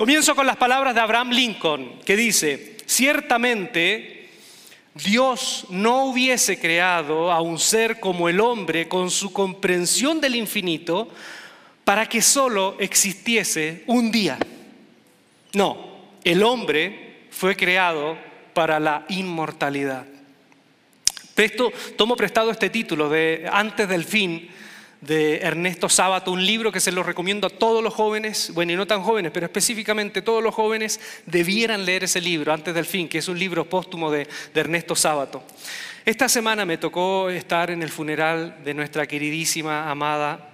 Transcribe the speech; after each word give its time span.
Comienzo 0.00 0.34
con 0.34 0.46
las 0.46 0.56
palabras 0.56 0.94
de 0.94 1.02
Abraham 1.02 1.28
Lincoln, 1.28 2.00
que 2.06 2.16
dice, 2.16 2.78
ciertamente 2.86 4.30
Dios 4.94 5.66
no 5.68 6.06
hubiese 6.06 6.58
creado 6.58 7.30
a 7.30 7.42
un 7.42 7.58
ser 7.58 8.00
como 8.00 8.26
el 8.30 8.40
hombre 8.40 8.88
con 8.88 9.10
su 9.10 9.30
comprensión 9.30 10.18
del 10.18 10.36
infinito 10.36 11.10
para 11.84 12.08
que 12.08 12.22
solo 12.22 12.76
existiese 12.78 13.84
un 13.88 14.10
día. 14.10 14.38
No, 15.52 15.98
el 16.24 16.44
hombre 16.44 17.26
fue 17.28 17.54
creado 17.54 18.16
para 18.54 18.80
la 18.80 19.04
inmortalidad. 19.10 20.06
Esto, 21.36 21.70
tomo 21.98 22.16
prestado 22.16 22.50
este 22.50 22.70
título 22.70 23.10
de 23.10 23.46
Antes 23.52 23.86
del 23.86 24.06
fin 24.06 24.48
de 25.00 25.38
Ernesto 25.38 25.88
Sábato, 25.88 26.30
un 26.30 26.44
libro 26.44 26.70
que 26.70 26.80
se 26.80 26.92
lo 26.92 27.02
recomiendo 27.02 27.46
a 27.46 27.50
todos 27.50 27.82
los 27.82 27.94
jóvenes, 27.94 28.52
bueno, 28.54 28.72
y 28.72 28.76
no 28.76 28.86
tan 28.86 29.02
jóvenes, 29.02 29.32
pero 29.32 29.46
específicamente 29.46 30.22
todos 30.22 30.42
los 30.42 30.54
jóvenes 30.54 31.00
debieran 31.26 31.86
leer 31.86 32.04
ese 32.04 32.20
libro, 32.20 32.52
Antes 32.52 32.74
del 32.74 32.84
Fin, 32.84 33.08
que 33.08 33.18
es 33.18 33.28
un 33.28 33.38
libro 33.38 33.68
póstumo 33.68 34.10
de, 34.10 34.28
Ernesto 34.54 34.94
Sábato. 34.94 35.42
Esta 36.04 36.28
semana 36.28 36.66
me 36.66 36.76
tocó 36.76 37.30
estar 37.30 37.70
en 37.70 37.82
el 37.82 37.88
funeral 37.88 38.58
de 38.62 38.74
nuestra 38.74 39.06
queridísima, 39.06 39.90
amada 39.90 40.50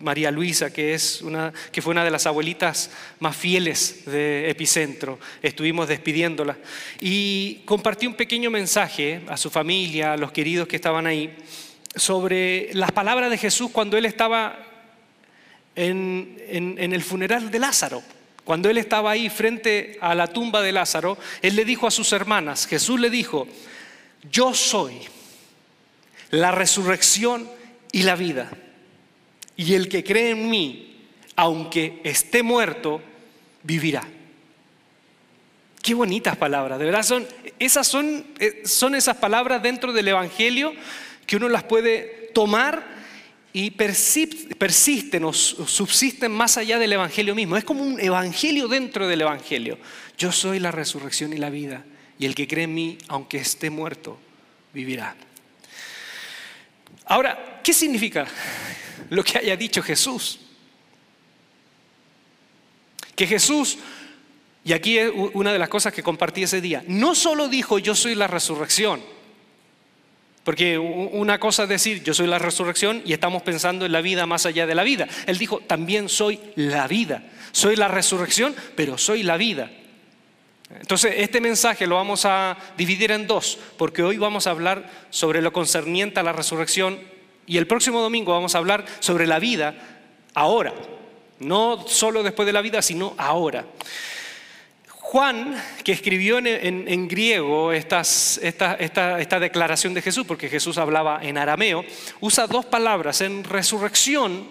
María 0.00 0.30
Luisa, 0.30 0.72
que, 0.72 0.94
es 0.94 1.22
una, 1.22 1.52
que 1.72 1.80
fue 1.80 1.92
una 1.92 2.04
de 2.04 2.10
las 2.10 2.26
abuelitas 2.26 2.90
más 3.20 3.36
fieles 3.36 4.04
de 4.04 4.50
Epicentro. 4.50 5.18
Estuvimos 5.42 5.88
despidiéndola. 5.88 6.56
Y 7.00 7.62
compartí 7.64 8.06
un 8.06 8.14
pequeño 8.14 8.50
mensaje 8.50 9.22
a 9.28 9.36
su 9.36 9.48
familia, 9.48 10.12
a 10.12 10.16
los 10.16 10.32
queridos 10.32 10.68
que 10.68 10.76
estaban 10.76 11.06
ahí, 11.06 11.34
sobre 11.96 12.70
las 12.74 12.92
palabras 12.92 13.30
de 13.30 13.38
Jesús 13.38 13.70
cuando 13.72 13.96
él 13.96 14.04
estaba 14.04 14.58
en, 15.74 16.36
en, 16.48 16.92
el 16.92 17.02
funeral 17.02 17.50
de 17.50 17.58
Lázaro. 17.58 18.02
Cuando 18.44 18.70
él 18.70 18.78
estaba 18.78 19.10
ahí 19.10 19.28
frente 19.28 19.98
a 20.00 20.14
la 20.14 20.28
tumba 20.28 20.62
de 20.62 20.72
Lázaro, 20.72 21.18
él 21.42 21.56
le 21.56 21.64
dijo 21.64 21.86
a 21.86 21.90
sus 21.90 22.12
hermanas, 22.12 22.66
Jesús 22.66 23.00
le 23.00 23.10
dijo, 23.10 23.48
yo 24.30 24.54
soy 24.54 25.00
la 26.30 26.52
resurrección 26.52 27.50
y 27.90 28.02
la 28.02 28.14
vida. 28.14 28.50
Y 29.56 29.74
el 29.74 29.88
que 29.88 30.04
cree 30.04 30.30
en 30.30 30.48
mí, 30.48 31.08
aunque 31.34 32.00
esté 32.04 32.42
muerto, 32.42 33.02
vivirá. 33.62 34.06
Qué 35.82 35.94
bonitas 35.94 36.36
palabras, 36.36 36.78
de 36.78 36.84
verdad 36.84 37.02
son 37.02 37.26
esas 37.58 37.86
son, 37.86 38.26
eh, 38.38 38.62
son 38.64 38.94
esas 38.94 39.16
palabras 39.16 39.62
dentro 39.62 39.92
del 39.92 40.08
evangelio 40.08 40.74
que 41.26 41.36
uno 41.36 41.48
las 41.48 41.64
puede 41.64 42.30
tomar 42.32 42.96
y 43.52 43.70
persisten 43.70 45.24
o 45.24 45.32
subsisten 45.32 46.30
más 46.30 46.58
allá 46.58 46.78
del 46.78 46.92
Evangelio 46.92 47.34
mismo. 47.34 47.56
Es 47.56 47.64
como 47.64 47.82
un 47.82 47.98
Evangelio 47.98 48.68
dentro 48.68 49.08
del 49.08 49.22
Evangelio. 49.22 49.78
Yo 50.18 50.30
soy 50.30 50.58
la 50.58 50.70
resurrección 50.70 51.32
y 51.32 51.38
la 51.38 51.48
vida, 51.48 51.84
y 52.18 52.26
el 52.26 52.34
que 52.34 52.46
cree 52.46 52.64
en 52.64 52.74
mí, 52.74 52.98
aunque 53.08 53.38
esté 53.38 53.70
muerto, 53.70 54.18
vivirá. 54.74 55.16
Ahora, 57.06 57.60
¿qué 57.62 57.72
significa 57.72 58.26
lo 59.08 59.24
que 59.24 59.38
haya 59.38 59.56
dicho 59.56 59.82
Jesús? 59.82 60.40
Que 63.14 63.26
Jesús, 63.26 63.78
y 64.64 64.74
aquí 64.74 64.98
es 64.98 65.10
una 65.32 65.52
de 65.52 65.58
las 65.58 65.70
cosas 65.70 65.94
que 65.94 66.02
compartí 66.02 66.42
ese 66.42 66.60
día, 66.60 66.84
no 66.88 67.14
solo 67.14 67.48
dijo 67.48 67.78
yo 67.78 67.94
soy 67.94 68.14
la 68.14 68.26
resurrección, 68.26 69.15
porque 70.46 70.78
una 70.78 71.40
cosa 71.40 71.64
es 71.64 71.68
decir, 71.68 72.04
yo 72.04 72.14
soy 72.14 72.28
la 72.28 72.38
resurrección 72.38 73.02
y 73.04 73.12
estamos 73.12 73.42
pensando 73.42 73.84
en 73.84 73.90
la 73.90 74.00
vida 74.00 74.26
más 74.26 74.46
allá 74.46 74.64
de 74.64 74.76
la 74.76 74.84
vida. 74.84 75.08
Él 75.26 75.38
dijo, 75.38 75.58
también 75.58 76.08
soy 76.08 76.38
la 76.54 76.86
vida. 76.86 77.24
Soy 77.50 77.74
la 77.74 77.88
resurrección, 77.88 78.54
pero 78.76 78.96
soy 78.96 79.24
la 79.24 79.36
vida. 79.38 79.72
Entonces, 80.70 81.14
este 81.16 81.40
mensaje 81.40 81.88
lo 81.88 81.96
vamos 81.96 82.26
a 82.26 82.56
dividir 82.76 83.10
en 83.10 83.26
dos, 83.26 83.58
porque 83.76 84.04
hoy 84.04 84.18
vamos 84.18 84.46
a 84.46 84.50
hablar 84.50 84.88
sobre 85.10 85.42
lo 85.42 85.52
concerniente 85.52 86.20
a 86.20 86.22
la 86.22 86.32
resurrección 86.32 87.00
y 87.44 87.56
el 87.56 87.66
próximo 87.66 88.00
domingo 88.00 88.30
vamos 88.30 88.54
a 88.54 88.58
hablar 88.58 88.84
sobre 89.00 89.26
la 89.26 89.40
vida 89.40 89.74
ahora. 90.32 90.72
No 91.40 91.84
solo 91.88 92.22
después 92.22 92.46
de 92.46 92.52
la 92.52 92.62
vida, 92.62 92.82
sino 92.82 93.16
ahora. 93.18 93.64
Juan, 95.08 95.54
que 95.84 95.92
escribió 95.92 96.38
en, 96.38 97.06
griego 97.06 97.72
esta, 97.72 98.02
declaración 99.38 99.94
de 99.94 100.02
Jesús, 100.02 100.26
porque 100.26 100.48
Jesús 100.48 100.78
hablaba 100.78 101.20
en 101.22 101.38
arameo, 101.38 101.84
usa 102.18 102.48
dos 102.48 102.66
palabras. 102.66 103.20
En 103.20 103.44
resurrección 103.44 104.48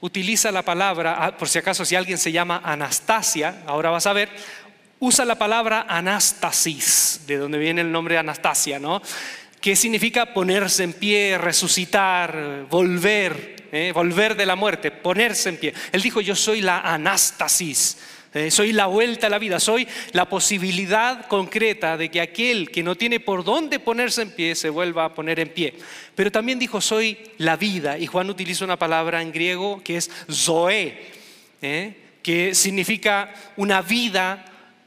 utiliza 0.00 0.50
la 0.52 0.62
palabra, 0.62 1.18
ah, 1.20 1.36
por 1.36 1.50
si 1.50 1.58
acaso 1.58 1.84
si 1.84 1.96
alguien 1.96 2.16
se 2.16 2.32
llama 2.32 2.62
Anastasia, 2.64 3.62
ahora 3.66 3.90
vas 3.90 4.06
a 4.06 4.14
ver, 4.14 4.30
usa 5.00 5.26
la 5.26 5.34
palabra 5.34 5.84
anastasis, 5.86 7.20
de 7.26 7.36
donde 7.36 7.58
viene 7.58 7.82
el 7.82 7.92
nombre 7.92 8.16
Anastasia, 8.16 8.78
¿no? 8.78 9.02
Que 9.60 9.76
significa 9.76 10.32
ponerse 10.32 10.82
en 10.82 10.94
pie, 10.94 11.36
resucitar, 11.36 12.64
volver, 12.70 13.68
¿eh? 13.70 13.92
volver 13.94 14.34
de 14.34 14.46
la 14.46 14.56
muerte, 14.56 14.90
ponerse 14.90 15.50
en 15.50 15.58
pie. 15.58 15.74
Él 15.92 16.00
dijo, 16.00 16.22
yo 16.22 16.34
soy 16.34 16.62
la 16.62 16.80
anastasis 16.80 17.98
eh, 18.32 18.50
soy 18.52 18.72
la 18.72 18.86
vuelta 18.86 19.26
a 19.26 19.30
la 19.30 19.40
vida, 19.40 19.58
soy 19.58 19.88
la 20.12 20.28
posibilidad 20.28 21.26
concreta 21.26 21.96
de 21.96 22.10
que 22.10 22.20
aquel 22.20 22.70
que 22.70 22.84
no 22.84 22.94
tiene 22.94 23.18
por 23.18 23.42
dónde 23.42 23.80
ponerse 23.80 24.22
en 24.22 24.30
pie 24.30 24.54
se 24.54 24.70
vuelva 24.70 25.06
a 25.06 25.14
poner 25.14 25.40
en 25.40 25.48
pie. 25.48 25.74
Pero 26.14 26.30
también 26.30 26.58
dijo, 26.58 26.80
soy 26.80 27.18
la 27.38 27.56
vida. 27.56 27.98
Y 27.98 28.06
Juan 28.06 28.30
utiliza 28.30 28.64
una 28.64 28.78
palabra 28.78 29.20
en 29.20 29.32
griego 29.32 29.82
que 29.82 29.96
es 29.96 30.10
zoe, 30.30 30.96
¿eh? 31.60 31.96
que 32.22 32.54
significa 32.54 33.34
una 33.56 33.82
vida 33.82 34.44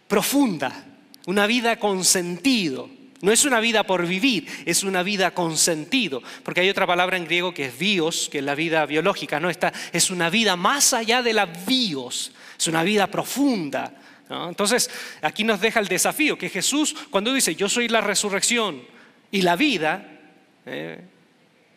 profunda, 0.07 0.85
una 1.25 1.45
vida 1.45 1.77
con 1.77 2.05
sentido. 2.05 2.89
No 3.21 3.31
es 3.31 3.43
una 3.43 3.59
vida 3.59 3.83
por 3.83 4.05
vivir, 4.05 4.47
es 4.65 4.83
una 4.83 5.03
vida 5.03 5.31
con 5.31 5.57
sentido. 5.57 6.23
Porque 6.43 6.61
hay 6.61 6.69
otra 6.69 6.87
palabra 6.87 7.17
en 7.17 7.25
griego 7.25 7.53
que 7.53 7.65
es 7.65 7.77
bios, 7.77 8.29
que 8.31 8.39
es 8.39 8.43
la 8.43 8.55
vida 8.55 8.85
biológica. 8.85 9.41
No, 9.41 9.49
Esta 9.49 9.73
es 9.91 10.11
una 10.11 10.29
vida 10.29 10.55
más 10.55 10.93
allá 10.93 11.21
de 11.21 11.33
la 11.33 11.45
bios 11.45 12.31
es 12.57 12.67
una 12.67 12.83
vida 12.83 13.07
profunda. 13.07 13.93
Entonces, 14.29 14.89
aquí 15.21 15.43
nos 15.43 15.61
deja 15.61 15.79
el 15.79 15.87
desafío 15.87 16.37
que 16.37 16.49
Jesús, 16.49 16.95
cuando 17.09 17.33
dice, 17.33 17.55
yo 17.55 17.69
soy 17.69 17.87
la 17.87 18.01
resurrección 18.01 18.81
y 19.31 19.41
la 19.41 19.55
vida, 19.55 20.21
eh, 20.65 21.01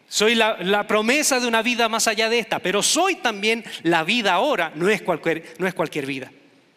soy 0.08 0.34
la, 0.34 0.86
promesa 0.86 1.40
de 1.40 1.48
una 1.48 1.62
vida 1.62 1.88
más 1.88 2.06
allá 2.06 2.28
de 2.28 2.38
esta, 2.38 2.60
pero 2.60 2.82
soy 2.82 3.16
también 3.16 3.64
la 3.82 4.04
vida 4.04 4.34
ahora, 4.34 4.72
no 4.74 4.88
es 4.88 5.02
cualquier, 5.02 5.54
no 5.58 5.66
es 5.66 5.74
cualquier 5.74 6.06
vida, 6.06 6.30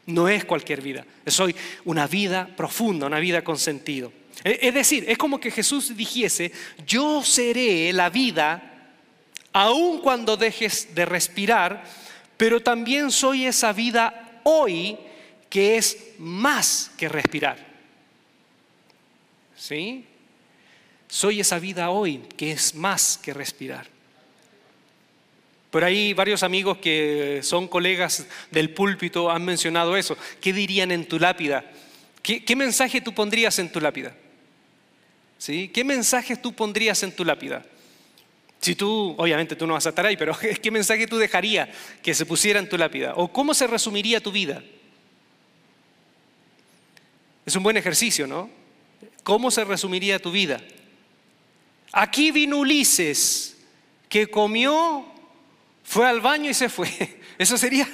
no 0.07 0.27
es 0.27 0.45
cualquier 0.45 0.81
vida, 0.81 1.05
soy 1.27 1.55
una 1.85 2.07
vida 2.07 2.49
profunda, 2.57 3.05
una 3.05 3.19
vida 3.19 3.43
con 3.43 3.57
sentido. 3.57 4.11
Es 4.43 4.73
decir, 4.73 5.05
es 5.07 5.17
como 5.17 5.39
que 5.39 5.51
Jesús 5.51 5.95
dijese, 5.95 6.51
yo 6.87 7.23
seré 7.23 7.91
la 7.93 8.09
vida 8.09 8.63
aun 9.51 9.99
cuando 9.99 10.37
dejes 10.37 10.95
de 10.95 11.05
respirar 11.05 11.83
pero 12.39 12.61
también 12.61 13.11
soy 13.11 13.47
esa 13.47 13.73
vida 13.73 14.39
hoy 14.45 14.97
que 15.49 15.75
es 15.75 16.13
más 16.17 16.89
que 16.97 17.09
respirar. 17.09 17.57
¿Sí? 19.57 20.05
Soy 21.09 21.41
esa 21.41 21.59
vida 21.59 21.89
hoy 21.89 22.19
que 22.37 22.53
es 22.53 22.73
más 22.75 23.19
que 23.21 23.33
respirar. 23.33 23.87
Por 25.69 25.83
ahí 25.83 26.13
varios 26.13 26.41
amigos 26.41 26.77
que 26.77 27.41
son 27.43 27.67
colegas 27.67 28.25
del 28.51 28.73
púlpito 28.73 29.29
han 29.29 29.43
mencionado 29.43 29.97
eso. 29.97 30.17
¿Qué 30.39 30.53
dirían 30.53 30.91
en 30.91 31.09
tu 31.09 31.19
lápida? 31.19 31.65
¿Qué, 32.23 32.55
mensaje 32.55 33.01
tú 33.01 33.13
pondrías 33.13 33.59
en 33.59 33.69
tu 33.69 33.81
lápida? 33.81 34.15
¿Sí? 35.37 35.69
¿Qué 35.73 35.83
mensaje 35.83 36.37
tú 36.37 36.53
pondrías 36.53 37.03
en 37.03 37.13
tu 37.13 37.25
lápida? 37.25 37.65
Si 38.61 38.75
tú, 38.75 39.15
obviamente 39.17 39.55
tú 39.55 39.65
no 39.65 39.73
vas 39.73 39.85
a 39.85 39.89
estar 39.89 40.05
ahí, 40.05 40.17
pero 40.17 40.37
¿qué 40.61 40.71
mensaje 40.71 41.07
tú 41.07 41.17
dejarías 41.17 41.69
que 42.01 42.13
se 42.13 42.25
pusiera 42.25 42.59
en 42.59 42.67
tu 42.67 42.77
lápida? 42.77 43.13
¿O 43.15 43.31
cómo 43.31 43.53
se 43.53 43.67
resumiría 43.67 44.21
tu 44.21 44.31
vida? 44.31 44.61
Es 47.45 47.55
un 47.55 47.63
buen 47.63 47.77
ejercicio, 47.77 48.27
¿no? 48.27 48.49
¿Cómo 49.23 49.49
se 49.49 49.63
resumiría 49.63 50.19
tu 50.19 50.31
vida? 50.31 50.61
Aquí 51.91 52.31
vino 52.31 52.57
Ulises, 52.57 53.57
que 54.07 54.27
comió, 54.27 55.05
fue 55.83 56.07
al 56.07 56.21
baño 56.21 56.49
y 56.49 56.53
se 56.53 56.69
fue. 56.69 56.89
¿Eso 57.37 57.57
sería? 57.57 57.87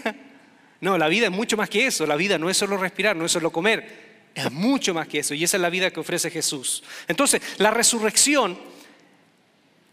No, 0.81 0.97
la 0.97 1.07
vida 1.07 1.27
es 1.27 1.31
mucho 1.31 1.55
más 1.55 1.69
que 1.69 1.85
eso. 1.85 2.05
La 2.05 2.15
vida 2.15 2.37
no 2.37 2.49
es 2.49 2.57
solo 2.57 2.77
respirar, 2.77 3.15
no 3.15 3.25
es 3.25 3.31
solo 3.31 3.51
comer. 3.51 4.05
Es 4.33 4.51
mucho 4.51 4.93
más 4.93 5.07
que 5.07 5.19
eso. 5.19 5.33
Y 5.33 5.43
esa 5.43 5.57
es 5.57 5.61
la 5.61 5.69
vida 5.69 5.91
que 5.91 5.99
ofrece 5.99 6.29
Jesús. 6.29 6.83
Entonces, 7.07 7.41
la 7.57 7.71
resurrección 7.71 8.59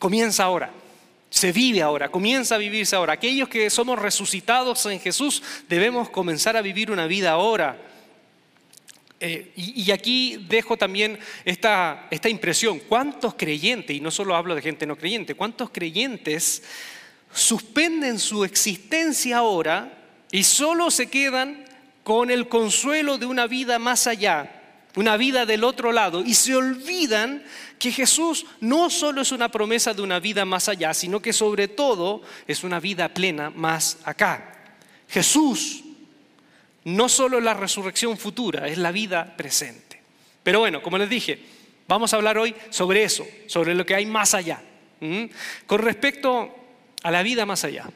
comienza 0.02 0.42
ahora. 0.42 0.68
Se 1.30 1.52
vive 1.52 1.80
ahora, 1.80 2.08
comienza 2.08 2.56
a 2.56 2.58
vivirse 2.58 2.96
ahora. 2.96 3.12
Aquellos 3.12 3.48
que 3.48 3.70
somos 3.70 3.96
resucitados 4.00 4.84
en 4.86 4.98
Jesús 4.98 5.40
debemos 5.68 6.10
comenzar 6.10 6.56
a 6.56 6.60
vivir 6.60 6.90
una 6.90 7.06
vida 7.06 7.30
ahora. 7.30 7.80
Eh, 9.20 9.52
y, 9.54 9.88
aquí 9.92 10.44
dejo 10.48 10.76
también 10.76 11.20
esta, 11.44 12.08
esta 12.10 12.28
impresión. 12.28 12.80
¿Cuántos 12.80 13.34
creyentes, 13.34 13.96
y 13.96 14.00
no 14.00 14.10
solo 14.10 14.34
hablo 14.34 14.56
de 14.56 14.62
gente 14.62 14.86
no 14.86 14.96
creyente, 14.96 15.36
cuántos 15.36 15.70
creyentes 15.70 16.64
suspenden 17.32 18.18
su 18.18 18.44
existencia 18.44 19.36
ahora 19.36 19.96
y 20.32 20.42
solo 20.42 20.90
se 20.90 21.06
quedan 21.06 21.64
con 22.02 22.32
el 22.32 22.48
consuelo 22.48 23.18
de 23.18 23.26
una 23.26 23.46
vida 23.46 23.78
más 23.78 24.08
allá, 24.08 24.50
una 24.96 25.16
vida 25.16 25.46
del 25.46 25.62
otro 25.62 25.92
lado, 25.92 26.24
y 26.24 26.34
se 26.34 26.56
olvidan 26.56 27.44
que 27.82 27.90
Jesús 27.90 28.46
no 28.60 28.88
solo 28.90 29.22
es 29.22 29.32
una 29.32 29.48
promesa 29.48 29.92
de 29.92 30.02
una 30.02 30.20
vida 30.20 30.44
más 30.44 30.68
allá, 30.68 30.94
sino 30.94 31.20
que 31.20 31.32
sobre 31.32 31.66
todo 31.66 32.22
es 32.46 32.62
una 32.62 32.78
vida 32.78 33.08
plena 33.08 33.50
más 33.50 33.98
acá. 34.04 34.76
Jesús 35.08 35.82
no 36.84 37.08
solo 37.08 37.38
es 37.38 37.44
la 37.44 37.54
resurrección 37.54 38.16
futura, 38.16 38.68
es 38.68 38.78
la 38.78 38.92
vida 38.92 39.36
presente. 39.36 40.00
Pero 40.44 40.60
bueno, 40.60 40.80
como 40.80 40.96
les 40.96 41.10
dije, 41.10 41.40
vamos 41.88 42.12
a 42.12 42.16
hablar 42.18 42.38
hoy 42.38 42.54
sobre 42.70 43.02
eso, 43.02 43.26
sobre 43.48 43.74
lo 43.74 43.84
que 43.84 43.96
hay 43.96 44.06
más 44.06 44.32
allá. 44.32 44.62
Con 45.66 45.80
respecto 45.80 46.54
a 47.02 47.10
la 47.10 47.24
vida 47.24 47.44
más 47.44 47.64
allá. 47.64 47.90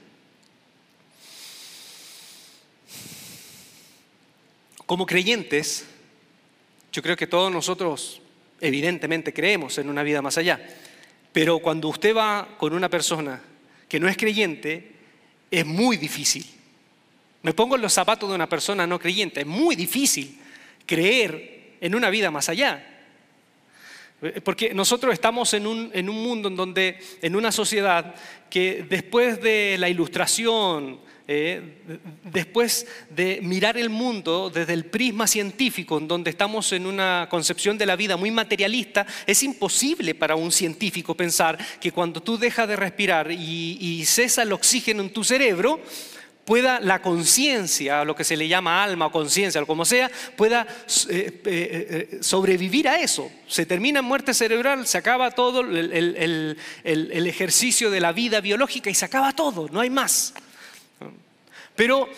Como 4.85 5.06
creyentes, 5.06 5.87
yo 6.91 7.03
creo 7.03 7.17
que 7.17 7.29
todos 7.29 7.53
nosotros 7.53 8.21
evidentemente 8.61 9.32
creemos 9.32 9.79
en 9.79 9.88
una 9.88 10.03
vida 10.03 10.23
más 10.23 10.38
allá, 10.38 10.61
pero 11.32 11.58
cuando 11.58 11.88
usted 11.88 12.17
va 12.17 12.56
con 12.56 12.73
una 12.73 12.88
persona 12.88 13.41
que 13.88 14.00
no 14.00 14.08
es 14.08 14.17
creyente, 14.17 14.93
es 15.50 15.67
muy 15.67 15.97
difícil. 15.97 16.44
Me 17.43 17.53
pongo 17.53 17.76
en 17.76 17.82
los 17.82 17.93
zapatos 17.93 18.29
de 18.29 18.35
una 18.35 18.49
persona 18.49 18.87
no 18.87 18.99
creyente, 18.99 19.41
es 19.41 19.47
muy 19.47 19.76
difícil 19.76 20.38
creer 20.85 21.76
en 21.81 21.94
una 21.94 22.11
vida 22.11 22.31
más 22.31 22.49
allá. 22.49 22.85
Porque 24.43 24.73
nosotros 24.73 25.12
estamos 25.12 25.52
en 25.52 25.67
un, 25.67 25.91
en 25.93 26.09
un 26.09 26.23
mundo 26.23 26.49
en 26.49 26.56
donde, 26.56 26.99
en 27.20 27.37
una 27.37 27.52
sociedad 27.52 28.14
que 28.49 28.87
después 28.88 29.43
de 29.43 29.76
la 29.79 29.91
ilustración, 29.91 30.99
eh, 31.28 31.82
después 32.23 32.87
de 33.11 33.40
mirar 33.43 33.76
el 33.76 33.90
mundo 33.90 34.49
desde 34.49 34.73
el 34.73 34.84
prisma 34.84 35.26
científico, 35.26 35.99
en 35.99 36.06
donde 36.06 36.31
estamos 36.31 36.73
en 36.73 36.87
una 36.87 37.26
concepción 37.28 37.76
de 37.76 37.87
la 37.87 37.96
vida 37.96 38.17
muy 38.17 38.31
materialista, 38.31 39.06
es 39.26 39.43
imposible 39.43 40.14
para 40.14 40.37
un 40.37 40.52
científico 40.52 41.17
pensar 41.17 41.58
que 41.81 41.90
cuando 41.90 42.23
tú 42.23 42.38
dejas 42.38 42.69
de 42.69 42.76
respirar 42.76 43.31
y, 43.32 43.78
y 43.81 44.05
cesa 44.05 44.43
el 44.43 44.52
oxígeno 44.52 45.02
en 45.02 45.11
tu 45.11 45.25
cerebro, 45.25 45.81
pueda 46.44 46.78
la 46.78 47.02
conciencia, 47.02 48.05
lo 48.05 48.14
que 48.14 48.23
se 48.23 48.37
le 48.37 48.46
llama 48.46 48.84
alma 48.84 49.06
o 49.06 49.11
conciencia, 49.11 49.61
o 49.61 49.67
como 49.67 49.84
sea, 49.84 50.08
pueda 50.37 50.64
eh, 51.08 51.43
eh, 51.44 52.19
sobrevivir 52.23 52.88
a 52.88 53.00
eso. 53.00 53.31
Se 53.49 53.67
termina 53.67 53.99
en 53.99 54.05
muerte 54.05 54.32
cerebral, 54.32 54.87
se 54.87 54.96
acaba 54.96 55.32
todo 55.32 55.62
el, 55.62 56.56
el 56.84 57.26
ejercicio 57.26 57.90
de 57.90 58.00
la 58.00 58.12
vida 58.12 58.40
biológica 58.40 58.88
y 58.88 58.94
se 58.94 59.05
acaba 59.05 59.32
todo, 59.32 59.69
no 59.73 59.81
hay 59.81 59.90
más. 59.90 60.32
Pero 61.76 62.08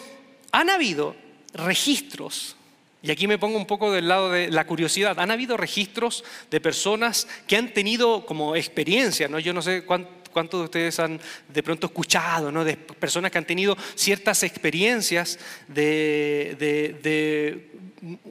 han 0.52 0.70
habido 0.70 1.16
registros, 1.52 2.56
y 3.02 3.10
aquí 3.10 3.26
me 3.26 3.38
pongo 3.38 3.56
un 3.56 3.66
poco 3.66 3.92
del 3.92 4.08
lado 4.08 4.30
de 4.30 4.50
la 4.50 4.66
curiosidad, 4.66 5.18
han 5.20 5.30
habido 5.30 5.56
registros 5.56 6.24
de 6.50 6.60
personas 6.60 7.28
que 7.46 7.56
han 7.56 7.72
tenido 7.72 8.24
como 8.24 8.56
experiencia, 8.56 9.28
¿no? 9.28 9.38
yo 9.38 9.52
no 9.52 9.62
sé 9.62 9.84
cuántos 9.84 10.60
de 10.60 10.64
ustedes 10.64 10.98
han 10.98 11.20
de 11.48 11.62
pronto 11.62 11.88
escuchado, 11.88 12.50
¿no? 12.50 12.64
de 12.64 12.76
personas 12.76 13.30
que 13.30 13.38
han 13.38 13.46
tenido 13.46 13.76
ciertas 13.94 14.42
experiencias 14.42 15.38
de, 15.68 17.68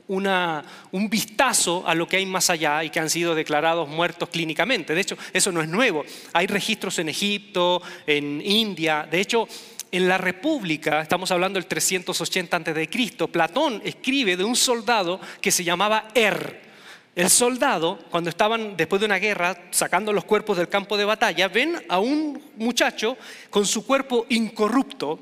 un 0.08 1.10
vistazo 1.10 1.84
a 1.86 1.94
lo 1.94 2.08
que 2.08 2.18
hay 2.18 2.26
más 2.26 2.50
allá 2.50 2.84
y 2.84 2.90
que 2.90 3.00
han 3.00 3.10
sido 3.10 3.36
declarados 3.36 3.90
muertos 3.90 4.30
clínicamente. 4.30 4.96
De 4.96 5.02
hecho, 5.02 5.18
eso 5.34 5.52
no 5.52 5.62
es 5.62 5.68
nuevo. 5.68 6.06
Hay 6.34 6.48
registros 6.48 7.00
en 7.00 7.10
Egipto, 7.10 7.82
en 8.06 8.42
India. 8.42 9.08
De 9.10 9.20
hecho, 9.20 9.48
en 9.92 10.08
la 10.08 10.18
República, 10.18 11.02
estamos 11.02 11.32
hablando 11.32 11.60
del 11.60 11.68
380 11.68 12.58
a.C., 12.58 13.28
Platón 13.32 13.82
escribe 13.84 14.38
de 14.38 14.44
un 14.44 14.56
soldado 14.56 15.20
que 15.42 15.52
se 15.52 15.64
llamaba 15.64 16.10
Er. 16.14 16.68
El 17.16 17.30
soldado, 17.30 17.98
cuando 18.12 18.30
estaban 18.30 18.78
después 18.78 19.00
de 19.00 19.08
una 19.08 19.18
guerra 19.18 19.58
sacando 19.72 20.14
los 20.14 20.24
cuerpos 20.26 20.56
del 20.58 20.70
campo 20.70 20.98
de 20.98 21.06
batalla, 21.06 21.48
ven 21.48 21.84
a 21.90 21.98
un 21.98 22.40
muchacho 22.58 23.18
con 23.50 23.66
su 23.66 23.86
cuerpo 23.86 24.28
incorrupto, 24.30 25.20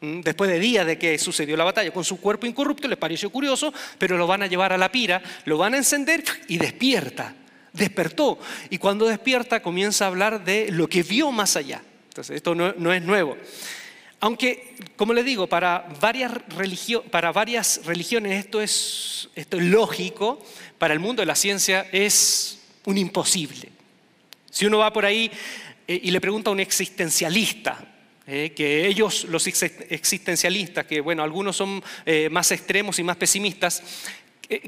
después 0.00 0.50
de 0.50 0.58
días 0.58 0.84
de 0.84 0.98
que 0.98 1.18
sucedió 1.18 1.56
la 1.56 1.64
batalla, 1.64 1.92
con 1.92 2.04
su 2.04 2.20
cuerpo 2.20 2.46
incorrupto, 2.46 2.88
les 2.88 2.98
pareció 2.98 3.30
curioso, 3.30 3.72
pero 3.98 4.18
lo 4.18 4.26
van 4.26 4.42
a 4.42 4.48
llevar 4.48 4.72
a 4.72 4.78
la 4.78 4.92
pira, 4.92 5.22
lo 5.46 5.56
van 5.56 5.74
a 5.74 5.78
encender 5.78 6.22
y 6.48 6.58
despierta. 6.58 7.34
Despertó. 7.72 8.38
Y 8.68 8.78
cuando 8.78 9.06
despierta 9.06 9.62
comienza 9.62 10.04
a 10.04 10.08
hablar 10.08 10.44
de 10.44 10.70
lo 10.72 10.88
que 10.88 11.02
vio 11.02 11.30
más 11.30 11.56
allá. 11.56 11.80
Entonces, 12.08 12.36
esto 12.36 12.54
no, 12.54 12.74
no 12.76 12.92
es 12.92 13.02
nuevo. 13.02 13.36
Aunque, 14.20 14.76
como 14.96 15.14
le 15.14 15.24
digo, 15.24 15.46
para 15.46 15.88
varias, 15.98 16.32
para 17.10 17.32
varias 17.32 17.80
religiones 17.86 18.38
esto 18.38 18.60
es, 18.60 19.30
lógico, 19.50 20.44
para 20.78 20.92
el 20.92 21.00
mundo 21.00 21.22
de 21.22 21.26
la 21.26 21.34
ciencia 21.34 21.88
es 21.90 22.60
un 22.84 22.98
imposible. 22.98 23.70
Si 24.50 24.66
uno 24.66 24.78
va 24.78 24.92
por 24.92 25.06
ahí 25.06 25.30
eh, 25.88 26.00
y 26.02 26.10
le 26.10 26.20
pregunta 26.20 26.50
a 26.50 26.52
un 26.52 26.60
existencialista, 26.60 27.78
eh, 28.26 28.52
que 28.54 28.86
ellos, 28.86 29.24
los 29.24 29.46
existencialistas, 29.46 30.84
que 30.84 31.00
bueno, 31.00 31.22
algunos 31.22 31.56
son 31.56 31.82
eh, 32.04 32.28
más 32.30 32.52
extremos 32.52 32.98
y 32.98 33.02
más 33.02 33.16
pesimistas, 33.16 33.82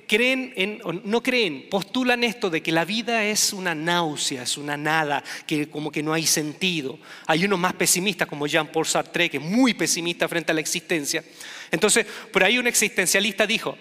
creen 0.07 0.53
en, 0.57 0.81
no 1.05 1.23
creen, 1.23 1.67
postulan 1.69 2.23
esto 2.23 2.49
de 2.51 2.63
que 2.63 2.71
la 2.71 2.85
vida 2.85 3.25
es 3.25 3.53
una 3.53 3.75
náusea, 3.75 4.43
es 4.43 4.57
una 4.57 4.77
nada, 4.77 5.25
que 5.47 5.69
como 5.69 5.91
que 5.91 6.03
no 6.03 6.13
hay 6.13 6.27
sentido. 6.27 6.99
Hay 7.27 7.45
unos 7.45 7.59
más 7.59 7.73
pesimistas 7.75 8.29
como 8.29 8.47
Jean-Paul 8.47 8.87
Sartre, 8.87 9.29
que 9.29 9.39
es 9.39 9.43
muy 9.43 9.75
pesimista 9.75 10.29
frente 10.29 10.53
a 10.53 10.55
la 10.55 10.61
existencia. 10.61 11.25
Entonces, 11.71 12.07
por 12.33 12.45
ahí 12.45 12.59
un 12.59 12.67
existencialista 12.69 13.47
dijo, 13.47 13.77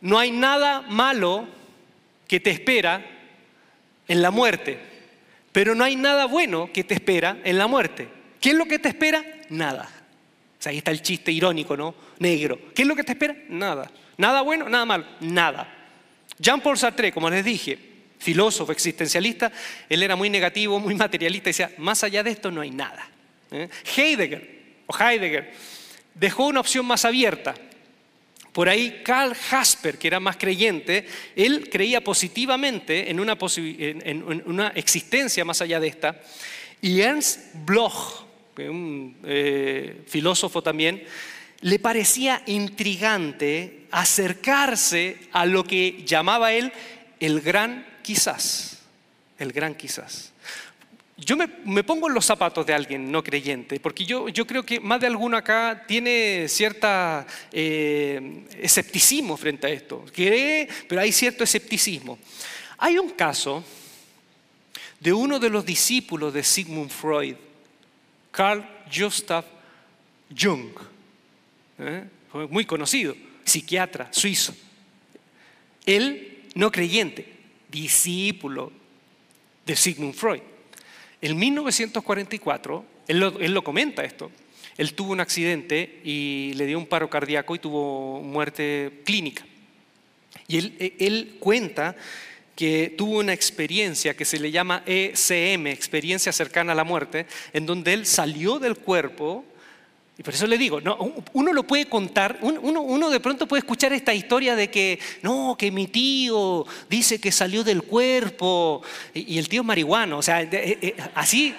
no 0.00 0.18
hay 0.18 0.30
nada 0.30 0.82
malo 0.82 1.46
que 2.26 2.40
te 2.40 2.50
espera 2.50 3.04
en 4.08 4.22
la 4.22 4.30
muerte, 4.30 4.78
pero 5.52 5.74
no 5.74 5.84
hay 5.84 5.96
nada 5.96 6.26
bueno 6.26 6.70
que 6.72 6.84
te 6.84 6.94
espera 6.94 7.38
en 7.44 7.58
la 7.58 7.66
muerte. 7.66 8.08
¿Qué 8.40 8.50
es 8.50 8.56
lo 8.56 8.66
que 8.66 8.78
te 8.78 8.88
espera? 8.88 9.24
Nada. 9.50 9.90
O 10.58 10.62
sea, 10.62 10.70
ahí 10.70 10.78
está 10.78 10.90
el 10.90 11.02
chiste 11.02 11.32
irónico, 11.32 11.76
¿no? 11.76 11.94
Negro. 12.18 12.58
¿Qué 12.74 12.82
es 12.82 12.88
lo 12.88 12.96
que 12.96 13.04
te 13.04 13.12
espera? 13.12 13.36
Nada. 13.48 13.90
Nada 14.18 14.42
bueno, 14.42 14.68
nada 14.68 14.84
malo, 14.84 15.06
nada. 15.20 15.72
Jean-Paul 16.38 16.78
Sartre, 16.78 17.12
como 17.12 17.30
les 17.30 17.44
dije, 17.44 17.78
filósofo 18.18 18.72
existencialista, 18.72 19.52
él 19.88 20.02
era 20.02 20.16
muy 20.16 20.30
negativo, 20.30 20.80
muy 20.80 20.94
materialista, 20.94 21.48
y 21.48 21.52
decía, 21.52 21.72
más 21.78 22.02
allá 22.04 22.22
de 22.22 22.30
esto 22.30 22.50
no 22.50 22.60
hay 22.60 22.70
nada. 22.70 23.08
¿eh? 23.50 23.68
Heidegger, 23.96 24.62
o 24.86 24.98
Heidegger, 24.98 25.52
dejó 26.14 26.46
una 26.46 26.60
opción 26.60 26.86
más 26.86 27.04
abierta. 27.04 27.54
Por 28.52 28.70
ahí 28.70 29.02
Karl 29.04 29.34
Jasper, 29.34 29.98
que 29.98 30.06
era 30.06 30.18
más 30.18 30.38
creyente, 30.38 31.06
él 31.34 31.68
creía 31.70 32.02
positivamente 32.02 33.10
en 33.10 33.20
una, 33.20 33.36
en 33.38 34.42
una 34.46 34.68
existencia 34.68 35.44
más 35.44 35.60
allá 35.60 35.78
de 35.78 35.88
esta. 35.88 36.20
Y 36.80 37.00
Ernst 37.00 37.54
Bloch, 37.66 38.24
un 38.58 39.16
eh, 39.24 40.02
filósofo 40.06 40.62
también, 40.62 41.04
le 41.60 41.78
parecía 41.78 42.42
intrigante 42.46 43.86
acercarse 43.90 45.18
a 45.32 45.46
lo 45.46 45.64
que 45.64 46.02
llamaba 46.06 46.52
él 46.52 46.72
el 47.20 47.40
gran 47.40 47.86
quizás, 48.02 48.78
el 49.38 49.52
gran 49.52 49.74
quizás. 49.74 50.32
Yo 51.18 51.34
me, 51.34 51.82
pongo 51.82 52.08
en 52.08 52.14
los 52.14 52.26
zapatos 52.26 52.66
de 52.66 52.74
alguien 52.74 53.10
no 53.10 53.24
creyente, 53.24 53.80
porque 53.80 54.04
yo, 54.04 54.28
yo 54.28 54.46
creo 54.46 54.66
que 54.66 54.80
más 54.80 55.00
de 55.00 55.06
alguno 55.06 55.38
acá 55.38 55.84
tiene 55.88 56.46
cierta 56.46 57.26
eh, 57.50 58.44
escepticismo 58.60 59.34
frente 59.38 59.66
a 59.66 59.70
esto. 59.70 60.04
Cree, 60.14 60.68
pero 60.86 61.00
hay 61.00 61.12
cierto 61.12 61.42
escepticismo. 61.42 62.18
Hay 62.76 62.98
un 62.98 63.10
caso 63.10 63.64
de 65.00 65.12
uno 65.14 65.38
de 65.38 65.48
los 65.48 65.64
discípulos 65.64 66.34
de 66.34 66.42
Sigmund 66.42 66.90
Freud, 66.90 67.36
Carl 68.30 68.62
Gustav 68.94 69.46
Jung. 70.38 70.68
¿Eh? 71.78 72.04
muy 72.50 72.64
conocido, 72.64 73.14
psiquiatra 73.44 74.08
suizo. 74.12 74.54
Él, 75.84 76.44
no 76.54 76.70
creyente, 76.70 77.26
discípulo 77.70 78.72
de 79.64 79.76
Sigmund 79.76 80.14
Freud. 80.14 80.40
En 81.20 81.36
1944, 81.36 82.84
él 83.08 83.20
lo, 83.20 83.40
él 83.40 83.52
lo 83.52 83.64
comenta 83.64 84.04
esto, 84.04 84.30
él 84.76 84.94
tuvo 84.94 85.12
un 85.12 85.20
accidente 85.20 86.00
y 86.04 86.52
le 86.54 86.66
dio 86.66 86.78
un 86.78 86.86
paro 86.86 87.08
cardíaco 87.08 87.54
y 87.54 87.58
tuvo 87.58 88.20
muerte 88.22 89.00
clínica. 89.04 89.44
Y 90.48 90.58
él, 90.58 90.94
él, 90.98 91.36
cuenta 91.40 91.96
que 92.54 92.94
tuvo 92.96 93.18
una 93.18 93.32
experiencia 93.32 94.14
que 94.14 94.24
se 94.24 94.38
le 94.38 94.50
llama 94.50 94.82
ECM, 94.86 95.66
experiencia 95.68 96.32
cercana 96.32 96.72
a 96.72 96.74
la 96.74 96.84
muerte, 96.84 97.26
en 97.52 97.66
donde 97.66 97.94
él 97.94 98.06
salió 98.06 98.58
del 98.58 98.76
cuerpo 98.76 99.44
y 100.18 100.22
por 100.22 100.32
eso 100.32 100.46
le 100.46 100.56
digo, 100.56 100.80
no, 100.80 100.96
uno 101.34 101.52
lo 101.52 101.64
puede 101.64 101.86
contar, 101.86 102.38
uno, 102.40 103.10
de 103.10 103.20
pronto 103.20 103.46
puede 103.46 103.60
escuchar 103.60 103.92
esta 103.92 104.14
historia 104.14 104.56
de 104.56 104.70
que, 104.70 104.98
no, 105.20 105.56
que 105.58 105.70
mi 105.70 105.88
tío 105.88 106.64
dice 106.88 107.20
que 107.20 107.30
salió 107.30 107.62
del 107.62 107.82
cuerpo 107.82 108.82
y, 109.12 109.36
el 109.36 109.48
tío 109.50 109.60
es 109.60 109.66
marihuano, 109.66 110.16
o 110.16 110.22
sea, 110.22 110.40
eh, 110.40 110.48
eh, 110.52 110.96
así, 111.14 111.54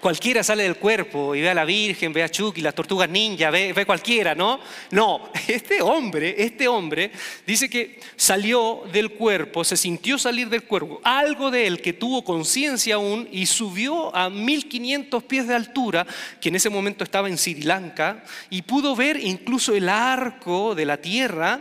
cualquiera 0.00 0.42
sale 0.42 0.62
del 0.62 0.76
cuerpo 0.76 1.34
y 1.34 1.40
ve 1.40 1.50
a 1.50 1.54
la 1.54 1.64
Virgen, 1.64 2.12
ve 2.12 2.22
a 2.22 2.28
Chucky, 2.28 2.60
las 2.60 2.74
tortugas 2.74 3.08
ninja, 3.08 3.50
ve, 3.50 3.72
ve 3.72 3.86
cualquiera, 3.86 4.34
¿no? 4.34 4.60
No, 4.90 5.30
este 5.48 5.82
hombre, 5.82 6.34
este 6.38 6.68
hombre 6.68 7.10
dice 7.46 7.68
que 7.68 8.00
salió 8.16 8.82
del 8.92 9.10
cuerpo, 9.10 9.64
se 9.64 9.76
sintió 9.76 10.18
salir 10.18 10.48
del 10.48 10.64
cuerpo, 10.64 11.00
algo 11.02 11.50
de 11.50 11.66
él 11.66 11.80
que 11.80 11.92
tuvo 11.92 12.24
conciencia 12.24 12.96
aún 12.96 13.28
y 13.32 13.46
subió 13.46 14.14
a 14.14 14.30
1500 14.30 15.22
pies 15.24 15.48
de 15.48 15.54
altura, 15.54 16.06
que 16.40 16.48
en 16.48 16.56
ese 16.56 16.70
momento 16.70 17.04
estaba 17.04 17.28
en 17.28 17.38
Sri 17.38 17.62
Lanka, 17.62 18.24
y 18.50 18.62
pudo 18.62 18.94
ver 18.94 19.18
incluso 19.18 19.74
el 19.74 19.88
arco 19.88 20.74
de 20.74 20.84
la 20.84 20.98
tierra 20.98 21.60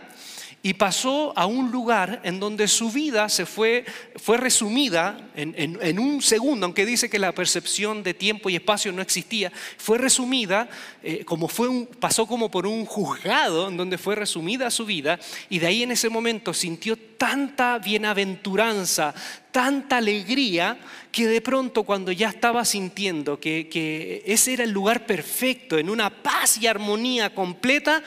y 0.64 0.74
pasó 0.74 1.34
a 1.38 1.46
un 1.46 1.72
lugar 1.72 2.20
en 2.24 2.40
donde 2.40 2.68
su 2.68 2.92
vida 2.92 3.30
se 3.30 3.46
fue, 3.46 3.86
fue 4.16 4.38
resumida 4.38 5.30
en, 5.36 6.00
un 6.00 6.22
segundo, 6.22 6.66
aunque 6.66 6.86
dice 6.86 7.10
que 7.10 7.20
la 7.20 7.32
percepción 7.32 8.02
de 8.04 8.14
tiempo 8.14 8.50
y 8.50 8.56
espacio 8.56 8.92
no 8.92 9.02
existía, 9.02 9.52
fue 9.78 9.98
resumida, 9.98 10.68
eh, 11.04 11.24
como 11.26 11.48
fue 11.48 11.68
un, 11.68 11.86
pasó 11.86 12.26
como 12.26 12.50
por 12.50 12.66
un 12.66 12.86
juzgado 12.86 13.70
en 13.70 13.78
donde 13.78 13.98
fue 13.98 14.16
resumida 14.16 14.72
su 14.72 14.86
vida, 14.86 15.20
y 15.48 15.60
de 15.60 15.68
ahí 15.68 15.84
en 15.84 15.92
ese 15.92 16.10
momento 16.10 16.54
sintió 16.54 16.98
tanta 16.98 17.78
bienaventuranza, 17.78 19.14
tanta 19.52 19.98
alegría, 19.98 20.78
que 21.12 21.28
de 21.28 21.42
pronto 21.42 21.84
cuando 21.84 22.12
ya 22.12 22.30
estaba 22.30 22.66
sintiendo 22.66 23.40
que, 23.40 23.70
que 23.70 24.24
ese 24.26 24.54
era 24.54 24.64
el 24.64 24.72
lugar 24.72 25.06
perfecto, 25.06 25.78
en 25.78 25.90
una 25.90 26.10
paz 26.10 26.58
y 26.58 26.68
armonía 26.68 27.34
completa, 27.34 28.04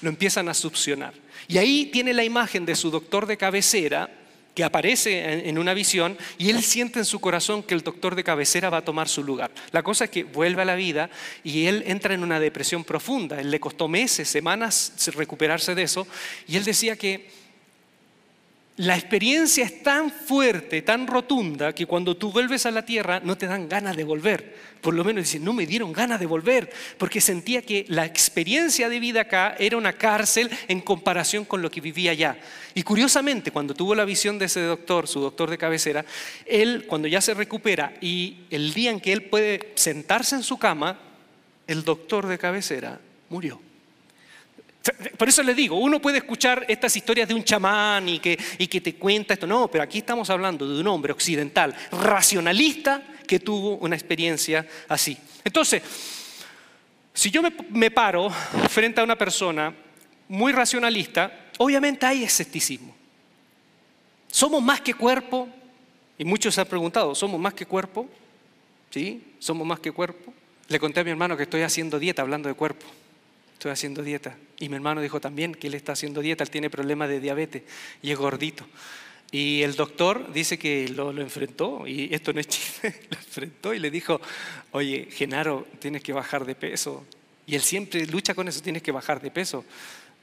lo 0.00 0.08
empiezan 0.08 0.48
a 0.48 0.54
succionar. 0.54 1.21
Y 1.48 1.58
ahí 1.58 1.86
tiene 1.86 2.12
la 2.12 2.24
imagen 2.24 2.64
de 2.64 2.74
su 2.74 2.90
doctor 2.90 3.26
de 3.26 3.36
cabecera 3.36 4.08
que 4.54 4.64
aparece 4.64 5.48
en 5.48 5.58
una 5.58 5.72
visión 5.72 6.16
y 6.36 6.50
él 6.50 6.62
siente 6.62 6.98
en 6.98 7.04
su 7.06 7.20
corazón 7.20 7.62
que 7.62 7.74
el 7.74 7.80
doctor 7.80 8.14
de 8.14 8.24
cabecera 8.24 8.68
va 8.68 8.78
a 8.78 8.84
tomar 8.84 9.08
su 9.08 9.24
lugar. 9.24 9.50
La 9.70 9.82
cosa 9.82 10.04
es 10.04 10.10
que 10.10 10.24
vuelve 10.24 10.60
a 10.62 10.66
la 10.66 10.74
vida 10.74 11.08
y 11.42 11.66
él 11.66 11.82
entra 11.86 12.12
en 12.12 12.22
una 12.22 12.38
depresión 12.38 12.84
profunda. 12.84 13.40
Él 13.40 13.50
le 13.50 13.60
costó 13.60 13.88
meses, 13.88 14.28
semanas 14.28 14.92
recuperarse 15.14 15.74
de 15.74 15.84
eso 15.84 16.06
y 16.46 16.56
él 16.56 16.64
decía 16.64 16.96
que 16.96 17.30
la 18.76 18.96
experiencia 18.96 19.64
es 19.64 19.82
tan 19.82 20.10
fuerte, 20.10 20.80
tan 20.80 21.06
rotunda, 21.06 21.74
que 21.74 21.84
cuando 21.84 22.16
tú 22.16 22.32
vuelves 22.32 22.64
a 22.64 22.70
la 22.70 22.86
tierra 22.86 23.20
no 23.22 23.36
te 23.36 23.46
dan 23.46 23.68
ganas 23.68 23.96
de 23.96 24.04
volver. 24.04 24.56
Por 24.80 24.94
lo 24.94 25.04
menos 25.04 25.24
dicen, 25.24 25.44
no 25.44 25.52
me 25.52 25.66
dieron 25.66 25.92
ganas 25.92 26.18
de 26.18 26.24
volver, 26.24 26.72
porque 26.96 27.20
sentía 27.20 27.60
que 27.60 27.84
la 27.88 28.06
experiencia 28.06 28.88
de 28.88 28.98
vida 28.98 29.20
acá 29.22 29.54
era 29.58 29.76
una 29.76 29.92
cárcel 29.92 30.50
en 30.68 30.80
comparación 30.80 31.44
con 31.44 31.60
lo 31.60 31.70
que 31.70 31.82
vivía 31.82 32.12
allá. 32.12 32.38
Y 32.74 32.82
curiosamente, 32.82 33.50
cuando 33.50 33.74
tuvo 33.74 33.94
la 33.94 34.06
visión 34.06 34.38
de 34.38 34.46
ese 34.46 34.62
doctor, 34.62 35.06
su 35.06 35.20
doctor 35.20 35.50
de 35.50 35.58
cabecera, 35.58 36.06
él, 36.46 36.86
cuando 36.88 37.08
ya 37.08 37.20
se 37.20 37.34
recupera 37.34 37.92
y 38.00 38.38
el 38.50 38.72
día 38.72 38.90
en 38.90 39.00
que 39.00 39.12
él 39.12 39.24
puede 39.24 39.72
sentarse 39.74 40.34
en 40.34 40.42
su 40.42 40.58
cama, 40.58 40.98
el 41.66 41.84
doctor 41.84 42.26
de 42.26 42.38
cabecera 42.38 42.98
murió. 43.28 43.60
Por 45.16 45.28
eso 45.28 45.42
les 45.42 45.54
digo, 45.54 45.76
uno 45.76 46.00
puede 46.00 46.18
escuchar 46.18 46.64
estas 46.66 46.96
historias 46.96 47.28
de 47.28 47.34
un 47.34 47.44
chamán 47.44 48.08
y 48.08 48.18
que, 48.18 48.36
te 48.36 48.94
cuenta 48.96 49.34
esto. 49.34 49.46
No, 49.46 49.68
pero 49.68 49.84
aquí 49.84 49.98
estamos 49.98 50.28
hablando 50.30 50.68
de 50.68 50.80
un 50.80 50.86
hombre 50.88 51.12
occidental, 51.12 51.74
racionalista, 51.92 53.02
que 53.26 53.38
tuvo 53.38 53.76
una 53.76 53.94
experiencia 53.94 54.66
así. 54.88 55.16
Entonces, 55.44 55.82
si 57.14 57.30
yo 57.30 57.42
me 57.70 57.90
paro 57.90 58.30
frente 58.68 59.00
a 59.00 59.04
una 59.04 59.16
persona 59.16 59.72
muy 60.28 60.52
racionalista, 60.52 61.50
obviamente 61.58 62.04
hay 62.04 62.24
escepticismo. 62.24 62.94
¿Somos 64.28 64.62
más 64.62 64.80
que 64.80 64.94
cuerpo? 64.94 65.48
Y 66.18 66.24
muchos 66.24 66.54
se 66.54 66.60
han 66.60 66.66
preguntado, 66.66 67.14
¿somos 67.14 67.38
más 67.38 67.54
que 67.54 67.66
cuerpo? 67.66 68.08
¿Sí? 68.90 69.22
¿Somos 69.38 69.66
más 69.66 69.78
que 69.78 69.92
cuerpo? 69.92 70.32
Le 70.68 70.80
conté 70.80 71.00
a 71.00 71.04
mi 71.04 71.10
hermano 71.10 71.36
que 71.36 71.44
estoy 71.44 71.62
haciendo 71.62 71.98
dieta 71.98 72.22
hablando 72.22 72.48
de 72.48 72.54
cuerpo 72.54 72.86
estoy 73.62 73.70
haciendo 73.70 74.02
dieta. 74.02 74.36
Y 74.58 74.68
mi 74.68 74.74
hermano 74.74 75.00
dijo 75.00 75.20
también 75.20 75.54
que 75.54 75.68
él 75.68 75.74
está 75.74 75.92
haciendo 75.92 76.20
dieta, 76.20 76.42
él 76.42 76.50
tiene 76.50 76.68
problemas 76.68 77.08
de 77.08 77.20
diabetes 77.20 77.62
y 78.02 78.10
es 78.10 78.18
gordito. 78.18 78.66
Y 79.30 79.62
el 79.62 79.76
doctor 79.76 80.32
dice 80.32 80.58
que 80.58 80.88
lo, 80.88 81.12
enfrentó, 81.12 81.86
y 81.86 82.12
esto 82.12 82.32
no 82.32 82.40
es 82.40 82.48
chiste, 82.48 83.02
lo 83.10 83.16
enfrentó 83.16 83.72
y 83.72 83.78
le 83.78 83.90
dijo, 83.90 84.20
oye, 84.72 85.06
Genaro, 85.12 85.68
tienes 85.78 86.02
que 86.02 86.12
bajar 86.12 86.44
de 86.44 86.56
peso. 86.56 87.06
Y 87.46 87.54
él 87.54 87.62
siempre 87.62 88.04
lucha 88.06 88.34
con 88.34 88.48
eso, 88.48 88.60
tienes 88.60 88.82
que 88.82 88.90
bajar 88.90 89.22
de 89.22 89.30
peso. 89.30 89.64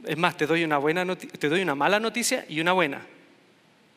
Es 0.06 0.18
más, 0.18 0.36
te 0.36 0.46
doy 0.46 0.66
una, 0.66 0.78
buena 0.78 1.06
te 1.16 1.48
doy 1.48 1.62
una 1.62 1.76
mala 1.76 2.00
noticia 2.00 2.46
y 2.50 2.60
una 2.60 2.74
buena, 2.74 3.02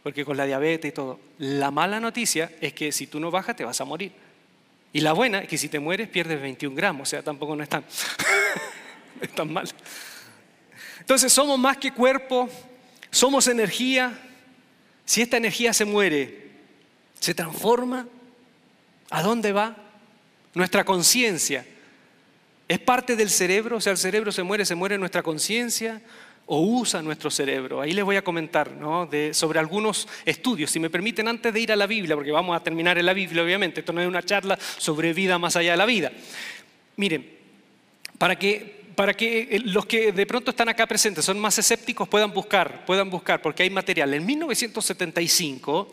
porque 0.05 0.25
con 0.25 0.37
la 0.37 0.47
diabetes 0.47 0.91
y 0.91 0.95
todo. 0.95 1.19
La 1.39 1.73
mala 1.73 1.99
noticia 1.99 2.53
es 2.61 2.73
que 2.75 2.93
si 2.93 3.09
tú 3.09 3.19
no 3.19 3.33
bajas 3.33 3.57
te 3.57 3.65
vas 3.65 3.81
a 3.81 3.85
morir. 3.85 4.13
Y 4.93 5.01
la 5.01 5.13
buena 5.15 5.41
es 5.41 5.49
que 5.49 5.59
si 5.59 5.69
te 5.69 5.81
mueres 5.81 6.09
pierdes 6.09 6.41
21 6.41 6.77
gramos, 6.77 7.09
o 7.09 7.11
sea, 7.11 7.23
tampoco 7.23 7.57
no 7.57 7.63
es 7.63 7.71
tan... 9.23 9.31
es 9.31 9.31
tan 9.35 9.53
mal. 9.53 9.69
Entonces 11.01 11.33
somos 11.33 11.59
más 11.59 11.79
que 11.79 11.93
cuerpo, 11.93 12.49
somos 13.11 13.47
energía. 13.49 14.19
Si 15.05 15.21
esta 15.21 15.37
energía 15.37 15.73
se 15.73 15.85
muere, 15.85 16.51
se 17.19 17.35
transforma, 17.35 18.07
¿a 19.11 19.23
dónde 19.23 19.53
va? 19.53 19.77
Nuestra 20.55 20.85
conciencia. 20.85 21.67
¿Es 22.69 22.79
parte 22.79 23.17
del 23.17 23.31
cerebro? 23.31 23.77
O 23.77 23.81
sea, 23.81 23.93
el 23.93 23.99
cerebro 23.99 24.33
se 24.33 24.43
muere, 24.43 24.65
se 24.65 24.75
muere 24.75 24.97
nuestra 24.97 25.23
conciencia 25.23 26.01
o 26.47 26.61
usa 26.61 27.03
nuestro 27.03 27.31
cerebro. 27.31 27.81
Ahí 27.81 27.93
les 27.93 28.05
voy 28.05 28.17
a 28.17 28.23
comentar 28.23 28.71
sobre 29.33 29.59
algunos 29.59 30.09
estudios, 30.25 30.71
si 30.71 30.81
me 30.81 30.91
permiten, 30.91 31.29
antes 31.29 31.53
de 31.53 31.61
ir 31.61 31.73
a 31.73 31.77
la 31.77 31.87
Biblia, 31.87 32.15
porque 32.15 32.31
vamos 32.31 32.57
a 32.57 32.63
terminar 32.63 32.99
en 32.99 33.07
la 33.07 33.13
Biblia, 33.13 33.43
obviamente, 33.43 33.81
esto 33.81 33.93
no 33.93 34.01
es 34.01 34.09
una 34.09 34.23
charla 34.23 34.59
sobre 34.79 35.13
vida 35.13 35.39
más 35.39 35.57
allá 35.57 35.73
de 35.73 35.77
la 35.77 35.87
vida. 35.87 36.13
Miren, 36.97 37.29
para 38.19 38.37
que 38.39 38.82
para 38.95 39.15
que 39.15 39.49
eh, 39.51 39.61
los 39.65 39.87
que 39.87 40.13
de 40.13 40.27
pronto 40.27 40.51
están 40.51 40.69
acá 40.69 40.87
presentes 40.87 41.25
son 41.25 41.39
más 41.39 41.59
escépticos 41.59 42.09
puedan 42.09 42.33
buscar, 42.33 42.85
puedan 42.85 43.11
buscar, 43.11 43.41
porque 43.43 43.63
hay 43.63 43.71
material. 43.71 44.15
En 44.15 44.25
1975 44.25 45.91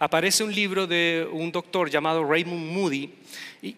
aparece 0.00 0.42
un 0.42 0.52
libro 0.52 0.86
de 0.86 1.28
un 1.30 1.52
doctor 1.52 1.90
llamado 1.90 2.24
Raymond 2.24 2.72
Moody 2.72 3.10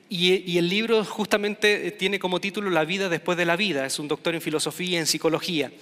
y, 0.08 0.56
el 0.56 0.68
libro 0.68 1.04
justamente 1.04 1.90
tiene 1.90 2.20
como 2.20 2.40
título 2.40 2.70
La 2.70 2.84
vida 2.84 3.08
después 3.08 3.36
de 3.36 3.44
la 3.44 3.56
vida, 3.56 3.84
es 3.84 3.98
un 3.98 4.06
doctor 4.06 4.32
en 4.32 4.40
filosofía 4.40 4.90
y 4.90 4.96
en 4.96 5.06
psicología. 5.06 5.72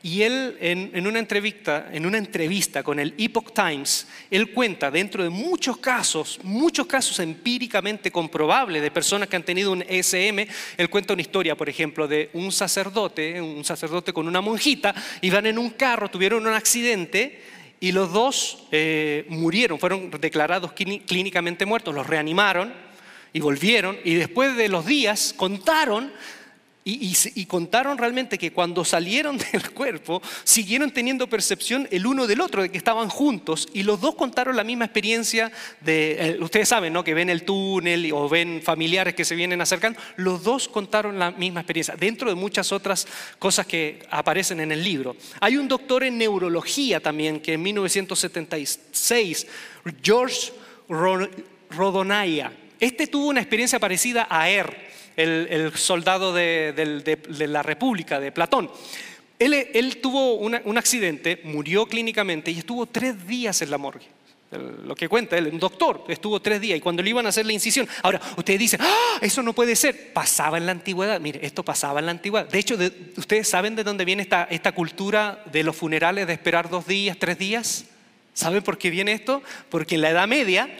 Y 0.00 0.22
él 0.22 0.56
en, 0.60 1.04
una 1.04 1.18
entrevista, 1.18 1.88
en 1.92 2.06
una 2.06 2.18
entrevista 2.18 2.84
con 2.84 3.00
el 3.00 3.14
Epoch 3.18 3.52
Times, 3.52 4.06
él 4.30 4.52
cuenta 4.52 4.92
dentro 4.92 5.24
de 5.24 5.30
muchos 5.30 5.78
casos, 5.78 6.38
muchos 6.44 6.86
casos 6.86 7.18
empíricamente 7.18 8.12
comprobables 8.12 8.80
de 8.80 8.92
personas 8.92 9.28
que 9.28 9.34
han 9.34 9.42
tenido 9.42 9.72
un 9.72 9.82
ESM, 9.82 10.46
él 10.76 10.88
cuenta 10.88 11.14
una 11.14 11.22
historia, 11.22 11.56
por 11.56 11.68
ejemplo, 11.68 12.06
de 12.06 12.30
un 12.34 12.52
sacerdote, 12.52 13.42
un 13.42 13.64
sacerdote 13.64 14.12
con 14.12 14.28
una 14.28 14.40
monjita, 14.40 14.94
iban 15.20 15.46
en 15.46 15.58
un 15.58 15.70
carro, 15.70 16.08
tuvieron 16.08 16.46
un 16.46 16.54
accidente, 16.54 17.40
y 17.80 17.92
los 17.92 18.12
dos 18.12 18.64
eh, 18.72 19.26
murieron, 19.28 19.78
fueron 19.78 20.10
declarados 20.20 20.72
clínicamente 20.72 21.64
muertos, 21.64 21.94
los 21.94 22.06
reanimaron 22.06 22.72
y 23.32 23.40
volvieron. 23.40 23.98
Y 24.04 24.14
después 24.14 24.56
de 24.56 24.68
los 24.68 24.86
días 24.86 25.34
contaron 25.36 26.12
y, 26.90 27.46
contaron 27.46 27.98
realmente 27.98 28.38
que 28.38 28.52
cuando 28.52 28.84
salieron 28.84 29.36
del 29.52 29.70
cuerpo 29.70 30.22
siguieron 30.44 30.90
teniendo 30.90 31.28
percepción 31.28 31.86
el 31.90 32.06
uno 32.06 32.26
del 32.26 32.40
otro, 32.40 32.62
de 32.62 32.70
que 32.70 32.78
estaban 32.78 33.08
juntos, 33.10 33.68
y 33.74 33.82
los 33.82 34.00
dos 34.00 34.14
contaron 34.14 34.56
la 34.56 34.64
misma 34.64 34.86
experiencia 34.86 35.52
de, 35.80 36.12
eh, 36.12 36.38
ustedes 36.40 36.68
saben, 36.68 36.92
¿no? 36.92 37.04
Que 37.04 37.14
ven 37.14 37.28
el 37.28 37.42
túnel 37.42 38.10
o 38.12 38.28
ven 38.28 38.62
familiares 38.62 39.14
que 39.14 39.24
se 39.24 39.34
vienen 39.34 39.60
acercando, 39.60 40.00
los 40.16 40.42
dos 40.42 40.68
contaron 40.68 41.18
la 41.18 41.30
misma 41.30 41.60
experiencia, 41.60 41.94
dentro 41.96 42.28
de 42.28 42.34
muchas 42.34 42.72
otras 42.72 43.06
cosas 43.38 43.66
que 43.66 44.06
aparecen 44.10 44.60
en 44.60 44.72
el 44.72 44.82
libro. 44.82 45.16
Hay 45.40 45.56
un 45.56 45.68
doctor 45.68 46.04
en 46.04 46.16
neurología 46.16 47.00
también 47.00 47.40
que 47.40 47.54
en 47.54 47.62
1976, 47.62 49.46
George 50.02 50.52
Rodonaya, 51.70 52.52
este 52.80 53.06
tuvo 53.08 53.26
una 53.28 53.40
experiencia 53.40 53.78
parecida 53.80 54.26
a 54.30 54.48
Er 54.48 54.87
el, 55.18 55.72
soldado 55.76 56.32
de, 56.32 57.18
la 57.48 57.62
República, 57.62 58.20
de 58.20 58.32
Platón. 58.32 58.70
Él, 59.38 59.98
tuvo 60.00 60.34
un 60.34 60.78
accidente, 60.78 61.40
murió 61.44 61.86
clínicamente 61.86 62.50
y 62.50 62.58
estuvo 62.58 62.86
tres 62.86 63.26
días 63.26 63.60
en 63.62 63.70
la 63.70 63.78
morgue. 63.78 64.18
Lo 64.50 64.94
que 64.94 65.10
cuenta 65.10 65.36
él, 65.36 65.48
un 65.52 65.58
doctor, 65.58 66.04
estuvo 66.08 66.40
tres 66.40 66.58
días 66.58 66.78
y 66.78 66.80
cuando 66.80 67.02
le 67.02 67.10
iban 67.10 67.26
a 67.26 67.28
hacer 67.28 67.44
la 67.44 67.52
incisión. 67.52 67.86
Ahora, 68.02 68.18
ustedes 68.34 68.58
dicen, 68.58 68.80
¡Ah, 68.82 69.18
eso 69.20 69.42
no 69.42 69.52
puede 69.52 69.76
ser. 69.76 70.14
Pasaba 70.14 70.56
en 70.56 70.64
la 70.64 70.72
antigüedad. 70.72 71.20
Mire, 71.20 71.40
esto 71.42 71.62
pasaba 71.62 72.00
en 72.00 72.06
la 72.06 72.12
antigüedad. 72.12 72.48
De 72.48 72.58
hecho, 72.58 72.78
¿ustedes 73.16 73.46
saben 73.46 73.76
de 73.76 73.84
dónde 73.84 74.06
viene 74.06 74.22
esta, 74.22 74.44
esta 74.44 74.72
cultura 74.72 75.42
de 75.52 75.62
los 75.62 75.76
funerales 75.76 76.26
de 76.26 76.32
esperar 76.32 76.70
dos 76.70 76.86
días, 76.86 77.18
tres 77.18 77.38
días? 77.38 77.84
¿Saben 78.32 78.62
por 78.62 78.78
qué 78.78 78.88
viene 78.88 79.12
esto? 79.12 79.42
Porque 79.68 79.96
en 79.96 80.00
la 80.00 80.10
Edad 80.10 80.26
Media 80.26 80.70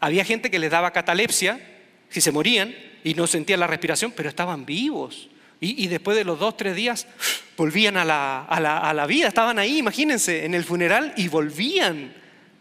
había 0.00 0.24
gente 0.24 0.50
que 0.50 0.58
les 0.58 0.70
daba 0.70 0.92
catalepsia, 0.92 1.60
si 2.10 2.20
se 2.20 2.32
morían, 2.32 2.74
y 3.02 3.14
no 3.14 3.26
sentían 3.26 3.60
la 3.60 3.66
respiración, 3.66 4.12
pero 4.14 4.28
estaban 4.28 4.66
vivos. 4.66 5.28
Y, 5.62 5.88
después 5.88 6.16
de 6.16 6.24
los 6.24 6.38
dos, 6.38 6.56
tres 6.56 6.74
días 6.74 7.06
volvían 7.54 7.98
a 7.98 8.04
la, 8.06 8.44
a, 8.46 8.60
la, 8.60 8.78
a 8.78 8.94
la, 8.94 9.06
vida, 9.06 9.28
estaban 9.28 9.58
ahí, 9.58 9.76
imagínense, 9.76 10.46
en 10.46 10.54
el 10.54 10.64
funeral 10.64 11.12
y 11.18 11.28
volvían. 11.28 12.14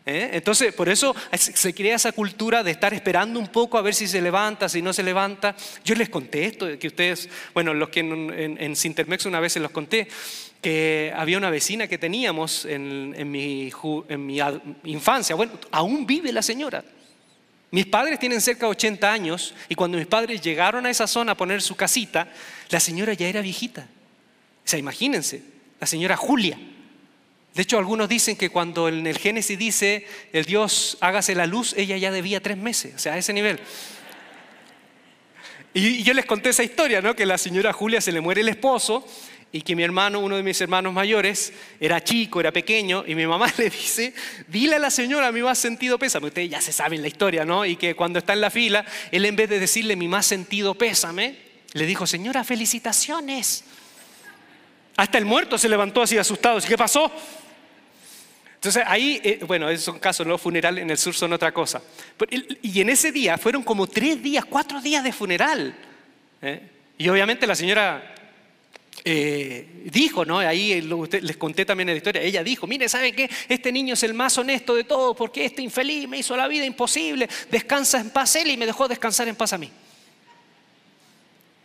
¿eh? 0.05 0.31
Entonces, 0.33 0.73
por 0.73 0.89
eso 0.89 1.15
se 1.31 1.73
crea 1.73 1.95
esa 1.95 2.11
cultura 2.11 2.61
de 2.61 2.71
estar 2.71 2.93
esperando 2.93 3.39
un 3.39 3.47
poco 3.47 3.77
a 3.77 3.81
ver 3.81 3.93
si 3.93 4.05
se 4.05 4.21
levanta, 4.21 4.67
si 4.67 4.81
no 4.81 4.91
se 4.91 5.03
levanta. 5.03 5.55
Yo 5.85 5.95
les 5.95 6.09
conté 6.09 6.43
esto, 6.43 6.77
que 6.77 6.87
ustedes, 6.87 7.29
bueno, 7.53 7.73
los 7.73 7.87
que 7.87 8.01
en, 8.01 8.57
en, 8.59 8.75
Sintermex 8.75 9.25
una 9.25 9.39
vez 9.39 9.53
se 9.53 9.61
los 9.61 9.71
conté, 9.71 10.09
que 10.61 11.13
había 11.15 11.37
una 11.37 11.49
vecina 11.49 11.87
que 11.87 11.97
teníamos 11.97 12.65
en, 12.65 13.15
en, 13.17 13.31
mi, 13.31 13.71
en 14.09 14.25
mi 14.25 14.39
infancia. 14.83 15.37
Bueno, 15.37 15.53
aún 15.71 16.05
vive 16.05 16.33
la 16.33 16.41
señora. 16.41 16.83
Mis 17.71 17.85
padres 17.85 18.17
tienen 18.17 18.41
cerca 18.41 18.65
de 18.65 18.71
80 18.71 19.11
años 19.11 19.53
y 19.67 19.75
cuando 19.75 19.97
mis 19.97 20.07
padres 20.07 20.41
llegaron 20.41 20.85
a 20.85 20.89
esa 20.89 21.05
zona 21.05 21.33
a 21.33 21.37
poner 21.37 21.61
su 21.61 21.75
casita, 21.75 22.27
la 22.69 22.79
señora 22.79 23.13
ya 23.13 23.27
era 23.27 23.41
viejita. 23.41 23.87
O 24.65 24.67
sea, 24.67 24.79
imagínense, 24.79 25.43
la 25.79 25.85
señora 25.85 26.17
Julia. 26.17 26.57
De 27.53 27.61
hecho, 27.61 27.77
algunos 27.77 28.09
dicen 28.09 28.35
que 28.35 28.49
cuando 28.49 28.87
en 28.87 29.05
el 29.05 29.17
Génesis 29.17 29.57
dice 29.57 30.07
el 30.33 30.45
Dios 30.45 30.97
hágase 31.01 31.35
la 31.35 31.45
luz, 31.45 31.73
ella 31.77 31.97
ya 31.97 32.11
debía 32.11 32.41
tres 32.41 32.57
meses, 32.57 32.95
o 32.95 32.99
sea, 32.99 33.13
a 33.13 33.17
ese 33.17 33.33
nivel. 33.33 33.59
Y 35.73 36.01
yo 36.03 36.13
les 36.13 36.25
conté 36.25 36.49
esa 36.49 36.63
historia, 36.63 37.01
¿no? 37.01 37.15
Que 37.15 37.25
la 37.25 37.37
señora 37.37 37.73
Julia 37.73 38.01
se 38.01 38.11
le 38.11 38.21
muere 38.21 38.41
el 38.41 38.49
esposo 38.49 39.05
y 39.51 39.61
que 39.61 39.75
mi 39.75 39.83
hermano, 39.83 40.19
uno 40.19 40.35
de 40.35 40.43
mis 40.43 40.61
hermanos 40.61 40.93
mayores, 40.93 41.53
era 41.79 42.03
chico, 42.03 42.39
era 42.39 42.51
pequeño, 42.51 43.03
y 43.07 43.15
mi 43.15 43.25
mamá 43.25 43.51
le 43.57 43.69
dice, 43.69 44.13
dile 44.47 44.75
a 44.75 44.79
la 44.79 44.91
señora 44.91 45.31
mi 45.31 45.41
más 45.41 45.57
sentido 45.57 45.97
pésame. 45.97 46.27
Ustedes 46.27 46.49
ya 46.49 46.61
se 46.61 46.71
saben 46.71 47.01
la 47.01 47.07
historia, 47.07 47.45
¿no? 47.45 47.65
Y 47.65 47.75
que 47.75 47.95
cuando 47.95 48.19
está 48.19 48.33
en 48.33 48.41
la 48.41 48.51
fila, 48.51 48.85
él 49.11 49.25
en 49.25 49.35
vez 49.35 49.49
de 49.49 49.59
decirle 49.59 49.95
mi 49.95 50.07
más 50.07 50.25
sentido 50.25 50.75
pésame, 50.75 51.37
le 51.73 51.85
dijo, 51.85 52.05
señora, 52.05 52.43
felicitaciones. 52.43 53.63
Hasta 54.97 55.17
el 55.17 55.25
muerto 55.25 55.57
se 55.57 55.69
levantó 55.69 56.01
así 56.01 56.17
asustado. 56.17 56.59
¿Qué 56.61 56.77
pasó? 56.77 57.11
Entonces 58.55 58.83
ahí, 58.85 59.21
eh, 59.23 59.39
bueno, 59.47 59.69
esos 59.69 59.85
son 59.85 59.99
casos, 59.99 60.27
los 60.27 60.41
funerales 60.41 60.81
en 60.81 60.89
el 60.89 60.97
sur 60.97 61.15
son 61.15 61.31
otra 61.31 61.53
cosa. 61.53 61.81
Y 62.61 62.81
en 62.81 62.89
ese 62.89 63.11
día 63.11 63.37
fueron 63.37 63.63
como 63.63 63.87
tres 63.87 64.21
días, 64.21 64.43
cuatro 64.43 64.81
días 64.81 65.03
de 65.03 65.13
funeral. 65.13 65.73
¿eh? 66.41 66.61
Y 66.97 67.07
obviamente 67.07 67.47
la 67.47 67.55
señora 67.55 68.15
eh, 69.05 69.83
dijo, 69.85 70.25
¿no? 70.25 70.39
Ahí 70.39 70.81
les 70.81 71.37
conté 71.37 71.65
también 71.65 71.87
la 71.87 71.95
historia. 71.95 72.21
Ella 72.21 72.43
dijo: 72.43 72.67
Mire, 72.67 72.89
¿saben 72.89 73.15
qué? 73.15 73.29
Este 73.47 73.71
niño 73.71 73.93
es 73.93 74.03
el 74.03 74.13
más 74.13 74.37
honesto 74.37 74.75
de 74.75 74.83
todos 74.83 75.15
porque 75.15 75.45
este 75.45 75.61
infeliz 75.61 76.07
me 76.07 76.17
hizo 76.17 76.35
la 76.35 76.47
vida 76.47 76.65
imposible. 76.65 77.29
Descansa 77.49 77.99
en 77.99 78.09
paz 78.09 78.35
él 78.35 78.51
y 78.51 78.57
me 78.57 78.65
dejó 78.65 78.87
descansar 78.87 79.27
en 79.27 79.35
paz 79.35 79.53
a 79.53 79.57
mí. 79.57 79.71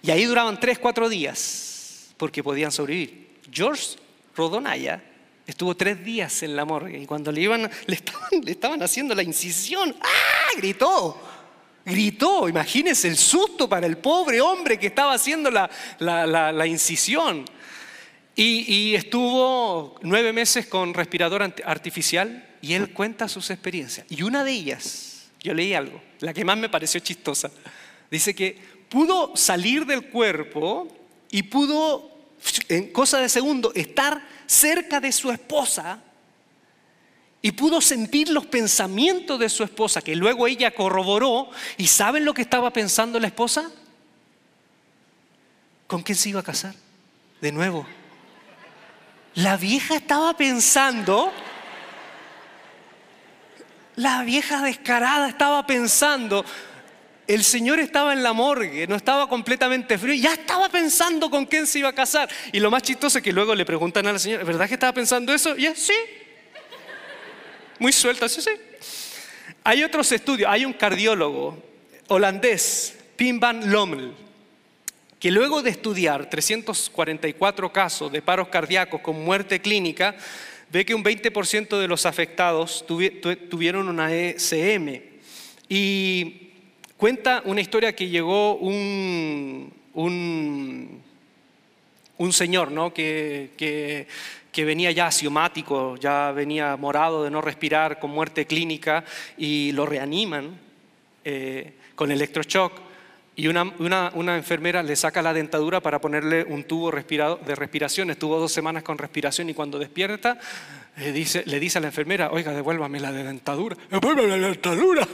Y 0.03 0.11
ahí 0.11 0.25
duraban 0.25 0.61
tres, 0.61 0.79
cuatro 0.79 1.09
días 1.09 2.15
porque 2.17 2.43
podían 2.43 2.71
sobrevivir. 2.71 3.39
George 3.51 3.97
Rodonaya 4.37 5.03
estuvo 5.47 5.77
tres 5.77 6.05
días 6.05 6.43
en 6.43 6.57
la 6.57 6.65
morgue 6.65 6.99
y 6.99 7.07
cuando 7.07 7.33
le, 7.33 7.41
iban, 7.41 7.71
le, 7.87 8.01
estaban, 8.51 8.83
haciendo 8.83 9.15
la 9.15 9.23
incisión, 9.23 9.95
¡ah! 10.01 10.57
gritó. 10.57 11.21
Gritó, 11.85 12.49
imagínense 12.49 13.09
el 13.09 13.17
susto 13.17 13.69
para 13.69 13.87
el 13.87 13.99
pobre 13.99 14.41
hombre 14.41 14.79
que 14.79 14.87
estaba 14.87 15.13
haciendo 15.13 15.51
la, 15.51 16.67
incisión. 16.67 17.45
Y, 18.37 18.75
y, 18.75 18.95
estuvo 18.95 19.97
nueve 20.03 20.33
meses 20.33 20.67
con 20.67 20.93
respirador 20.93 21.43
artificial 21.65 22.45
y 22.61 22.75
él 22.75 22.93
cuenta 22.93 23.29
sus 23.29 23.51
experiencias. 23.51 24.07
Y 24.11 24.23
una 24.23 24.43
de 24.43 24.51
ellas, 24.51 25.27
yo 25.41 25.55
leí 25.55 25.75
algo, 25.75 26.03
la 26.21 26.33
que 26.33 26.45
más 26.45 26.57
me 26.57 26.69
pareció 26.69 26.99
chistosa, 27.01 27.51
dice 28.11 28.35
que 28.35 28.59
pudo 28.89 29.37
salir 29.37 29.87
del 29.87 30.07
cuerpo 30.07 30.89
y 31.31 31.45
pudo 31.45 32.15
en 32.69 32.93
cosa 32.93 33.21
de 33.21 33.29
segundo, 33.29 33.73
estar 33.75 34.27
cerca 34.47 35.01
de 35.01 35.13
su 35.13 35.31
esposa 35.31 36.01
y 37.45 37.53
pudo 37.53 37.83
sentir 37.83 38.31
los 38.31 38.47
pensamientos 38.47 39.39
de 39.39 39.51
su 39.51 39.65
esposa, 39.65 40.01
que 40.01 40.17
luego 40.17 40.47
ella 40.47 40.71
corroboró. 40.71 41.51
¿Y 41.77 41.89
saben 41.89 42.25
lo 42.25 42.33
que 42.33 42.41
estaba 42.41 42.73
pensando 42.73 43.21
la 43.21 43.27
esposa? 43.27 43.71
¿Con 45.87 46.03
quién 46.03 46.17
se 46.17 46.31
iba 46.31 46.41
a 46.41 46.43
casar? 46.43 46.75
De 47.43 47.53
nuevo. 47.53 47.87
La 49.35 49.59
vieja 49.59 49.95
estaba 49.95 50.35
pensando, 50.39 51.31
la 53.97 54.23
vieja 54.23 54.63
descarada 54.63 55.29
estaba 55.29 55.67
pensando, 55.67 56.47
el 57.27 57.45
Señor 57.45 57.79
estaba 57.79 58.15
en 58.15 58.23
la 58.23 58.33
morgue, 58.33 58.87
no 58.87 58.97
estaba 58.97 59.29
completamente 59.29 59.99
frío, 59.99 60.15
ya 60.15 60.33
estaba 60.33 60.71
pensando 60.71 61.29
con 61.29 61.45
quién 61.45 61.67
se 61.67 61.81
iba 61.81 61.91
a 61.91 61.95
casar. 61.95 62.27
Y 62.55 62.61
lo 62.61 62.71
más 62.71 62.85
chistoso 62.85 63.19
es 63.19 63.25
que 63.25 63.35
luego 63.35 63.55
le 63.55 63.67
preguntan 63.67 64.07
a 64.07 64.15
la 64.15 64.19
señora, 64.19 64.45
¿verdad 64.45 64.67
que 64.67 64.75
estaba 64.75 64.95
pensando 64.95 65.35
eso? 65.35 65.55
Y 65.59 65.67
es, 65.67 65.79
sí. 65.79 65.93
Muy 67.79 67.93
suelta, 67.93 68.29
sí, 68.29 68.41
sí. 68.41 68.51
Hay 69.63 69.83
otros 69.83 70.11
estudios, 70.13 70.51
hay 70.51 70.65
un 70.65 70.73
cardiólogo 70.73 71.63
holandés, 72.09 72.97
Pim 73.17 73.41
van 73.41 73.71
Lommel, 73.71 74.13
que 75.19 75.31
luego 75.31 75.63
de 75.63 75.71
estudiar 75.71 76.29
344 76.29 77.73
casos 77.73 78.13
de 78.13 78.21
paros 78.21 78.49
cardíacos 78.49 79.01
con 79.01 79.25
muerte 79.25 79.61
clínica, 79.61 80.15
ve 80.71 80.85
que 80.85 80.95
un 80.95 81.05
20% 81.05 81.79
de 81.79 81.89
los 81.89 82.05
afectados 82.05 82.85
tuvieron 82.87 83.89
una 83.89 84.13
ECM. 84.15 85.01
Y 85.69 86.45
Cuenta 86.97 87.43
una 87.45 87.61
historia 87.61 87.95
que 87.95 88.09
llegó 88.09 88.55
un, 88.55 89.71
un, 92.17 92.33
señor 92.33 92.71
¿no? 92.71 92.95
que, 92.95 94.07
venía 94.63 94.93
ya 94.93 95.09
asiomático, 95.09 95.97
ya 95.97 96.31
venía 96.31 96.77
morado 96.77 97.25
de 97.25 97.31
no 97.31 97.41
respirar, 97.41 97.99
con 97.99 98.11
muerte 98.11 98.47
clínica, 98.47 99.05
y 99.37 99.73
lo 99.73 99.87
reaniman 99.87 100.61
eh, 101.25 101.73
con 101.97 102.13
electroshock. 102.13 102.85
Y 103.37 103.49
una, 103.49 103.65
una, 104.15 104.37
enfermera 104.37 104.81
le 104.85 104.95
saca 104.95 105.21
la 105.21 105.33
dentadura 105.33 105.81
para 105.81 106.01
ponerle 106.01 106.45
un 106.45 106.63
tubo 106.63 106.93
de 106.93 107.55
respiración. 107.57 108.11
Estuvo 108.11 108.39
dos 108.39 108.53
semanas 108.53 108.85
con 108.85 108.97
respiración 108.97 109.51
y 109.51 109.55
cuando 109.55 109.81
despierta 109.81 110.39
le 110.97 111.13
dice, 111.13 111.43
le 111.47 111.59
dice 111.59 111.79
a 111.79 111.81
la 111.81 111.89
enfermera, 111.89 112.31
oiga, 112.31 112.53
devuélvame 112.53 113.01
la 113.01 113.11
dentadura. 113.11 113.77
Devuélvame 113.91 114.39
la 114.39 114.49
dentadura. 114.49 115.09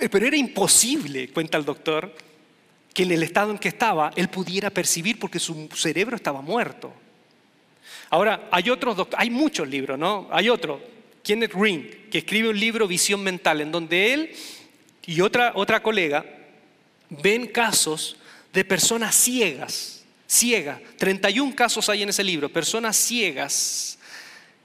Eh, 0.00 0.08
pero 0.08 0.26
era 0.26 0.36
imposible, 0.36 1.30
cuenta 1.30 1.58
el 1.58 1.64
doctor, 1.64 2.14
que 2.94 3.02
en 3.02 3.10
el 3.10 3.22
estado 3.24 3.50
en 3.50 3.58
que 3.58 3.68
estaba 3.68 4.12
él 4.14 4.28
pudiera 4.28 4.70
percibir 4.70 5.18
porque 5.18 5.40
su 5.40 5.68
cerebro 5.74 6.14
estaba 6.14 6.40
muerto. 6.40 6.92
Ahora, 8.10 8.48
hay 8.50 8.68
otros 8.70 9.06
hay 9.16 9.30
muchos 9.30 9.68
libros, 9.68 9.98
¿no? 9.98 10.28
Hay 10.32 10.48
otro, 10.48 10.80
Kenneth 11.22 11.54
Ring, 11.54 11.84
que 12.10 12.18
escribe 12.18 12.50
un 12.50 12.58
libro 12.58 12.88
Visión 12.88 13.22
Mental, 13.22 13.60
en 13.60 13.70
donde 13.70 14.12
él 14.12 14.32
y 15.06 15.20
otra, 15.20 15.52
otra 15.54 15.82
colega 15.82 16.24
ven 17.08 17.46
casos 17.46 18.16
de 18.52 18.64
personas 18.64 19.14
ciegas, 19.14 20.04
ciegas, 20.26 20.80
31 20.98 21.54
casos 21.54 21.88
hay 21.88 22.02
en 22.02 22.08
ese 22.08 22.24
libro, 22.24 22.48
personas 22.48 22.96
ciegas 22.96 23.98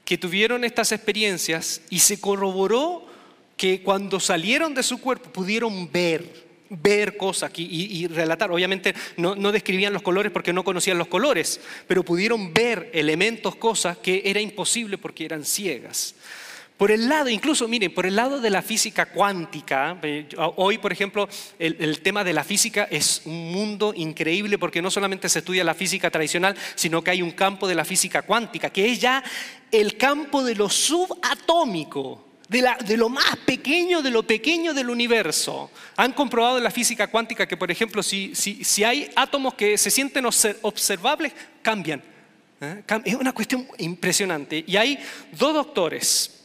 que 0.04 0.18
tuvieron 0.18 0.64
estas 0.64 0.92
experiencias 0.92 1.82
y 1.90 2.00
se 2.00 2.20
corroboró 2.20 3.06
que 3.56 3.82
cuando 3.82 4.20
salieron 4.20 4.74
de 4.74 4.82
su 4.82 5.00
cuerpo 5.00 5.30
pudieron 5.32 5.90
ver, 5.90 6.45
ver 6.70 7.16
cosas 7.16 7.50
y, 7.56 8.06
relatar. 8.08 8.50
Obviamente 8.50 8.94
no, 9.16 9.34
describían 9.52 9.92
los 9.92 10.02
colores 10.02 10.32
porque 10.32 10.52
no 10.52 10.64
conocían 10.64 10.98
los 10.98 11.08
colores, 11.08 11.60
pero 11.86 12.02
pudieron 12.02 12.52
ver 12.52 12.90
elementos, 12.92 13.56
cosas 13.56 13.98
que 13.98 14.22
era 14.24 14.40
imposible 14.40 14.98
porque 14.98 15.24
eran 15.24 15.44
ciegas. 15.44 16.14
Por 16.76 16.90
el 16.90 17.08
lado, 17.08 17.30
incluso, 17.30 17.66
miren, 17.68 17.94
por 17.94 18.04
el 18.04 18.16
lado 18.16 18.38
de 18.38 18.50
la 18.50 18.60
física 18.60 19.06
cuántica, 19.06 19.98
eh, 20.02 20.28
hoy, 20.56 20.76
por 20.76 20.92
ejemplo, 20.92 21.26
el, 21.58 22.00
tema 22.00 22.22
de 22.22 22.34
la 22.34 22.44
física 22.44 22.86
es 22.90 23.22
un 23.24 23.50
mundo 23.50 23.94
increíble 23.96 24.58
porque 24.58 24.82
no 24.82 24.90
solamente 24.90 25.30
se 25.30 25.38
estudia 25.38 25.64
la 25.64 25.72
física 25.72 26.10
tradicional, 26.10 26.54
sino 26.74 27.02
que 27.02 27.12
hay 27.12 27.22
un 27.22 27.30
campo 27.30 27.66
de 27.66 27.74
la 27.74 27.86
física 27.86 28.22
cuántica, 28.22 28.68
que 28.68 28.92
es 28.92 29.00
ya 29.00 29.24
el 29.72 29.96
campo 29.96 30.44
de 30.44 30.54
lo 30.54 30.68
subatómico 30.68 32.26
de, 32.48 32.96
lo 32.96 33.08
más 33.08 33.36
pequeño, 33.44 34.02
de 34.02 34.10
lo 34.10 34.22
pequeño 34.22 34.72
del 34.72 34.90
universo. 34.90 35.70
Han 35.96 36.12
comprobado 36.12 36.58
en 36.58 36.64
la 36.64 36.70
física 36.70 37.08
cuántica 37.08 37.46
que, 37.46 37.56
por 37.56 37.70
ejemplo, 37.70 38.02
si, 38.02 38.32
hay 38.84 39.10
átomos 39.16 39.54
que 39.54 39.76
se 39.76 39.90
sienten 39.90 40.24
observables, 40.26 41.32
cambian. 41.62 42.02
¿eh? 42.60 42.82
Es 43.04 43.14
una 43.14 43.32
cuestión 43.32 43.66
impresionante. 43.78 44.64
Y 44.66 44.76
hay 44.76 44.98
dos 45.32 45.54
doctores, 45.54 46.44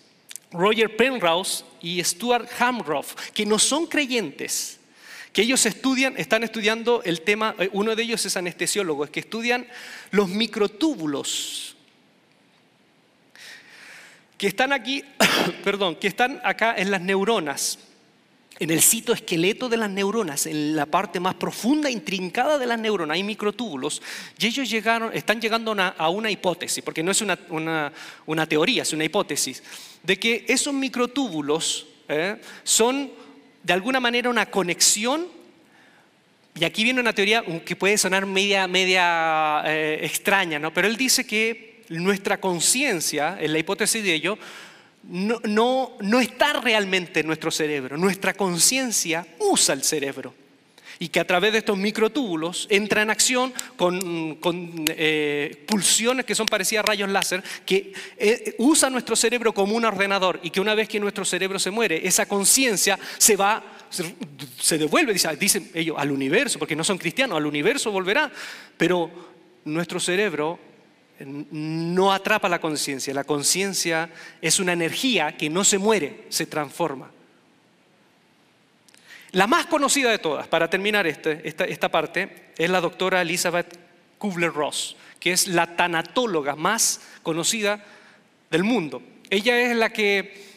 Roger 0.52 0.96
Penrose 0.96 1.64
y 1.82 2.04
Stuart 2.04 2.50
Hamroff, 2.60 3.16
que 3.32 3.46
no 3.46 3.60
son 3.60 3.86
creyentes, 3.86 4.80
que 5.32 5.44
ellos 5.44 5.66
estudian, 5.66 6.18
están 6.18 6.44
estudiando 6.44 7.04
el 7.04 7.22
tema, 7.22 7.56
eh, 7.58 7.70
uno 7.72 7.96
de 7.96 8.04
ellos 8.04 8.26
es 8.26 8.36
anestesiólogo, 8.36 9.06
es 9.06 9.12
que 9.12 9.22
estudian 9.22 9.66
los 10.10 10.28
microtúbulos 10.28 11.71
que 14.42 14.48
están 14.48 14.74
aquí, 14.74 15.04
perdón, 15.64 15.98
que 15.98 16.08
están 16.08 16.42
acá 16.44 16.74
en 16.76 16.90
las 16.90 17.00
neuronas. 17.00 17.78
en 18.58 18.72
el 18.72 18.82
citoesqueleto 18.82 19.70
de 19.70 19.78
las 19.78 19.90
neuronas, 19.90 20.48
en 20.48 20.76
la 20.76 20.88
parte 20.88 21.20
más 21.20 21.36
profunda, 21.36 21.92
intrincada 21.92 22.58
de 22.58 22.66
las 22.66 22.80
neuronas, 22.80 23.16
hay 23.16 23.24
microtúbulos, 23.24 24.02
y 24.40 24.48
ellos 24.48 24.68
llegaron, 24.68 25.14
están 25.14 25.40
llegando 25.40 25.76
a 25.78 26.10
una, 26.10 26.32
hipótesis, 26.32 26.84
porque 26.84 27.04
no 27.04 27.12
es 27.12 27.22
una, 27.22 28.48
teoría, 28.48 28.82
es 28.82 28.94
una 28.94 29.04
hipótesis, 29.04 29.62
de 30.02 30.18
que 30.18 30.46
esos 30.48 30.74
microtúbulos 30.74 31.88
¿eh? 32.08 32.38
son 32.64 33.12
de 33.62 33.74
alguna 33.74 34.00
manera 34.00 34.30
una 34.30 34.48
conexión, 34.48 35.28
y 36.56 36.64
aquí 36.64 36.84
viene 36.84 37.00
una 37.00 37.14
teoría 37.14 37.44
que 37.64 37.76
puede 37.76 37.98
sonar 37.98 38.26
media, 38.26 38.68
media 38.68 39.62
eh, 39.66 40.00
extraña, 40.02 40.58
¿no? 40.58 40.74
pero 40.74 40.88
él 40.88 40.98
dice 40.98 41.26
que 41.26 41.71
nuestra 42.00 42.40
conciencia, 42.40 43.38
en 43.40 43.54
la 43.54 43.60
hipótesis 43.60 44.04
de 44.04 44.14
ello, 44.14 44.38
no, 45.04 45.98
no, 46.00 46.20
está 46.20 46.54
realmente 46.54 47.22
en 47.22 47.28
nuestro 47.28 47.52
cerebro. 47.52 47.98
Nuestra 47.98 48.34
conciencia 48.34 49.26
usa 49.40 49.74
el 49.74 49.84
cerebro. 49.84 50.34
Y 51.00 51.10
que 51.10 51.20
a 51.20 51.26
través 51.26 51.52
de 51.52 51.58
estos 51.60 51.80
microtúbulos 51.80 52.68
entra 52.70 53.02
en 53.02 53.10
acción 53.10 53.52
con, 53.76 54.86
eh, 54.90 55.66
pulsiones 55.68 56.26
que 56.26 56.36
son 56.36 56.46
parecidas 56.46 56.84
a 56.84 56.88
rayos 56.90 57.10
láser, 57.10 57.44
que 57.66 57.92
eh, 58.18 58.56
usa 58.60 58.92
nuestro 58.92 59.16
cerebro 59.16 59.52
como 59.52 59.76
un 59.76 59.84
ordenador. 59.84 60.40
Y 60.44 60.52
que 60.52 60.62
una 60.62 60.76
vez 60.76 60.88
que 60.88 61.00
nuestro 61.00 61.26
cerebro 61.26 61.58
se 61.58 61.72
muere, 61.72 62.08
esa 62.08 62.28
conciencia 62.28 63.00
se 63.18 63.36
va, 63.36 63.64
se, 63.90 64.78
devuelve, 64.78 65.14
dicen 65.40 65.72
ellos, 65.74 65.96
al 65.98 66.12
universo, 66.12 66.60
porque 66.60 66.76
no 66.76 66.84
son 66.84 67.00
cristianos, 67.00 67.38
al 67.38 67.48
universo 67.48 67.92
volverá, 67.92 68.32
pero 68.78 69.10
nuestro 69.66 70.00
cerebro 70.00 70.60
no 71.26 72.12
atrapa 72.12 72.50
la 72.50 72.62
conciencia. 72.62 73.14
La 73.14 73.24
conciencia 73.24 74.10
es 74.42 74.60
una 74.60 74.74
energía 74.74 75.38
que 75.38 75.50
no 75.50 75.64
se 75.64 75.78
muere, 75.78 76.26
se 76.30 76.46
transforma. 76.46 77.12
La 79.32 79.48
más 79.48 79.66
conocida 79.66 80.12
de 80.12 80.20
todas, 80.20 80.48
para 80.48 80.70
terminar 80.70 81.08
este, 81.08 81.42
esta, 81.46 81.90
parte, 81.90 82.52
es 82.58 82.70
la 82.70 82.82
doctora 82.82 83.22
Elizabeth 83.22 83.80
Kubler-Ross, 84.18 84.98
que 85.20 85.32
es 85.32 85.48
la 85.48 85.76
tanatóloga 85.78 86.56
más 86.58 87.02
conocida 87.24 87.84
del 88.50 88.64
mundo. 88.66 89.02
Ella 89.30 89.62
es 89.62 89.78
la 89.78 89.92
que 89.92 90.52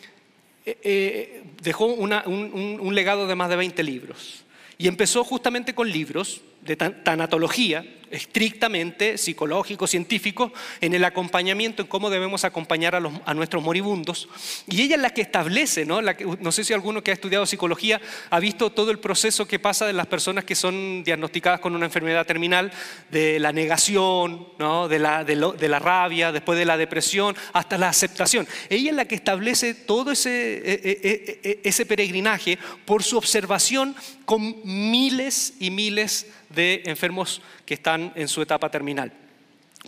eh, 0.67 0.79
eh, 0.83 1.43
dejó 1.63 1.87
un, 1.87 2.95
legado 2.95 3.29
de 3.29 3.35
más 3.37 3.49
de 3.49 3.57
20 3.57 3.83
libros 3.85 4.43
y 4.77 4.89
empezó 4.89 5.23
justamente 5.23 5.75
con 5.75 5.89
libros 5.89 6.41
de 6.63 6.75
tanatología, 6.75 7.87
estrictamente 8.15 9.19
psicológico, 9.19 9.87
científico, 9.87 10.53
en 10.81 10.95
el 10.95 11.05
acompañamiento, 11.05 11.83
en 11.83 11.89
cómo 11.89 12.11
debemos 12.11 12.45
acompañar 12.45 12.95
a, 12.95 13.35
nuestros 13.35 13.63
moribundos. 13.63 14.29
Y 14.69 14.83
ella 14.83 14.97
es 14.97 15.03
la 15.03 15.11
que 15.11 15.23
establece, 15.23 15.85
¿no? 15.85 16.01
no 16.03 16.53
sé 16.53 16.65
si 16.65 16.73
alguno 16.73 17.03
que 17.03 17.11
ha 17.11 17.15
estudiado 17.15 17.47
psicología 17.47 18.01
ha 18.31 18.41
visto 18.41 18.71
todo 18.71 18.91
el 18.91 18.99
proceso 18.99 19.47
que 19.47 19.59
pasa 19.59 19.87
de 19.87 19.93
las 19.93 20.07
personas 20.07 20.45
que 20.45 20.55
son 20.55 21.03
diagnosticadas 21.05 21.61
con 21.61 21.75
una 21.75 21.87
enfermedad 21.87 22.27
terminal, 22.27 22.73
de 23.11 23.39
la 23.39 23.53
negación, 23.53 24.49
¿no? 24.59 24.89
de, 24.89 24.99
la, 24.99 25.25
de, 25.25 25.69
la 25.69 25.79
rabia, 25.79 26.33
después 26.33 26.59
de 26.59 26.65
la 26.65 26.77
depresión, 26.77 27.37
hasta 27.53 27.79
la 27.79 27.89
aceptación. 27.89 28.47
Ella 28.69 28.91
es 28.91 28.97
la 28.97 29.05
que 29.07 29.15
establece 29.15 29.75
todo 29.75 30.13
ese, 30.13 30.59
e, 30.59 30.73
e, 30.85 31.41
e, 31.43 31.61
ese 31.65 31.87
peregrinaje 31.87 32.59
por 32.85 33.03
su 33.03 33.17
observación 33.17 33.95
con 34.25 34.57
miles 34.65 35.55
y 35.61 35.71
miles 35.71 36.27
de 36.51 36.83
enfermos 36.87 37.43
que 37.65 37.75
están 37.75 38.13
en 38.15 38.29
su 38.29 38.43
etapa 38.43 38.71
terminal. 38.71 39.13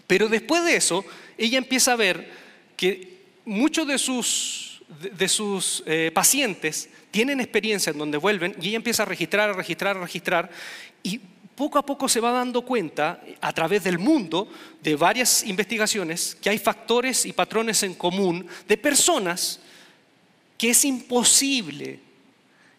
Pero 0.07 0.29
después 0.29 0.65
de 0.65 0.77
eso, 0.77 1.05
ella 1.39 1.59
empieza 1.59 1.93
a 1.93 1.97
ver 1.97 2.31
que 2.77 3.17
muchos 3.45 3.87
de 3.87 3.99
sus, 3.99 4.83
de 5.01 5.29
sus 5.29 5.83
eh, 5.87 6.11
pacientes 6.13 6.89
tienen 7.11 7.41
experiencia 7.41 7.91
en 7.91 7.99
donde 7.99 8.19
vuelven 8.19 8.55
y 8.61 8.69
ella 8.69 8.77
empieza 8.77 9.03
a 9.03 9.07
registrar, 9.07 9.51
a 9.51 9.53
registrar, 9.55 9.97
a 9.97 10.01
registrar 10.01 10.51
y 11.03 11.21
poco 11.55 11.79
a 11.79 11.87
poco 11.87 12.09
se 12.09 12.21
va 12.21 12.33
dando 12.33 12.63
cuenta 12.63 13.23
a 13.41 13.53
través 13.53 13.83
del 13.83 13.99
mundo 13.99 14.49
de 14.83 14.95
varias 14.95 15.43
investigaciones 15.45 16.37
que 16.41 16.51
hay 16.51 16.59
factores 16.59 17.25
y 17.25 17.33
patrones 17.33 17.83
en 17.83 17.95
común 17.95 18.47
de 18.69 18.77
personas 18.77 19.61
que 20.59 20.71
es 20.71 20.85
imposible 20.85 22.01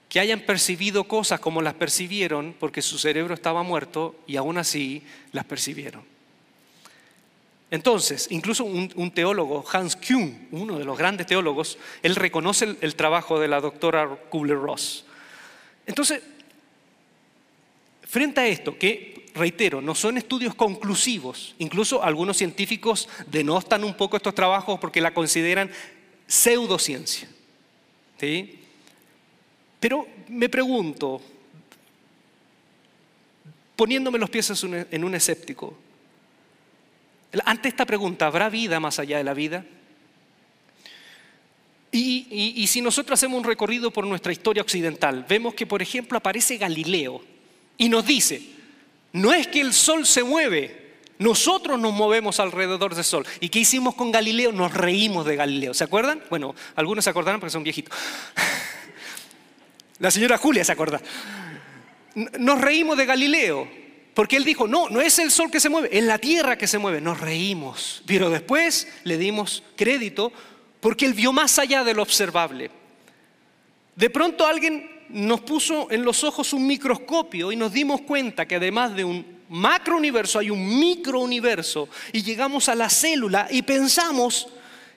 que 0.10 0.20
hayan 0.20 0.42
percibido 0.42 1.04
cosas 1.06 1.40
como 1.40 1.62
las 1.62 1.74
percibieron 1.74 2.56
porque 2.60 2.82
su 2.82 2.98
cerebro 2.98 3.34
estaba 3.34 3.64
muerto 3.64 4.16
y 4.26 4.38
aún 4.38 4.58
así 4.58 5.04
las 5.32 5.46
percibieron. 5.46 6.04
Entonces, 7.70 8.28
incluso 8.30 8.64
un, 8.64 9.12
teólogo, 9.12 9.66
Hans 9.70 9.98
Kuhn, 9.98 10.48
uno 10.52 10.80
de 10.80 10.86
los 10.86 10.98
grandes 10.98 11.28
teólogos, 11.28 11.78
él 12.02 12.16
reconoce 12.16 12.78
el, 12.80 12.96
trabajo 12.96 13.40
de 13.40 13.50
la 13.50 13.60
doctora 13.60 14.08
Kubler-Ross. 14.30 15.04
Entonces, 15.86 16.22
frente 18.04 18.40
a 18.40 18.48
esto, 18.48 18.78
que 18.78 19.26
reitero, 19.36 19.82
no 19.82 19.96
son 19.96 20.18
estudios 20.18 20.56
conclusivos, 20.56 21.56
incluso 21.60 22.02
algunos 22.02 22.38
científicos 22.38 23.10
denostan 23.28 23.84
un 23.84 23.96
poco 23.96 24.16
estos 24.16 24.34
trabajos 24.34 24.80
porque 24.80 25.02
la 25.02 25.14
consideran 25.14 25.70
pseudociencia. 26.26 27.28
¿sí? 28.18 28.60
Pero 29.80 30.08
me 30.30 30.50
pregunto, 30.50 31.22
poniéndome 33.76 34.18
los 34.18 34.30
pies 34.30 34.64
en 34.64 35.04
un 35.04 35.16
escéptico, 35.16 35.78
ante 37.46 37.70
esta 37.70 37.86
pregunta, 37.86 38.28
¿habrá 38.28 38.50
vida 38.50 38.80
más 38.80 39.00
allá 39.00 39.18
de 39.18 39.24
la 39.24 39.34
vida? 39.34 39.66
Y, 41.92 42.54
y, 42.56 42.68
si 42.68 42.82
nosotros 42.82 43.18
hacemos 43.18 43.38
un 43.38 43.46
recorrido 43.46 43.92
por 43.92 44.06
nuestra 44.06 44.32
historia 44.32 44.62
occidental, 44.62 45.26
vemos 45.28 45.54
que, 45.54 45.66
por 45.66 45.82
ejemplo, 45.82 46.18
aparece 46.18 46.58
Galileo 46.58 47.24
y 47.78 47.90
nos 47.90 48.06
dice, 48.06 48.42
no 49.14 49.34
es 49.34 49.48
que 49.48 49.62
el 49.62 49.74
sol 49.74 50.06
se 50.06 50.24
mueve, 50.24 50.88
nosotros 51.18 51.80
nos 51.80 51.94
movemos 51.94 52.40
alrededor 52.40 52.94
del 52.94 53.04
sol. 53.04 53.26
¿Y 53.40 53.50
qué 53.50 53.60
hicimos 53.60 53.96
con 53.96 54.12
Galileo? 54.12 54.52
Nos 54.52 54.74
reímos 54.74 55.26
de 55.26 55.36
Galileo. 55.36 55.74
¿Se 55.74 55.84
acuerdan? 55.84 56.22
Bueno, 56.30 56.54
algunos 56.76 57.04
se 57.04 57.10
acordarán 57.10 57.40
porque 57.40 57.52
son 57.52 57.64
viejitos. 57.64 57.98
La 60.00 60.12
señora 60.12 60.38
Julia 60.38 60.64
se 60.64 60.72
acuerda. 60.72 61.02
Nos 62.40 62.62
reímos 62.62 62.98
de 62.98 63.06
Galileo, 63.06 63.68
porque 64.14 64.38
él 64.38 64.44
dijo, 64.44 64.68
no, 64.68 64.90
no 64.90 65.02
es 65.02 65.20
el 65.20 65.32
sol 65.32 65.52
que 65.52 65.60
se 65.60 65.70
mueve, 65.70 65.90
es 65.92 66.04
la 66.04 66.18
tierra 66.18 66.58
que 66.58 66.68
se 66.68 66.78
mueve. 66.78 67.02
Nos 67.02 67.20
reímos, 67.20 68.04
pero 68.06 68.30
después 68.30 68.88
le 69.04 69.18
dimos 69.18 69.64
crédito 69.76 70.32
porque 70.80 71.06
él 71.06 71.14
vio 71.14 71.34
más 71.34 71.60
allá 71.60 71.84
de 71.84 71.94
lo 71.94 72.02
observable. 72.02 72.72
De 73.96 74.10
pronto 74.10 74.46
alguien 74.46 74.90
nos 75.10 75.42
puso 75.42 75.90
en 75.92 76.04
los 76.04 76.24
ojos 76.24 76.54
un 76.54 76.68
microscopio 76.68 77.52
y 77.52 77.56
nos 77.56 77.72
dimos 77.72 78.02
cuenta 78.02 78.46
que 78.46 78.56
además 78.56 78.96
de 78.96 79.04
un 79.04 79.38
macrouniverso 79.50 80.40
hay 80.40 80.50
un 80.50 80.80
microuniverso 80.80 81.90
y 82.12 82.22
llegamos 82.22 82.70
a 82.70 82.76
la 82.76 82.90
célula 82.90 83.48
y 83.50 83.62
pensamos 83.62 84.50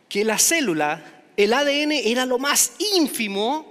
que 0.08 0.24
la 0.24 0.38
célula, 0.38 1.22
el 1.36 1.52
ADN 1.52 1.92
era 1.92 2.26
lo 2.26 2.38
más 2.38 2.72
ínfimo 2.96 3.69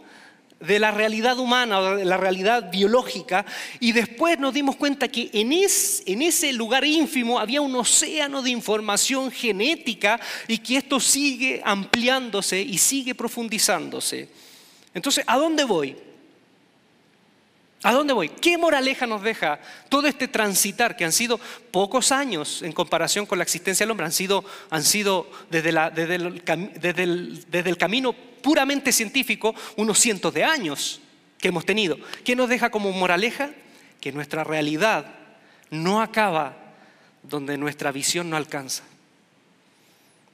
de 0.60 0.80
la 0.80 0.91
realidad 0.91 1.39
humana 1.39 1.95
de 1.95 2.06
la 2.06 2.17
realidad 2.17 2.69
biológica 2.69 3.45
y 3.80 3.93
después 3.93 4.39
nos 4.39 4.54
dimos 4.54 4.76
cuenta 4.76 5.08
que 5.08 5.30
en, 5.34 5.54
en, 5.54 6.22
ese 6.22 6.52
lugar 6.54 6.84
ínfimo 6.84 7.39
había 7.39 7.62
un 7.62 7.76
océano 7.76 8.41
de 8.41 8.50
información 8.50 9.32
genética 9.32 10.19
y 10.48 10.58
que 10.58 10.78
esto 10.78 11.00
sigue 11.00 11.62
ampliándose 11.63 12.60
y 12.60 12.78
sigue 12.78 13.15
profundizándose. 13.15 14.30
Entonces, 14.93 15.24
¿a 15.28 15.38
dónde 15.38 15.63
voy? 15.63 15.95
¿A 17.81 17.93
dónde 17.93 18.13
voy? 18.13 18.27
¿Qué 18.27 18.57
moraleja 18.57 19.07
nos 19.07 19.21
deja 19.21 19.59
todo 19.87 20.07
este 20.07 20.27
transitar 20.27 20.97
que 20.97 21.05
han 21.05 21.13
sido 21.13 21.39
pocos 21.71 22.11
años 22.11 22.61
en 22.61 22.73
comparación 22.73 23.25
con 23.25 23.37
la 23.37 23.43
existencia 23.43 23.85
del 23.85 23.91
hombre? 23.91 24.05
Han 24.05 24.11
sido, 24.11 24.43
han 24.69 24.83
sido 24.83 25.29
desde, 25.49 25.69
el, 25.69 27.45
desde 27.49 27.69
el 27.69 27.77
camino 27.77 28.11
puramente 28.13 28.91
científico 28.91 29.55
unos 29.77 29.97
cientos 29.97 30.33
de 30.33 30.43
años 30.43 30.99
que 31.37 31.47
hemos 31.47 31.65
tenido. 31.65 31.97
¿Qué 32.25 32.35
nos 32.35 32.49
deja 32.49 32.69
como 32.69 32.91
moraleja? 32.91 33.51
Que 34.01 34.11
nuestra 34.11 34.43
realidad 34.43 35.05
no 35.69 36.01
acaba 36.01 36.57
donde 37.23 37.57
nuestra 37.57 37.93
visión 37.93 38.29
no 38.29 38.35
alcanza. 38.35 38.83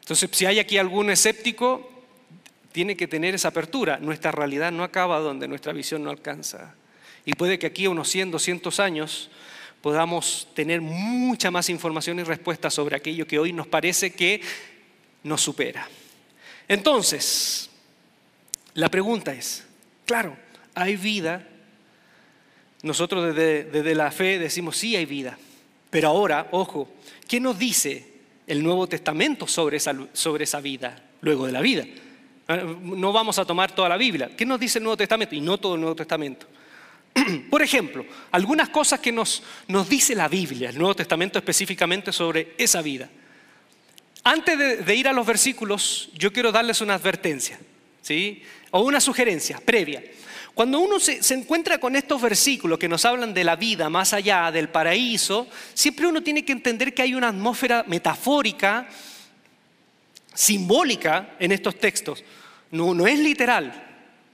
Entonces, 0.02 0.30
si 0.34 0.46
hay 0.48 0.60
aquí 0.60 0.80
algún 0.80 1.12
escéptico, 1.12 1.92
tiene 2.72 2.98
que 2.98 3.08
tener 3.08 3.36
esa 3.36 3.50
apertura. 3.50 3.98
Nuestra 3.98 4.32
realidad 4.32 4.72
no 4.72 4.84
acaba 4.84 5.20
donde 5.20 5.48
nuestra 5.48 5.74
visión 5.74 6.04
no 6.04 6.10
alcanza. 6.10 6.74
Y 7.26 7.34
puede 7.34 7.58
que 7.58 7.68
aquí 7.68 7.86
a 7.86 7.90
unos 7.90 8.10
100, 8.10 8.32
200 8.32 8.80
años 8.80 9.30
podamos 9.82 10.48
tener 10.54 10.82
mucha 10.82 11.52
más 11.52 11.70
información 11.70 12.20
y 12.20 12.24
respuesta 12.24 12.70
sobre 12.70 12.96
aquello 12.96 13.28
que 13.28 13.40
hoy 13.40 13.54
nos 13.54 13.68
parece 13.68 14.14
que 14.14 14.42
nos 15.24 15.42
supera. 15.42 15.88
Entonces, 16.68 17.70
la 18.74 18.90
pregunta 18.90 19.34
es, 19.34 19.66
claro, 20.06 20.36
hay 20.74 20.96
vida. 20.96 21.48
Nosotros 22.84 23.36
desde, 23.36 23.96
la 23.96 24.12
fe 24.12 24.40
decimos, 24.40 24.78
sí 24.78 24.96
hay 24.96 25.06
vida. 25.06 25.38
Pero 25.90 26.10
ahora, 26.10 26.48
ojo, 26.52 26.90
¿qué 27.28 27.40
nos 27.40 27.58
dice 27.58 28.08
el 28.48 28.64
Nuevo 28.64 28.88
Testamento 28.88 29.48
sobre 29.48 29.78
esa, 29.78 29.96
sobre 30.14 30.44
esa 30.44 30.62
vida, 30.62 31.02
luego 31.22 31.46
de 31.46 31.52
la 31.52 31.62
vida? 31.62 31.86
Eh, 32.48 32.78
no 32.82 33.14
vamos 33.14 33.40
a 33.40 33.46
tomar 33.46 33.74
toda 33.74 33.90
la 33.90 33.98
Biblia. 33.98 34.32
¿Qué 34.36 34.46
nos 34.46 34.60
dice 34.60 34.80
el 34.80 34.84
Nuevo 34.84 34.98
Testamento? 34.98 35.36
Y 35.36 35.42
no 35.42 35.58
todo 35.58 35.76
el 35.76 35.82
Nuevo 35.82 35.96
Testamento. 35.96 36.48
Por 37.50 37.62
ejemplo, 37.62 38.06
algunas 38.32 38.70
cosas 38.70 39.00
que 39.00 39.12
nos, 39.12 39.42
dice 39.90 40.16
la 40.16 40.28
Biblia, 40.28 40.70
el 40.70 40.78
Nuevo 40.78 40.96
Testamento 40.96 41.40
específicamente 41.40 42.12
sobre 42.12 42.54
esa 42.58 42.82
vida. 42.82 43.10
Antes 44.24 44.86
de, 44.86 44.96
ir 44.96 45.08
a 45.08 45.14
los 45.14 45.26
versículos, 45.26 46.10
yo 46.16 46.34
quiero 46.34 46.52
darles 46.52 46.82
una 46.82 46.96
advertencia, 46.96 47.60
¿sí? 48.02 48.42
O 48.72 48.82
una 48.82 49.00
sugerencia 49.00 49.62
previa. 49.64 50.04
Cuando 50.54 50.80
uno 50.80 51.00
se, 51.00 51.22
encuentra 51.34 51.78
con 51.78 51.96
estos 51.96 52.22
versículos 52.22 52.80
que 52.80 52.90
nos 52.90 53.06
hablan 53.06 53.34
de 53.34 53.44
la 53.44 53.56
vida 53.56 53.90
más 53.90 54.14
allá 54.14 54.52
del 54.52 54.70
paraíso, 54.70 55.48
siempre 55.74 56.08
uno 56.08 56.24
tiene 56.24 56.44
que 56.44 56.54
entender 56.54 56.94
que 56.94 57.04
hay 57.04 57.14
una 57.14 57.28
atmósfera 57.30 57.86
metafórica, 57.88 58.88
simbólica 60.34 61.36
en 61.40 61.52
estos 61.52 61.78
textos. 61.78 62.24
No 62.72 63.06
es 63.06 63.20
literal, 63.20 63.85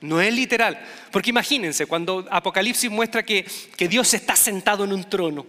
no 0.01 0.19
es 0.19 0.33
literal. 0.33 0.83
Porque 1.11 1.29
imagínense, 1.29 1.85
cuando 1.85 2.27
Apocalipsis 2.29 2.89
muestra 2.89 3.23
que, 3.23 3.45
Dios 3.89 4.13
está 4.13 4.35
sentado 4.35 4.83
en 4.83 4.93
un 4.93 5.09
trono. 5.09 5.45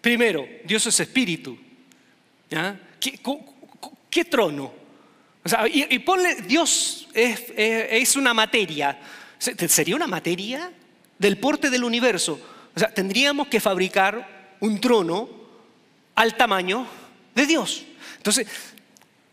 Primero, 0.00 0.46
Dios 0.64 0.86
es 0.86 1.00
espíritu. 1.00 1.56
¿Qué, 4.10 4.24
trono? 4.24 4.72
y, 5.72 5.98
ponle, 6.00 6.42
Dios 6.42 7.08
es, 7.14 7.44
es, 7.56 8.16
una 8.16 8.34
materia. 8.34 8.98
¿Sería 9.38 9.96
una 9.96 10.06
materia 10.06 10.72
del 11.18 11.38
porte 11.38 11.70
del 11.70 11.84
universo? 11.84 12.40
O 12.74 12.78
sea, 12.78 12.92
tendríamos 12.92 13.48
que 13.48 13.60
fabricar 13.60 14.56
un 14.60 14.80
trono 14.80 15.28
al 16.14 16.36
tamaño 16.36 16.86
de 17.34 17.46
Dios. 17.46 17.84
Entonces, 18.16 18.48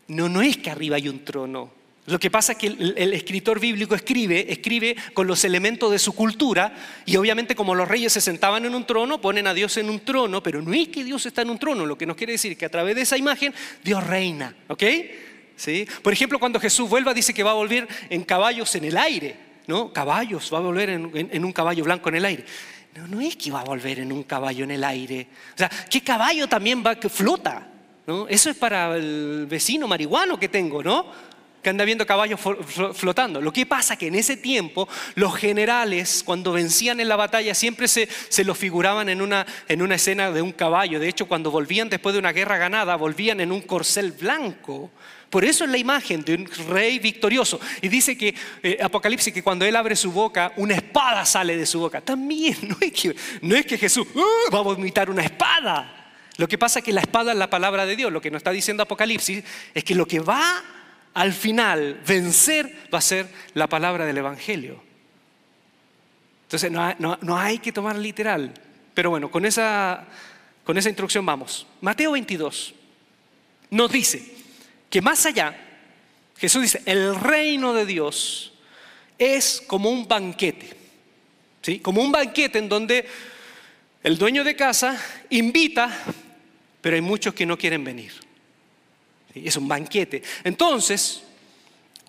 no, 0.08 0.28
no 0.28 0.42
es 0.42 0.58
que 0.58 0.70
arriba 0.70 0.96
hay 0.96 1.08
un 1.08 1.24
trono. 1.24 1.83
Lo 2.06 2.20
que 2.20 2.30
pasa 2.30 2.52
es 2.52 2.58
que 2.58 2.66
el, 2.66 3.14
escritor 3.14 3.58
bíblico 3.58 3.94
escribe, 3.94 4.52
escribe 4.52 4.94
con 5.14 5.26
los 5.26 5.42
elementos 5.44 5.90
de 5.90 5.98
su 5.98 6.12
cultura 6.12 6.74
y 7.06 7.16
obviamente 7.16 7.54
como 7.54 7.74
los 7.74 7.88
reyes 7.88 8.12
se 8.12 8.20
sentaban 8.20 8.66
en 8.66 8.74
un 8.74 8.86
trono, 8.86 9.22
ponen 9.22 9.46
a 9.46 9.54
Dios 9.54 9.78
en 9.78 9.88
un 9.88 10.00
trono, 10.00 10.42
pero 10.42 10.60
no 10.60 10.74
es 10.74 10.88
que 10.88 11.02
Dios 11.02 11.24
está 11.24 11.40
en 11.40 11.48
un 11.48 11.58
trono, 11.58 11.86
lo 11.86 11.96
que 11.96 12.04
nos 12.04 12.16
quiere 12.16 12.34
decir 12.34 12.58
que 12.58 12.66
a 12.66 12.68
través 12.68 12.94
de 12.94 13.02
esa 13.02 13.16
imagen 13.16 13.54
Dios 13.82 14.06
reina, 14.06 14.54
¿ok? 14.68 14.82
¿Sí? 15.56 15.86
Por 16.02 16.12
ejemplo, 16.12 16.38
cuando 16.38 16.60
Jesús 16.60 16.90
vuelva 16.90 17.14
dice 17.14 17.32
que 17.32 17.42
va 17.42 17.52
a 17.52 17.54
volver 17.54 17.88
en 18.10 18.22
caballos 18.22 18.74
en 18.74 18.84
el 18.84 18.98
aire, 18.98 19.36
¿no? 19.66 19.90
Caballos, 19.90 20.52
va 20.52 20.58
a 20.58 20.62
volver 20.62 20.90
en, 20.90 21.44
un 21.44 21.52
caballo 21.52 21.84
blanco 21.84 22.10
en 22.10 22.16
el 22.16 22.24
aire. 22.26 22.44
No, 22.96 23.08
no 23.08 23.20
es 23.22 23.36
que 23.36 23.50
va 23.50 23.60
a 23.60 23.64
volver 23.64 24.00
en 24.00 24.12
un 24.12 24.24
caballo 24.24 24.64
en 24.64 24.72
el 24.72 24.84
aire. 24.84 25.26
O 25.54 25.58
sea, 25.58 25.70
¿qué 25.90 26.02
caballo 26.02 26.48
también 26.48 26.82
va 26.84 26.96
que 26.96 27.08
flota? 27.08 27.66
¿No? 28.06 28.28
Eso 28.28 28.50
es 28.50 28.56
para 28.56 28.94
el 28.96 29.46
vecino 29.48 29.88
marihuano 29.88 30.38
que 30.38 30.50
tengo, 30.50 30.82
¿no? 30.82 31.06
Que 31.64 31.70
anda 31.70 31.84
viendo 31.84 32.06
caballos 32.06 32.38
flotando. 32.94 33.40
Lo 33.40 33.52
que 33.52 33.66
pasa 33.66 33.94
es 33.94 33.98
que 33.98 34.06
en 34.06 34.14
ese 34.14 34.36
tiempo 34.36 34.88
los 35.16 35.34
generales 35.34 36.22
cuando 36.24 36.52
vencían 36.52 37.00
en 37.00 37.08
la 37.08 37.16
batalla 37.16 37.54
siempre 37.54 37.88
se, 37.88 38.08
se 38.28 38.44
lo 38.44 38.54
figuraban 38.54 39.08
en 39.08 39.20
una, 39.20 39.44
en 39.66 39.82
una 39.82 39.96
escena 39.96 40.30
de 40.30 40.42
un 40.42 40.52
caballo. 40.52 41.00
De 41.00 41.08
hecho, 41.08 41.26
cuando 41.26 41.50
volvían 41.50 41.88
después 41.88 42.12
de 42.12 42.20
una 42.20 42.32
guerra 42.32 42.58
ganada, 42.58 42.94
volvían 42.94 43.40
en 43.40 43.50
un 43.50 43.62
corcel 43.62 44.12
blanco. 44.12 44.90
Por 45.30 45.44
eso 45.44 45.64
es 45.64 45.70
la 45.70 45.78
imagen 45.78 46.22
de 46.22 46.34
un 46.34 46.46
rey 46.68 47.00
victorioso. 47.00 47.58
Y 47.82 47.88
dice 47.88 48.16
que 48.16 48.34
eh, 48.62 48.78
Apocalipsis 48.80 49.32
que 49.32 49.42
cuando 49.42 49.64
él 49.64 49.74
abre 49.74 49.96
su 49.96 50.12
boca, 50.12 50.52
una 50.56 50.74
espada 50.74 51.24
sale 51.24 51.56
de 51.56 51.66
su 51.66 51.80
boca. 51.80 52.00
También 52.00 52.56
no 52.68 52.76
es 52.80 52.92
que, 52.92 53.16
no 53.42 53.56
es 53.56 53.66
que 53.66 53.76
Jesús 53.76 54.06
uh, 54.14 54.54
va 54.54 54.58
a 54.58 54.62
vomitar 54.62 55.10
una 55.10 55.24
espada. 55.24 56.12
Lo 56.36 56.46
que 56.46 56.58
pasa 56.58 56.80
es 56.80 56.84
que 56.84 56.92
la 56.92 57.00
espada 57.00 57.32
es 57.32 57.38
la 57.38 57.48
palabra 57.48 57.86
de 57.86 57.96
Dios. 57.96 58.12
Lo 58.12 58.20
que 58.20 58.30
nos 58.30 58.40
está 58.40 58.50
diciendo 58.50 58.82
Apocalipsis 58.82 59.42
es 59.72 59.82
que 59.82 59.94
lo 59.94 60.06
que 60.06 60.20
va 60.20 60.62
al 61.14 61.32
final 61.32 62.00
vencer 62.06 62.88
va 62.92 62.98
a 62.98 63.02
ser 63.02 63.28
la 63.54 63.68
palabra 63.68 64.04
del 64.04 64.18
Evangelio. 64.18 64.82
Entonces 66.42 66.70
no, 66.70 67.36
hay 67.36 67.58
que 67.58 67.72
tomar 67.72 67.96
literal. 67.96 68.52
Pero 68.92 69.10
bueno, 69.10 69.30
con 69.30 69.44
esa, 69.44 70.04
con 70.64 70.76
esa 70.76 70.88
instrucción 70.88 71.24
vamos. 71.24 71.66
Mateo 71.80 72.12
22 72.12 72.74
nos 73.70 73.90
dice 73.90 74.34
que 74.90 75.00
más 75.00 75.24
allá, 75.26 75.56
Jesús 76.36 76.62
dice, 76.62 76.82
el 76.84 77.14
reino 77.14 77.72
de 77.74 77.86
Dios 77.86 78.52
es 79.18 79.62
como 79.66 79.90
un 79.90 80.06
banquete. 80.06 80.76
¿sí? 81.62 81.78
Como 81.78 82.02
un 82.02 82.12
banquete 82.12 82.58
en 82.58 82.68
donde 82.68 83.06
el 84.02 84.18
dueño 84.18 84.44
de 84.44 84.54
casa 84.54 85.00
invita, 85.30 85.90
pero 86.80 86.96
hay 86.96 87.02
muchos 87.02 87.34
que 87.34 87.46
no 87.46 87.56
quieren 87.56 87.84
venir. 87.84 88.23
Es 89.34 89.56
un 89.56 89.68
banquete. 89.68 90.22
Entonces, 90.44 91.22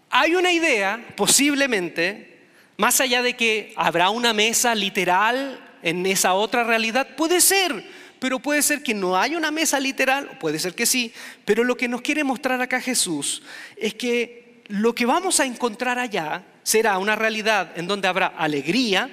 hay 0.09 0.35
una 0.35 0.51
idea, 0.51 1.13
posiblemente, 1.15 2.39
más 2.77 3.01
allá 3.01 3.21
de 3.21 3.35
que 3.35 3.73
habrá 3.75 4.09
una 4.09 4.33
mesa 4.33 4.75
literal 4.75 5.59
en 5.81 6.05
esa 6.05 6.33
otra 6.33 6.63
realidad, 6.63 7.15
puede 7.15 7.41
ser, 7.41 7.85
pero 8.19 8.39
puede 8.39 8.61
ser 8.61 8.81
que 8.81 8.93
no 8.93 9.17
haya 9.17 9.37
una 9.37 9.51
mesa 9.51 9.79
literal, 9.79 10.37
puede 10.39 10.59
ser 10.59 10.73
que 10.73 10.85
sí, 10.85 11.13
pero 11.45 11.63
lo 11.63 11.77
que 11.77 11.87
nos 11.87 12.01
quiere 12.01 12.23
mostrar 12.23 12.61
acá 12.61 12.81
Jesús 12.81 13.43
es 13.77 13.93
que 13.93 14.63
lo 14.67 14.95
que 14.95 15.05
vamos 15.05 15.39
a 15.39 15.45
encontrar 15.45 15.99
allá 15.99 16.43
será 16.63 16.97
una 16.97 17.15
realidad 17.15 17.77
en 17.77 17.87
donde 17.87 18.07
habrá 18.07 18.27
alegría, 18.27 19.09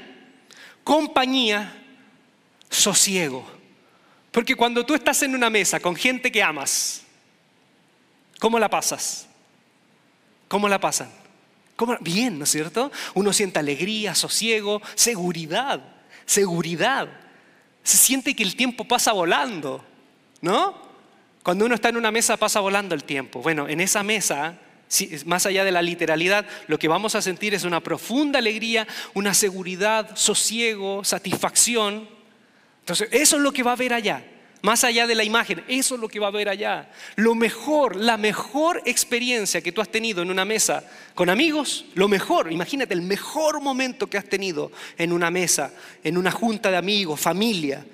compañía, 0.83 1.83
sosiego. 2.71 3.47
Porque 4.31 4.55
cuando 4.55 4.87
tú 4.87 4.95
estás 4.95 5.23
en 5.23 5.35
una 5.35 5.51
mesa 5.51 5.79
con 5.79 5.95
gente 5.95 6.33
que 6.33 6.43
amas, 6.43 7.03
¿Cómo 8.43 8.59
la 8.59 8.69
pasas? 8.69 9.29
¿Cómo 10.49 10.69
la 10.69 10.81
pasan? 10.81 11.09
Bien, 12.01 12.37
¿no 12.37 12.43
es 12.43 12.51
cierto? 12.51 12.91
Uno 13.15 13.33
siente 13.33 13.61
alegría, 13.61 14.17
sosiego, 14.17 14.83
seguridad, 14.97 15.81
seguridad. 16.27 17.09
Se 17.85 17.97
siente 17.97 18.35
que 18.35 18.43
el 18.43 18.57
tiempo 18.57 18.83
pasa 18.83 19.13
volando, 19.13 19.85
¿no? 20.41 20.75
Cuando 21.45 21.67
uno 21.67 21.77
está 21.77 21.91
en 21.91 21.99
una 21.99 22.11
mesa 22.11 22.37
pasa 22.37 22.59
volando 22.59 22.97
el 22.97 23.05
tiempo. 23.05 23.43
Bueno, 23.43 23.69
en 23.69 23.81
esa 23.81 24.03
mesa, 24.03 24.59
más 25.25 25.47
allá 25.47 25.63
de 25.63 25.71
la 25.71 25.81
literalidad, 25.81 26.45
lo 26.67 26.81
que 26.81 26.89
vamos 26.89 27.15
a 27.15 27.23
sentir 27.23 27.55
es 27.55 27.63
una 27.63 27.79
profunda 27.79 28.41
alegría, 28.41 28.89
una 29.15 29.35
seguridad, 29.35 30.17
sosiego, 30.17 31.05
satisfacción. 31.05 32.09
Entonces, 32.81 33.09
eso 33.13 33.37
es 33.37 33.43
lo 33.43 33.53
que 33.53 33.63
va 33.63 33.71
a 33.71 33.75
haber 33.75 33.95
allá 33.95 34.25
más 34.63 34.85
allá 34.85 35.07
de 35.07 35.15
la 35.15 35.25
imagen. 35.25 35.63
Eso 35.69 35.97
es 35.97 36.01
lo 36.01 36.09
que 36.09 36.21
va 36.21 36.27
a 36.27 36.31
haber 36.31 36.49
allá. 36.49 36.89
Lo 37.17 37.35
mejor, 37.35 37.97
la 37.97 38.17
mejor 38.17 38.81
experiencia 38.87 39.61
que 39.61 39.73
tú 39.73 39.81
has 39.81 39.91
tenido 39.91 40.23
en 40.23 40.31
una 40.31 40.45
mesa 40.45 40.85
con 41.15 41.29
amigos, 41.29 41.85
lo 41.95 42.09
mejor, 42.09 42.51
imagínate 42.51 42.95
el 42.95 43.03
mejor 43.03 43.61
momento 43.61 44.09
que 44.09 44.19
has 44.19 44.25
tenido 44.25 44.71
en 44.97 45.13
una 45.13 45.31
mesa, 45.31 45.73
en 46.03 46.17
una 46.17 46.31
junta 46.31 46.71
de 46.71 46.77
amigos, 46.77 47.21
familia. 47.21 47.85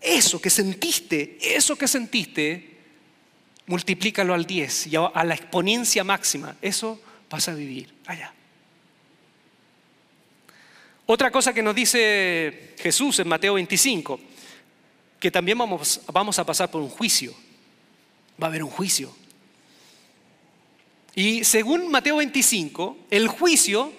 Eso 0.00 0.40
que 0.40 0.50
sentiste, 0.50 1.38
eso 1.40 1.76
que 1.76 1.86
sentiste, 1.86 2.70
multiplícalo 3.66 4.34
al 4.34 4.46
10 4.46 4.86
y 4.88 4.96
a 4.96 5.24
la 5.24 5.34
exponencia 5.34 6.04
máxima. 6.04 6.56
Eso 6.60 7.00
vas 7.30 7.48
a 7.48 7.54
vivir 7.54 7.92
allá. 8.06 8.32
Otra 11.06 11.30
cosa 11.30 11.52
que 11.52 11.62
nos 11.62 11.74
dice 11.74 12.74
Jesús 12.78 13.18
en 13.18 13.28
Mateo 13.28 13.54
25 13.54 14.20
que 15.18 15.30
también 15.30 15.58
vamos, 15.58 16.00
vamos 16.12 16.38
a 16.38 16.44
pasar 16.44 16.70
por 16.70 16.82
un 16.82 16.90
juicio. 16.90 17.34
Va 18.42 18.46
a 18.46 18.50
haber 18.50 18.64
un 18.64 18.70
juicio. 18.70 19.14
Y 21.14 21.44
según 21.44 21.90
Mateo 21.90 22.16
25, 22.16 22.98
el 23.10 23.28
juicio, 23.28 23.92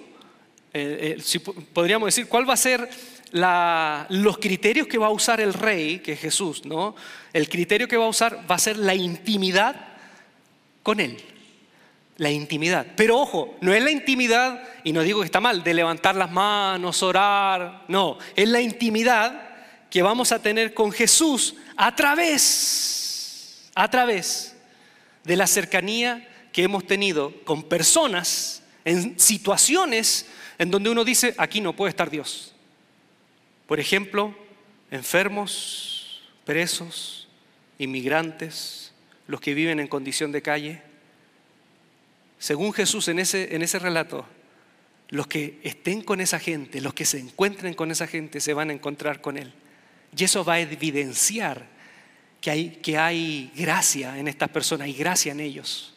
eh, 0.74 1.18
eh, 1.18 1.40
podríamos 1.74 2.08
decir, 2.08 2.28
¿cuál 2.28 2.48
va 2.48 2.54
a 2.54 2.58
ser 2.58 2.90
los 4.10 4.38
criterios 4.38 4.88
que 4.88 4.98
va 4.98 5.08
a 5.08 5.12
usar 5.12 5.40
el 5.40 5.54
rey, 5.54 6.00
que 6.00 6.14
es 6.14 6.20
Jesús? 6.20 6.66
¿no? 6.66 6.96
El 7.32 7.48
criterio 7.48 7.88
que 7.88 7.98
va 7.98 8.06
a 8.06 8.10
usar 8.10 8.46
va 8.50 8.56
a 8.56 8.60
ser 8.60 8.78
la 8.78 8.94
intimidad 8.94 9.76
con 10.84 11.00
él. 11.00 11.18
La 12.18 12.32
intimidad. 12.32 12.86
Pero 12.96 13.20
ojo, 13.20 13.56
no 13.62 13.74
es 13.74 13.84
la 13.84 13.92
intimidad, 13.92 14.62
y 14.84 14.94
no 14.94 15.02
digo 15.02 15.20
que 15.22 15.26
está 15.26 15.42
mal, 15.42 15.64
de 15.64 15.74
levantar 15.74 16.16
las 16.16 16.32
manos, 16.32 17.02
orar. 17.04 17.86
No, 17.88 18.18
es 18.36 18.48
la 18.48 18.62
intimidad 18.62 19.45
que 19.96 20.04
vamos 20.04 20.34
a 20.34 20.42
tener 20.42 20.74
con 20.74 20.92
Jesús 20.92 21.56
a 21.78 21.96
través, 21.96 23.70
a 23.76 23.90
través 23.90 24.54
de 25.24 25.38
la 25.38 25.48
cercanía 25.48 26.28
que 26.52 26.64
hemos 26.64 26.86
tenido 26.86 27.34
con 27.46 27.64
personas 27.64 28.62
en 28.84 29.18
situaciones 29.18 30.26
en 30.58 30.70
donde 30.70 30.90
uno 30.90 31.06
dice, 31.06 31.34
aquí 31.38 31.62
no 31.62 31.78
puede 31.78 31.92
estar 31.92 32.10
Dios. 32.10 32.54
Por 33.68 33.80
ejemplo, 33.80 34.36
enfermos, 34.92 36.24
presos, 36.44 37.30
inmigrantes, 37.80 38.92
los 39.28 39.40
que 39.40 39.54
viven 39.54 39.80
en 39.80 39.88
condición 39.88 40.34
de 40.34 40.42
calle. 40.42 40.82
Según 42.38 42.74
Jesús 42.74 43.08
en 43.08 43.20
ese, 43.20 43.56
en 43.56 43.62
ese 43.62 43.80
relato, 43.80 44.26
los 45.08 45.28
que 45.28 45.58
estén 45.64 46.02
con 46.02 46.20
esa 46.20 46.38
gente, 46.38 46.82
los 46.82 46.94
que 46.94 47.06
se 47.06 47.18
encuentren 47.18 47.74
con 47.74 47.92
esa 47.92 48.08
gente, 48.08 48.42
se 48.42 48.54
van 48.54 48.72
a 48.72 48.74
encontrar 48.74 49.22
con 49.22 49.38
Él. 49.38 49.54
Y 50.18 50.24
eso 50.24 50.44
va 50.46 50.54
a 50.54 50.60
evidenciar 50.60 51.66
que 52.40 52.52
hay, 52.52 52.70
que 52.82 52.98
hay 52.98 53.52
gracia 53.56 54.18
en 54.18 54.28
estas 54.28 54.50
personas, 54.50 54.86
hay 54.86 54.94
gracia 54.94 55.32
en 55.32 55.40
ellos. 55.40 55.94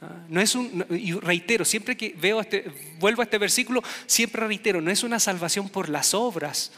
Ah, 0.00 0.24
no 0.28 0.40
es 0.40 0.54
un, 0.54 0.86
y 0.90 1.12
reitero, 1.12 1.64
siempre 1.64 1.96
que 1.96 2.14
veo 2.18 2.40
este, 2.40 2.70
vuelvo 2.98 3.22
a 3.22 3.24
este 3.24 3.38
versículo, 3.38 3.82
siempre 4.06 4.46
reitero, 4.46 4.80
no 4.80 4.90
es 4.90 5.02
una 5.02 5.18
salvación 5.18 5.68
por 5.68 5.88
las 5.88 6.14
obras, 6.14 6.72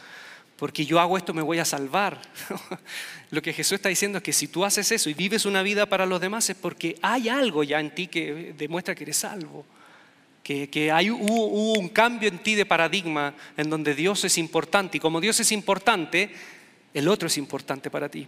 porque 0.57 0.85
yo 0.85 0.99
hago 0.99 1.17
esto 1.17 1.33
me 1.33 1.41
voy 1.41 1.59
a 1.59 1.65
salvar. 1.65 2.21
Lo 3.31 3.41
que 3.41 3.53
Jesús 3.53 3.73
está 3.73 3.89
diciendo 3.89 4.17
es 4.17 4.23
que 4.23 4.33
si 4.33 4.47
tú 4.47 4.65
haces 4.65 4.91
eso 4.91 5.09
y 5.09 5.13
vives 5.13 5.45
una 5.45 5.63
vida 5.63 5.85
para 5.85 6.05
los 6.05 6.19
demás 6.19 6.49
es 6.49 6.55
porque 6.55 6.97
hay 7.01 7.29
algo 7.29 7.63
ya 7.63 7.79
en 7.79 7.93
ti 7.93 8.07
que 8.07 8.53
demuestra 8.57 8.93
que 8.95 9.03
eres 9.03 9.17
salvo. 9.17 9.65
Que, 10.43 10.91
hay, 10.91 11.09
hubo, 11.09 11.45
hubo 11.47 11.79
un 11.79 11.87
cambio 11.87 12.27
en 12.27 12.39
ti 12.39 12.55
de 12.55 12.65
paradigma 12.65 13.33
en 13.55 13.69
donde 13.69 13.95
Dios 13.95 14.25
es 14.25 14.37
importante 14.37 14.97
y 14.97 14.99
como 14.99 15.21
Dios 15.21 15.39
es 15.39 15.53
importante, 15.53 16.31
el 16.93 17.07
otro 17.07 17.27
es 17.27 17.37
importante 17.37 17.89
para 17.89 18.09
ti. 18.09 18.27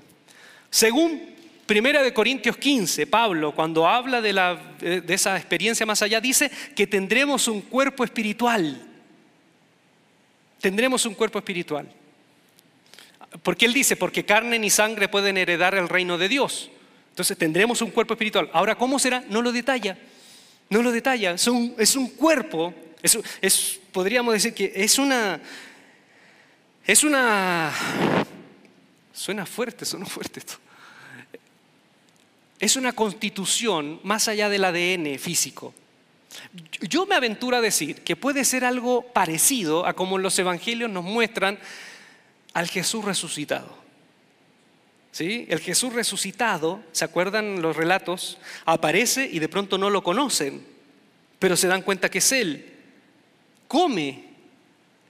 Según 0.69 1.36
Primera 1.65 2.04
de 2.04 2.13
Corintios 2.13 2.58
15, 2.58 3.08
Pablo, 3.08 3.54
cuando 3.56 3.88
habla 3.88 4.21
de, 4.21 4.34
la, 4.34 4.56
de 4.80 5.13
esa 5.13 5.36
experiencia 5.36 5.86
más 5.86 6.01
allá, 6.04 6.21
dice 6.21 6.51
que 6.75 6.86
tendremos 6.86 7.47
un 7.47 7.62
cuerpo 7.62 8.04
espiritual. 8.04 8.80
Tendremos 10.62 11.06
un 11.08 11.15
cuerpo 11.15 11.39
espiritual. 11.39 11.91
Porque 13.41 13.65
él 13.65 13.73
dice, 13.73 13.95
porque 13.95 14.25
carne 14.25 14.60
ni 14.60 14.69
sangre 14.69 15.08
pueden 15.08 15.38
heredar 15.38 15.73
el 15.75 15.89
reino 15.89 16.17
de 16.17 16.30
Dios. 16.30 16.69
Entonces 17.10 17.38
tendremos 17.38 17.82
un 17.82 17.91
cuerpo 17.91 18.13
espiritual. 18.13 18.49
Ahora, 18.54 18.75
¿cómo 18.75 18.99
será? 18.99 19.23
No 19.30 19.41
lo 19.41 19.51
detalla. 19.51 19.97
No 20.69 20.82
lo 20.82 20.91
detalla. 20.91 21.32
Es 21.32 21.47
un, 21.47 22.10
cuerpo, 22.15 22.73
es, 23.01 23.80
podríamos 23.91 24.34
decir 24.34 24.54
que 24.54 24.71
es 24.75 24.99
una... 24.99 25.39
Es 26.86 27.04
una... 27.04 27.71
Suena 29.15 29.45
fuerte, 29.45 29.86
suena 29.86 30.06
fuerte 30.06 30.39
esto 30.41 30.60
es 32.60 32.75
una 32.75 32.93
constitución 32.93 33.99
más 34.04 34.28
allá 34.28 34.49
del 34.49 34.63
ADN 34.63 35.19
físico. 35.19 35.73
Yo 36.82 37.06
me 37.06 37.15
aventuro 37.15 37.58
a 37.58 37.62
decir 37.62 38.01
que 38.01 38.15
puede 38.15 38.43
ser 38.45 38.65
algo 38.65 39.04
parecido 39.13 39.86
a 39.86 39.93
como 39.93 40.17
los 40.17 40.38
evangelios 40.39 40.89
nos 40.89 41.04
muestran 41.04 41.60
al 42.54 42.67
Jesús 42.67 43.04
resucitado. 43.04 43.84
¿Sí? 45.12 45.45
El 45.47 45.60
Jesús 45.60 45.93
resucitado, 45.93 46.84
¿se 46.91 47.06
acuerdan 47.06 47.62
los 47.62 47.78
relatos? 47.78 48.38
Aparece 48.65 49.30
y 49.32 49.39
de 49.39 49.47
pronto 49.47 49.78
no 49.78 49.89
lo 49.89 50.04
conocen, 50.04 50.65
pero 51.39 51.56
se 51.56 51.67
dan 51.67 51.84
cuenta 51.84 52.10
que 52.10 52.17
es 52.17 52.32
Él. 52.34 52.73
Come, 53.67 54.25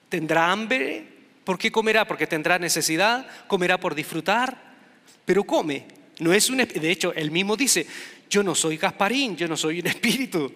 tendrá 0.07 0.51
hambre, 0.51 1.14
¿por 1.45 1.57
qué 1.57 1.71
comerá? 1.71 2.05
Porque 2.05 2.27
tendrá 2.27 2.59
necesidad, 2.59 3.25
comerá 3.47 3.79
por 3.79 3.95
disfrutar, 3.95 4.75
pero 5.23 5.43
come. 5.45 5.85
No 6.19 6.33
es 6.33 6.49
un, 6.49 6.57
de 6.57 6.91
hecho, 6.91 7.13
él 7.13 7.31
mismo 7.31 7.55
dice, 7.55 7.85
yo 8.29 8.43
no 8.43 8.55
soy 8.55 8.77
Gasparín, 8.77 9.37
yo 9.37 9.47
no 9.47 9.55
soy 9.55 9.79
un 9.79 9.87
espíritu. 9.95 10.51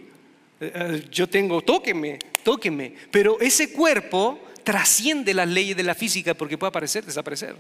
Eh, 0.60 0.72
eh, 0.74 1.08
yo 1.10 1.28
tengo, 1.28 1.62
tóqueme, 1.62 2.20
tóqueme. 2.44 2.94
Pero 3.12 3.40
ese 3.40 3.72
cuerpo 3.72 4.40
trasciende 4.64 5.34
las 5.34 5.48
leyes 5.48 5.78
de 5.78 5.84
la 5.84 5.96
física 5.96 6.34
porque 6.34 6.58
puede 6.58 6.70
aparecer, 6.70 7.06
desaparecer. 7.06 7.56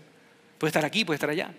Puede 0.57 0.69
estar 0.69 0.83
aquí, 0.83 1.05
puede 1.05 1.15
estar 1.15 1.29
allá. 1.29 1.53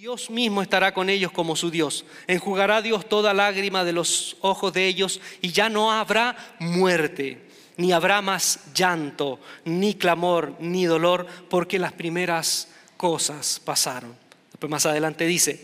Dios 0.00 0.30
mismo 0.30 0.62
estará 0.62 0.94
con 0.94 1.10
ellos 1.10 1.30
como 1.30 1.56
su 1.56 1.70
Dios. 1.70 2.06
Enjugará 2.26 2.80
Dios 2.80 3.06
toda 3.06 3.34
lágrima 3.34 3.84
de 3.84 3.92
los 3.92 4.36
ojos 4.40 4.72
de 4.72 4.86
ellos 4.86 5.20
y 5.42 5.52
ya 5.52 5.68
no 5.68 5.92
habrá 5.92 6.36
muerte, 6.58 7.49
ni 7.76 7.92
habrá 7.92 8.20
más 8.22 8.60
llanto, 8.74 9.40
ni 9.64 9.94
clamor, 9.94 10.54
ni 10.60 10.84
dolor, 10.84 11.26
porque 11.48 11.78
las 11.78 11.92
primeras 11.92 12.68
cosas 12.96 13.60
pasaron. 13.64 14.14
Pues 14.58 14.70
más 14.70 14.84
adelante 14.86 15.26
dice, 15.26 15.62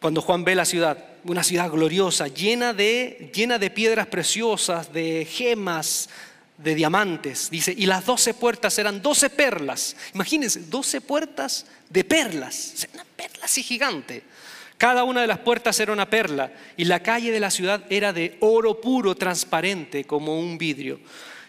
cuando 0.00 0.22
Juan 0.22 0.44
ve 0.44 0.54
la 0.54 0.64
ciudad, 0.64 0.96
una 1.24 1.42
ciudad 1.42 1.70
gloriosa, 1.70 2.28
llena 2.28 2.72
de, 2.72 3.30
llena 3.34 3.58
de 3.58 3.70
piedras 3.70 4.06
preciosas, 4.06 4.92
de 4.92 5.26
gemas, 5.28 6.08
de 6.56 6.74
diamantes, 6.74 7.50
dice, 7.50 7.72
y 7.76 7.86
las 7.86 8.04
doce 8.04 8.34
puertas 8.34 8.78
eran 8.78 9.00
doce 9.00 9.30
perlas. 9.30 9.96
Imagínense, 10.14 10.60
doce 10.60 11.00
puertas 11.00 11.66
de 11.88 12.04
perlas, 12.04 12.86
una 12.92 13.04
perla 13.04 13.44
así 13.44 13.62
gigante. 13.62 14.22
Cada 14.78 15.02
una 15.02 15.20
de 15.20 15.26
las 15.26 15.40
puertas 15.40 15.78
era 15.80 15.92
una 15.92 16.08
perla 16.08 16.52
y 16.76 16.84
la 16.84 17.02
calle 17.02 17.32
de 17.32 17.40
la 17.40 17.50
ciudad 17.50 17.82
era 17.90 18.12
de 18.12 18.36
oro 18.38 18.80
puro, 18.80 19.16
transparente, 19.16 20.04
como 20.04 20.38
un 20.38 20.56
vidrio. 20.56 21.00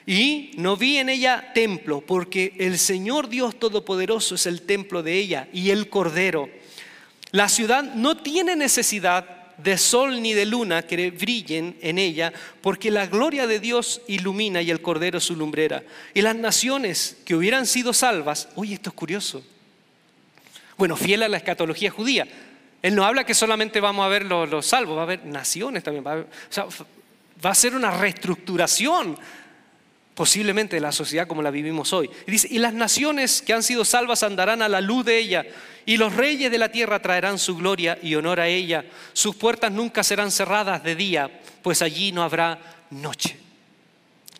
Y 0.07 0.51
no 0.57 0.75
vi 0.75 0.97
en 0.97 1.09
ella 1.09 1.51
templo, 1.53 2.01
porque 2.01 2.53
el 2.57 2.79
Señor 2.79 3.29
Dios 3.29 3.59
Todopoderoso 3.59 4.33
es 4.33 4.47
el 4.47 4.63
templo 4.63 5.03
de 5.03 5.13
ella 5.13 5.47
y 5.53 5.69
el 5.69 5.89
Cordero. 5.89 6.49
La 7.29 7.47
ciudad 7.47 7.83
no 7.83 8.17
tiene 8.17 8.55
necesidad 8.55 9.53
de 9.57 9.77
sol 9.77 10.23
ni 10.23 10.33
de 10.33 10.47
luna 10.47 10.81
que 10.81 11.11
brillen 11.11 11.77
en 11.81 11.99
ella, 11.99 12.33
porque 12.61 12.89
la 12.89 13.05
gloria 13.05 13.45
de 13.45 13.59
Dios 13.59 14.01
ilumina 14.07 14.63
y 14.63 14.71
el 14.71 14.81
Cordero 14.81 15.19
su 15.19 15.35
lumbrera. 15.35 15.83
Y 16.15 16.23
las 16.23 16.35
naciones 16.35 17.17
que 17.25 17.35
hubieran 17.35 17.67
sido 17.67 17.93
salvas, 17.93 18.49
oye, 18.55 18.73
esto 18.73 18.89
es 18.89 18.95
curioso. 18.95 19.43
Bueno, 20.77 20.95
fiel 20.95 21.21
a 21.21 21.27
la 21.27 21.37
escatología 21.37 21.91
judía. 21.91 22.27
Él 22.81 22.95
no 22.95 23.05
habla 23.05 23.25
que 23.25 23.33
solamente 23.33 23.81
vamos 23.81 24.05
a 24.05 24.09
ver 24.09 24.25
los, 24.25 24.65
salvos, 24.65 24.95
va 24.95 25.01
a 25.01 25.03
haber 25.03 25.25
naciones 25.25 25.83
también. 25.83 26.05
Va 26.05 26.25
va 27.43 27.51
a 27.51 27.55
ser 27.55 27.75
una 27.75 27.91
reestructuración 27.91 29.17
posiblemente 30.13 30.75
de 30.75 30.81
la 30.81 30.91
sociedad 30.91 31.27
como 31.27 31.41
la 31.41 31.51
vivimos 31.51 31.93
hoy. 31.93 32.09
Y 32.27 32.31
dice, 32.31 32.47
y 32.51 32.59
las 32.59 32.73
naciones 32.73 33.41
que 33.41 33.53
han 33.53 33.63
sido 33.63 33.85
salvas 33.85 34.23
andarán 34.23 34.61
a 34.61 34.67
la 34.67 34.81
luz 34.81 35.05
de 35.05 35.17
ella, 35.17 35.45
y 35.85 35.95
los 35.95 36.13
reyes 36.13 36.51
de 36.51 36.57
la 36.57 36.69
tierra 36.69 37.01
traerán 37.01 37.39
su 37.39 37.55
gloria 37.55 37.97
y 38.01 38.15
honor 38.15 38.41
a 38.41 38.47
ella. 38.47 38.83
Sus 39.13 39.35
puertas 39.35 39.71
nunca 39.71 40.03
serán 40.03 40.29
cerradas 40.29 40.83
de 40.83 40.95
día, 40.95 41.39
pues 41.61 41.81
allí 41.81 42.11
no 42.11 42.21
habrá 42.21 42.59
noche. 42.89 43.37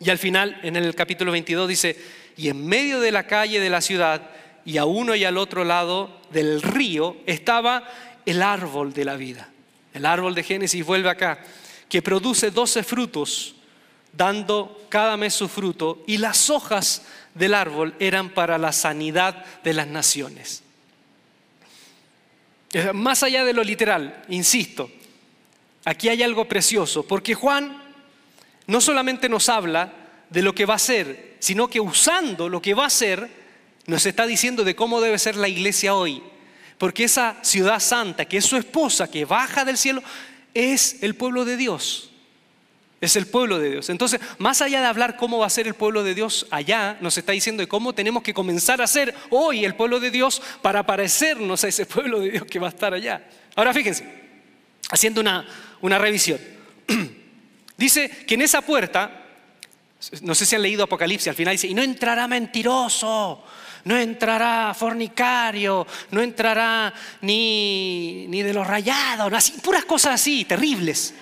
Y 0.00 0.10
al 0.10 0.18
final, 0.18 0.60
en 0.62 0.76
el 0.76 0.94
capítulo 0.94 1.32
22 1.32 1.68
dice, 1.68 1.96
y 2.36 2.48
en 2.48 2.66
medio 2.66 3.00
de 3.00 3.12
la 3.12 3.26
calle 3.26 3.58
de 3.58 3.70
la 3.70 3.80
ciudad, 3.80 4.22
y 4.66 4.76
a 4.76 4.84
uno 4.84 5.14
y 5.14 5.24
al 5.24 5.38
otro 5.38 5.64
lado 5.64 6.20
del 6.30 6.60
río, 6.60 7.16
estaba 7.24 7.84
el 8.26 8.42
árbol 8.42 8.92
de 8.92 9.04
la 9.04 9.16
vida. 9.16 9.48
El 9.92 10.06
árbol 10.06 10.34
de 10.34 10.42
Génesis 10.42 10.84
vuelve 10.84 11.08
acá, 11.08 11.40
que 11.88 12.02
produce 12.02 12.50
doce 12.50 12.82
frutos 12.82 13.54
dando 14.12 14.86
cada 14.88 15.16
mes 15.16 15.34
su 15.34 15.48
fruto, 15.48 16.02
y 16.06 16.16
las 16.16 16.50
hojas 16.50 17.02
del 17.34 17.54
árbol 17.54 17.94
eran 18.00 18.30
para 18.30 18.58
la 18.58 18.72
sanidad 18.72 19.44
de 19.62 19.74
las 19.74 19.86
naciones. 19.86 20.62
Más 22.92 23.22
allá 23.22 23.44
de 23.44 23.52
lo 23.52 23.64
literal, 23.64 24.24
insisto, 24.28 24.90
aquí 25.84 26.08
hay 26.08 26.22
algo 26.22 26.46
precioso, 26.46 27.04
porque 27.04 27.34
Juan 27.34 27.82
no 28.66 28.80
solamente 28.80 29.28
nos 29.28 29.48
habla 29.48 29.92
de 30.28 30.42
lo 30.42 30.54
que 30.54 30.66
va 30.66 30.74
a 30.74 30.78
ser, 30.78 31.36
sino 31.40 31.68
que 31.68 31.80
usando 31.80 32.48
lo 32.48 32.62
que 32.62 32.74
va 32.74 32.86
a 32.86 32.90
ser, 32.90 33.28
nos 33.86 34.06
está 34.06 34.26
diciendo 34.26 34.62
de 34.62 34.76
cómo 34.76 35.00
debe 35.00 35.18
ser 35.18 35.36
la 35.36 35.48
iglesia 35.48 35.94
hoy. 35.94 36.22
Porque 36.80 37.04
esa 37.04 37.36
ciudad 37.42 37.78
santa, 37.78 38.24
que 38.24 38.38
es 38.38 38.46
su 38.46 38.56
esposa, 38.56 39.06
que 39.10 39.26
baja 39.26 39.66
del 39.66 39.76
cielo, 39.76 40.02
es 40.54 41.02
el 41.02 41.14
pueblo 41.14 41.44
de 41.44 41.58
Dios. 41.58 42.10
Es 43.02 43.16
el 43.16 43.26
pueblo 43.26 43.58
de 43.58 43.72
Dios. 43.72 43.90
Entonces, 43.90 44.18
más 44.38 44.62
allá 44.62 44.80
de 44.80 44.86
hablar 44.86 45.18
cómo 45.18 45.36
va 45.36 45.46
a 45.46 45.50
ser 45.50 45.66
el 45.66 45.74
pueblo 45.74 46.02
de 46.02 46.14
Dios 46.14 46.46
allá, 46.50 46.96
nos 47.02 47.18
está 47.18 47.32
diciendo 47.32 47.60
de 47.60 47.68
cómo 47.68 47.92
tenemos 47.92 48.22
que 48.22 48.32
comenzar 48.32 48.80
a 48.80 48.86
ser 48.86 49.14
hoy 49.28 49.66
el 49.66 49.74
pueblo 49.74 50.00
de 50.00 50.10
Dios 50.10 50.40
para 50.62 50.86
parecernos 50.86 51.62
a 51.64 51.68
ese 51.68 51.84
pueblo 51.84 52.18
de 52.20 52.30
Dios 52.30 52.44
que 52.46 52.58
va 52.58 52.68
a 52.68 52.70
estar 52.70 52.94
allá. 52.94 53.28
Ahora 53.56 53.74
fíjense, 53.74 54.06
haciendo 54.90 55.20
una, 55.20 55.46
una 55.82 55.98
revisión. 55.98 56.40
dice 57.76 58.08
que 58.26 58.36
en 58.36 58.40
esa 58.40 58.62
puerta, 58.62 59.22
no 60.22 60.34
sé 60.34 60.46
si 60.46 60.56
han 60.56 60.62
leído 60.62 60.84
Apocalipsis, 60.84 61.28
al 61.28 61.34
final 61.34 61.52
dice, 61.52 61.66
y 61.66 61.74
no 61.74 61.82
entrará 61.82 62.26
mentiroso, 62.26 63.44
no 63.84 63.96
entrará 63.96 64.74
fornicario, 64.74 65.86
no 66.10 66.20
entrará 66.20 66.92
ni, 67.22 68.26
ni 68.28 68.42
de 68.42 68.54
los 68.54 68.66
rayados, 68.66 69.50
puras 69.62 69.84
cosas 69.84 70.14
así, 70.14 70.44
terribles, 70.44 71.14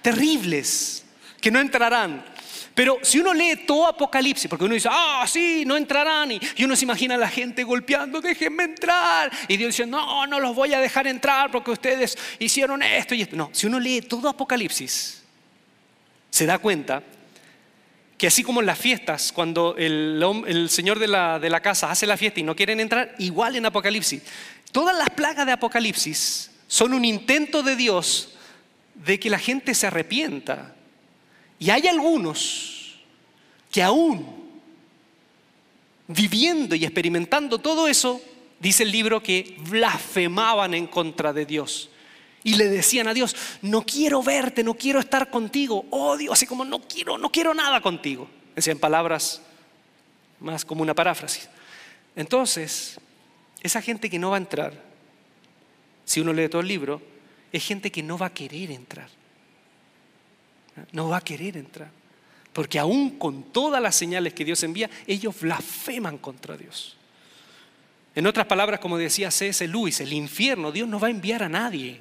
terribles 0.00 1.04
que 1.40 1.50
no 1.50 1.60
entrarán. 1.60 2.24
Pero 2.74 2.98
si 3.02 3.18
uno 3.18 3.34
lee 3.34 3.64
todo 3.66 3.86
Apocalipsis, 3.86 4.48
porque 4.48 4.64
uno 4.64 4.74
dice, 4.74 4.88
ah, 4.90 5.26
sí, 5.28 5.64
no 5.66 5.76
entrarán, 5.76 6.32
y, 6.32 6.40
uno 6.64 6.74
se 6.74 6.84
imagina 6.84 7.16
a 7.16 7.18
la 7.18 7.28
gente 7.28 7.64
golpeando, 7.64 8.20
déjenme 8.20 8.64
entrar, 8.64 9.30
y 9.46 9.56
Dios 9.56 9.76
dice, 9.76 9.86
no, 9.86 10.26
no 10.26 10.40
los 10.40 10.54
voy 10.54 10.72
a 10.72 10.80
dejar 10.80 11.06
entrar 11.06 11.50
porque 11.50 11.70
ustedes 11.70 12.16
hicieron 12.38 12.82
esto 12.82 13.14
y 13.14 13.22
esto. 13.22 13.36
No, 13.36 13.50
si 13.52 13.66
uno 13.66 13.78
lee 13.78 14.00
todo 14.00 14.28
Apocalipsis, 14.28 15.22
se 16.30 16.46
da 16.46 16.58
cuenta 16.58 17.02
que 18.22 18.28
así 18.28 18.44
como 18.44 18.60
en 18.60 18.66
las 18.66 18.78
fiestas, 18.78 19.32
cuando 19.32 19.74
el, 19.76 20.68
señor 20.70 21.00
de 21.00 21.08
la, 21.08 21.40
de 21.40 21.50
la 21.50 21.60
casa 21.60 21.90
hace 21.90 22.06
la 22.06 22.16
fiesta 22.16 22.38
y 22.38 22.44
no 22.44 22.54
quieren 22.54 22.78
entrar, 22.78 23.16
igual 23.18 23.56
en 23.56 23.66
Apocalipsis. 23.66 24.22
Todas 24.70 24.96
las 24.96 25.10
plagas 25.10 25.44
de 25.44 25.50
Apocalipsis 25.50 26.52
son 26.68 26.94
un 26.94 27.04
intento 27.04 27.64
de 27.64 27.74
Dios 27.74 28.34
de 28.94 29.18
que 29.18 29.28
la 29.28 29.40
gente 29.40 29.74
se 29.74 29.88
arrepienta 29.88 30.72
y 31.58 31.70
hay 31.70 31.88
algunos 31.88 33.00
que 33.72 33.82
aún 33.82 34.24
viviendo 36.06 36.76
y 36.76 36.84
experimentando 36.84 37.58
todo 37.58 37.88
eso, 37.88 38.22
dice 38.60 38.84
el 38.84 38.92
libro 38.92 39.20
que 39.20 39.56
blasfemaban 39.68 40.74
en 40.74 40.86
contra 40.86 41.32
de 41.32 41.44
Dios. 41.44 41.90
Y 42.44 42.54
le 42.54 42.68
decían 42.68 43.06
a 43.08 43.14
Dios, 43.14 43.36
no 43.62 43.82
quiero 43.82 44.22
verte, 44.22 44.64
no 44.64 44.74
quiero 44.74 44.98
estar 44.98 45.30
contigo, 45.30 45.86
odio, 45.90 46.32
así 46.32 46.46
como 46.46 46.64
no 46.64 46.80
quiero, 46.80 47.16
no 47.18 47.30
quiero 47.30 47.54
nada 47.54 47.80
contigo. 47.80 48.28
Decían 48.56 48.78
palabras 48.78 49.40
más 50.40 50.64
como 50.64 50.82
una 50.82 50.94
paráfrasis. 50.94 51.48
Entonces, 52.16 52.98
esa 53.62 53.80
gente 53.80 54.10
que 54.10 54.18
no 54.18 54.30
va 54.30 54.36
a 54.36 54.40
entrar, 54.40 54.74
si 56.04 56.20
uno 56.20 56.32
lee 56.32 56.48
todo 56.48 56.62
el 56.62 56.68
libro, 56.68 57.00
es 57.52 57.64
gente 57.64 57.92
que 57.92 58.02
no 58.02 58.18
va 58.18 58.26
a 58.26 58.34
querer 58.34 58.70
entrar. 58.70 59.08
No 60.90 61.08
va 61.08 61.18
a 61.18 61.20
querer 61.20 61.56
entrar. 61.56 61.90
Porque 62.52 62.78
aún 62.78 63.18
con 63.18 63.44
todas 63.44 63.80
las 63.80 63.94
señales 63.94 64.34
que 64.34 64.44
Dios 64.44 64.62
envía, 64.62 64.90
ellos 65.06 65.40
blasfeman 65.40 66.18
contra 66.18 66.56
Dios. 66.56 66.96
En 68.14 68.26
otras 68.26 68.46
palabras, 68.46 68.80
como 68.80 68.98
decía 68.98 69.30
C.S. 69.30 69.66
Lewis, 69.68 70.00
el 70.00 70.12
infierno, 70.12 70.72
Dios 70.72 70.88
no 70.88 71.00
va 71.00 71.06
a 71.06 71.10
enviar 71.10 71.42
a 71.42 71.48
nadie. 71.48 72.00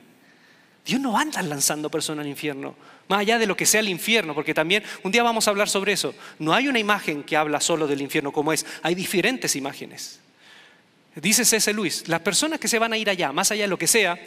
Dios 0.86 1.00
no 1.00 1.14
va 1.14 1.20
a 1.20 1.22
andar 1.24 1.46
lanzando 1.46 1.90
personas 1.90 2.24
al 2.24 2.30
infierno, 2.30 2.76
más 3.08 3.20
allá 3.20 3.38
de 3.38 3.46
lo 3.46 3.56
que 3.56 3.66
sea 3.66 3.82
el 3.82 3.90
infierno, 3.90 4.34
porque 4.34 4.54
también 4.54 4.84
un 5.04 5.12
día 5.12 5.22
vamos 5.22 5.48
a 5.48 5.52
hablar 5.52 5.70
sobre 5.70 5.94
eso. 5.94 6.16
No 6.40 6.54
hay 6.54 6.68
una 6.68 6.80
imagen 6.80 7.24
que 7.24 7.38
habla 7.38 7.62
solo 7.62 7.88
del 7.88 8.02
infierno 8.02 8.32
como 8.32 8.52
es, 8.52 8.66
hay 8.82 8.96
diferentes 8.96 9.56
imágenes. 9.56 10.20
Dice 11.16 11.44
C.S. 11.44 11.74
Lewis, 11.74 12.08
las 12.08 12.22
personas 12.22 12.60
que 12.60 12.68
se 12.68 12.80
van 12.80 12.94
a 12.94 12.98
ir 12.98 13.10
allá, 13.10 13.32
más 13.32 13.52
allá 13.52 13.64
de 13.64 13.68
lo 13.68 13.78
que 13.78 13.88
sea, 13.88 14.18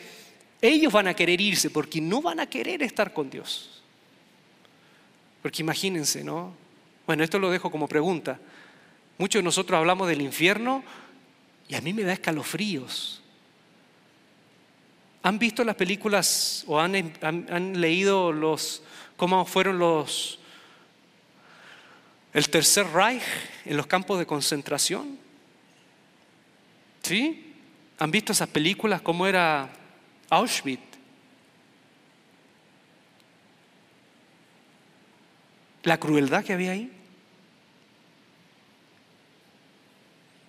ellos 0.60 0.92
van 0.92 1.08
a 1.08 1.14
querer 1.14 1.40
irse 1.40 1.70
porque 1.70 2.00
no 2.00 2.22
van 2.22 2.40
a 2.40 2.46
querer 2.46 2.82
estar 2.82 3.12
con 3.12 3.30
Dios. 3.30 3.82
Porque 5.42 5.62
imagínense, 5.62 6.22
¿no? 6.22 6.54
Bueno, 7.06 7.24
esto 7.24 7.38
lo 7.38 7.50
dejo 7.50 7.70
como 7.70 7.88
pregunta. 7.88 8.38
Muchos 9.18 9.40
de 9.40 9.44
nosotros 9.44 9.78
hablamos 9.78 10.08
del 10.08 10.22
infierno 10.22 10.84
y 11.68 11.74
a 11.74 11.80
mí 11.80 11.92
me 11.92 12.02
da 12.02 12.12
escalofríos. 12.12 13.22
¿Han 15.24 15.38
visto 15.40 15.64
las 15.64 15.74
películas 15.74 16.64
o 16.68 16.78
han, 16.78 16.94
han, 17.20 17.80
leído 17.80 18.30
los, 18.30 18.82
cómo 19.16 19.44
fueron 19.44 19.78
los, 19.78 20.38
el 22.32 22.48
tercer 22.48 22.86
Reich 22.92 23.22
en 23.64 23.76
los 23.76 23.88
campos 23.88 24.20
de 24.20 24.26
concentración? 24.26 25.18
¿Sí? 27.02 27.54
¿Han 27.98 28.10
visto 28.12 28.32
esas 28.32 28.48
películas? 28.48 29.02
¿Cómo 29.02 29.26
era 29.26 29.68
Auschwitz? 30.30 30.94
la 35.84 36.00
crueldad 36.00 36.44
que 36.44 36.52
había 36.52 36.72
ahí. 36.72 36.90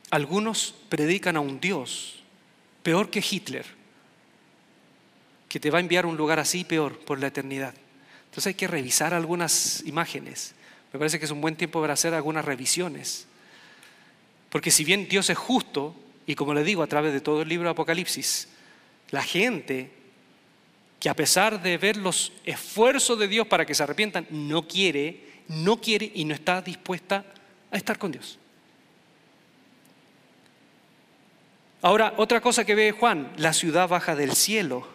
Algunos 0.10 0.74
predican 0.90 1.36
a 1.36 1.42
un 1.42 1.60
Dios 1.60 2.24
peor 2.84 3.10
que 3.10 3.24
Hitler, 3.30 3.66
que 5.56 5.60
te 5.62 5.72
va 5.72 5.78
a 5.78 5.80
enviar 5.80 6.04
a 6.04 6.10
un 6.10 6.18
lugar 6.18 6.38
así 6.38 6.66
peor 6.66 7.00
por 7.00 7.18
la 7.18 7.28
eternidad. 7.28 7.74
Entonces 8.26 8.48
hay 8.48 8.54
que 8.56 8.68
revisar 8.68 9.14
algunas 9.14 9.84
imágenes. 9.86 10.54
Me 10.92 11.00
parece 11.00 11.18
que 11.18 11.24
es 11.24 11.32
un 11.32 11.40
buen 11.40 11.56
tiempo 11.56 11.80
para 11.80 11.94
hacer 11.94 12.14
algunas 12.14 12.44
revisiones. 12.44 13.26
Porque 14.50 14.70
si 14.70 14.84
bien 14.84 15.08
Dios 15.08 15.30
es 15.30 15.38
justo, 15.38 15.96
y 16.28 16.36
como 16.36 16.54
le 16.54 16.66
digo 16.66 16.84
a 16.84 16.88
través 16.88 17.14
de 17.14 17.22
todo 17.22 17.42
el 17.42 17.48
libro 17.48 17.70
de 17.70 17.72
Apocalipsis, 17.72 18.50
la 19.12 19.24
gente 19.24 19.92
que 21.00 21.08
a 21.08 21.14
pesar 21.14 21.64
de 21.64 21.78
ver 21.78 21.96
los 21.96 22.34
esfuerzos 22.44 23.18
de 23.18 23.30
Dios 23.30 23.48
para 23.48 23.66
que 23.66 23.76
se 23.76 23.84
arrepientan, 23.84 24.28
no 24.32 24.68
quiere, 24.68 25.22
no 25.48 25.80
quiere 25.80 26.12
y 26.16 26.26
no 26.26 26.34
está 26.34 26.62
dispuesta 26.62 27.24
a 27.72 27.78
estar 27.78 27.98
con 27.98 28.12
Dios. 28.12 28.38
Ahora, 31.82 32.14
otra 32.18 32.42
cosa 32.42 32.66
que 32.66 32.76
ve 32.76 32.92
Juan, 32.92 33.32
la 33.38 33.54
ciudad 33.54 33.88
baja 33.88 34.18
del 34.18 34.36
cielo. 34.36 34.95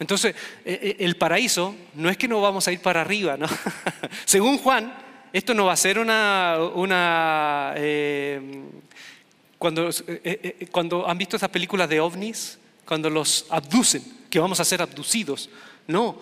Entonces, 0.00 0.34
eh, 0.64 0.80
eh, 0.82 0.96
el 1.00 1.16
paraíso 1.16 1.76
no 1.94 2.08
es 2.08 2.16
que 2.16 2.26
no 2.26 2.40
vamos 2.40 2.66
a 2.66 2.72
ir 2.72 2.80
para 2.80 3.02
arriba, 3.02 3.36
¿no? 3.36 3.46
Según 4.24 4.58
Juan, 4.58 4.92
esto 5.32 5.54
no 5.54 5.66
va 5.66 5.74
a 5.74 5.76
ser 5.76 5.98
una... 5.98 6.56
una 6.74 7.74
eh, 7.76 8.62
cuando, 9.58 9.90
cuando 10.70 11.06
han 11.06 11.18
visto 11.18 11.36
esas 11.36 11.50
películas 11.50 11.86
de 11.86 12.00
ovnis, 12.00 12.58
cuando 12.86 13.10
los 13.10 13.44
abducen, 13.50 14.02
que 14.30 14.40
vamos 14.40 14.58
a 14.58 14.64
ser 14.64 14.80
abducidos. 14.80 15.50
No, 15.86 16.18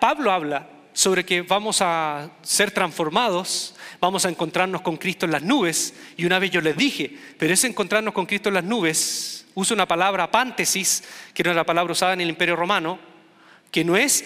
Pablo 0.00 0.32
habla 0.32 0.66
sobre 0.92 1.24
que 1.24 1.42
vamos 1.42 1.80
a 1.80 2.30
ser 2.42 2.70
transformados, 2.70 3.74
vamos 4.00 4.26
a 4.26 4.28
encontrarnos 4.28 4.82
con 4.82 4.96
Cristo 4.96 5.26
en 5.26 5.32
las 5.32 5.42
nubes. 5.42 5.94
Y 6.16 6.24
una 6.24 6.38
vez 6.38 6.50
yo 6.50 6.60
les 6.60 6.76
dije, 6.76 7.16
pero 7.38 7.54
ese 7.54 7.66
encontrarnos 7.66 8.14
con 8.14 8.26
Cristo 8.26 8.48
en 8.48 8.54
las 8.54 8.64
nubes 8.64 9.46
usa 9.54 9.74
una 9.74 9.86
palabra 9.86 10.30
pántesis, 10.30 11.04
que 11.34 11.42
no 11.42 11.50
era 11.50 11.60
la 11.60 11.66
palabra 11.66 11.92
usada 11.92 12.12
en 12.12 12.20
el 12.20 12.28
Imperio 12.28 12.56
Romano, 12.56 12.98
que 13.70 13.84
no 13.84 13.96
es, 13.96 14.24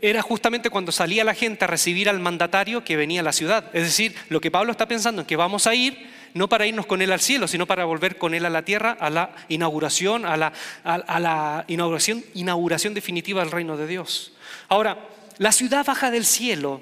era 0.00 0.22
justamente 0.22 0.70
cuando 0.70 0.92
salía 0.92 1.24
la 1.24 1.34
gente 1.34 1.64
a 1.64 1.68
recibir 1.68 2.08
al 2.08 2.20
mandatario 2.20 2.84
que 2.84 2.96
venía 2.96 3.20
a 3.20 3.24
la 3.24 3.32
ciudad. 3.32 3.70
Es 3.72 3.84
decir, 3.84 4.14
lo 4.28 4.40
que 4.40 4.50
Pablo 4.50 4.72
está 4.72 4.86
pensando 4.86 5.22
es 5.22 5.26
que 5.26 5.36
vamos 5.36 5.66
a 5.66 5.74
ir 5.74 6.10
no 6.34 6.48
para 6.48 6.66
irnos 6.66 6.86
con 6.86 7.00
Él 7.00 7.12
al 7.12 7.20
cielo, 7.20 7.46
sino 7.46 7.66
para 7.66 7.84
volver 7.84 8.18
con 8.18 8.34
Él 8.34 8.44
a 8.44 8.50
la 8.50 8.64
tierra, 8.64 8.96
a 8.98 9.08
la 9.08 9.30
inauguración, 9.48 10.26
a 10.26 10.36
la, 10.36 10.52
a, 10.82 11.20
la 11.20 11.64
inauguración, 11.68 12.24
inauguración 12.34 12.92
definitiva 12.92 13.40
del 13.40 13.52
reino 13.52 13.76
de 13.76 13.86
Dios. 13.86 14.32
Ahora, 14.68 14.98
la 15.38 15.52
ciudad 15.52 15.84
baja 15.84 16.10
del 16.10 16.24
cielo, 16.24 16.80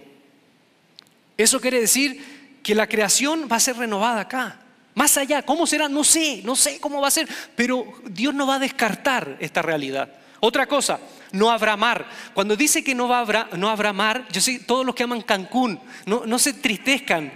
eso 1.37 1.61
quiere 1.61 1.81
decir 1.81 2.59
que 2.63 2.75
la 2.75 2.87
creación 2.87 3.49
va 3.51 3.57
a 3.57 3.61
ser 3.61 3.77
renovada 3.77 4.21
acá. 4.21 4.59
Más 4.95 5.17
allá, 5.17 5.43
¿cómo 5.43 5.67
será? 5.67 5.89
No 5.89 6.05
sé, 6.05 6.43
no 6.45 6.55
sé 6.55 6.79
cómo 6.79 7.01
va 7.01 7.09
a 7.09 7.13
ser, 7.13 7.29
pero 7.57 7.87
Dios 8.05 8.35
no 8.35 8.47
va 8.47 8.57
a 8.57 8.59
descartar 8.59 9.37
esta 9.41 9.63
realidad. 9.63 10.13
Otra 10.41 10.67
cosa, 10.67 11.01
no 11.33 11.51
habrá 11.51 11.77
mar. 11.77 12.07
Cuando 12.35 12.57
dice 12.57 12.85
que 12.85 12.95
no, 12.95 13.13
habrá, 13.15 13.49
no 13.57 13.71
habrá 13.71 13.93
mar, 13.93 14.27
yo 14.31 14.41
sé, 14.41 14.59
todos 14.59 14.85
los 14.85 14.95
que 14.95 15.05
aman 15.05 15.23
Cancún, 15.23 15.81
no, 16.05 16.27
no 16.27 16.39
se 16.39 16.51
entristezcan, 16.51 17.33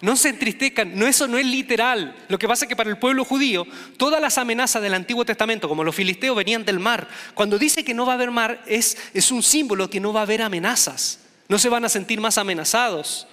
no 0.00 0.16
se 0.16 0.30
entristezcan, 0.30 0.98
no, 0.98 1.06
eso 1.06 1.28
no 1.28 1.36
es 1.36 1.44
literal. 1.44 2.16
Lo 2.28 2.38
que 2.38 2.48
pasa 2.48 2.64
es 2.64 2.68
que 2.68 2.76
para 2.76 2.88
el 2.88 2.98
pueblo 2.98 3.24
judío, 3.24 3.66
todas 3.98 4.20
las 4.20 4.38
amenazas 4.38 4.80
del 4.82 4.94
Antiguo 4.94 5.24
Testamento, 5.24 5.68
como 5.68 5.84
los 5.84 5.94
filisteos, 5.94 6.36
venían 6.36 6.64
del 6.64 6.80
mar. 6.80 7.06
Cuando 7.34 7.58
dice 7.58 7.84
que 7.84 7.92
no 7.92 8.06
va 8.06 8.12
a 8.12 8.14
haber 8.14 8.30
mar, 8.30 8.62
es, 8.66 8.96
es 9.12 9.30
un 9.30 9.42
símbolo 9.42 9.90
que 9.90 10.00
no 10.00 10.12
va 10.12 10.20
a 10.20 10.22
haber 10.22 10.42
amenazas. 10.42 11.20
No 11.48 11.58
se 11.58 11.68
van 11.68 11.84
a 11.84 11.88
sentir 11.88 12.20
más 12.20 12.38
amenazados. 12.38 13.26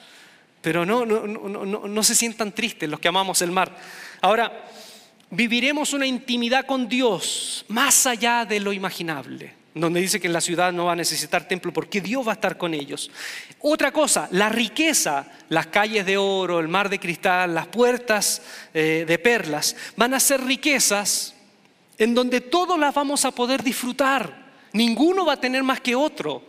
Pero 0.61 0.86
no, 0.86 1.05
no, 1.05 1.26
no, 1.26 1.65
no, 1.65 1.88
no 1.88 2.03
se 2.03 2.15
sientan 2.15 2.51
tristes 2.51 2.89
los 2.89 2.99
que 2.99 3.07
amamos 3.07 3.41
el 3.41 3.51
mar. 3.51 3.78
Ahora, 4.22 4.65
viviremos 5.30 5.93
una 5.93 6.05
intimidad 6.05 6.65
con 6.65 6.89
Dios 6.89 7.63
más 7.70 8.05
allá 8.05 8.43
de 8.43 8.59
lo 8.59 8.74
imaginable 8.74 9.57
donde 9.82 10.02
dice 10.02 10.20
que 10.20 10.28
en 10.28 10.34
la 10.34 10.42
ciudad 10.42 10.72
no 10.72 10.86
va 10.86 10.94
a 10.94 10.96
necesitar 10.96 11.48
templo 11.48 11.74
porque 11.74 12.02
Dios 12.02 12.26
va 12.26 12.32
a 12.32 12.36
estar 12.36 12.58
con 12.58 12.74
ellos. 12.74 13.12
Otra 13.62 13.92
cosa, 13.92 14.28
la 14.32 14.50
riqueza, 14.50 15.28
las 15.50 15.68
calles 15.68 16.06
de 16.06 16.18
oro, 16.18 16.60
el 16.60 16.68
mar 16.68 16.90
de 16.90 17.00
cristal, 17.00 17.54
las 17.54 17.68
puertas 17.68 18.42
eh, 18.74 19.06
de 19.08 19.20
perlas, 19.20 19.76
van 19.96 20.14
a 20.14 20.20
ser 20.20 20.44
riquezas 20.44 21.34
en 21.98 22.14
donde 22.14 22.42
todos 22.42 22.78
las 22.80 22.94
vamos 22.94 23.26
a 23.26 23.32
poder 23.32 23.64
disfrutar. 23.64 24.48
Ninguno 24.74 25.26
va 25.26 25.34
a 25.34 25.42
tener 25.42 25.64
más 25.64 25.82
que 25.82 25.96
otro. 25.96 26.44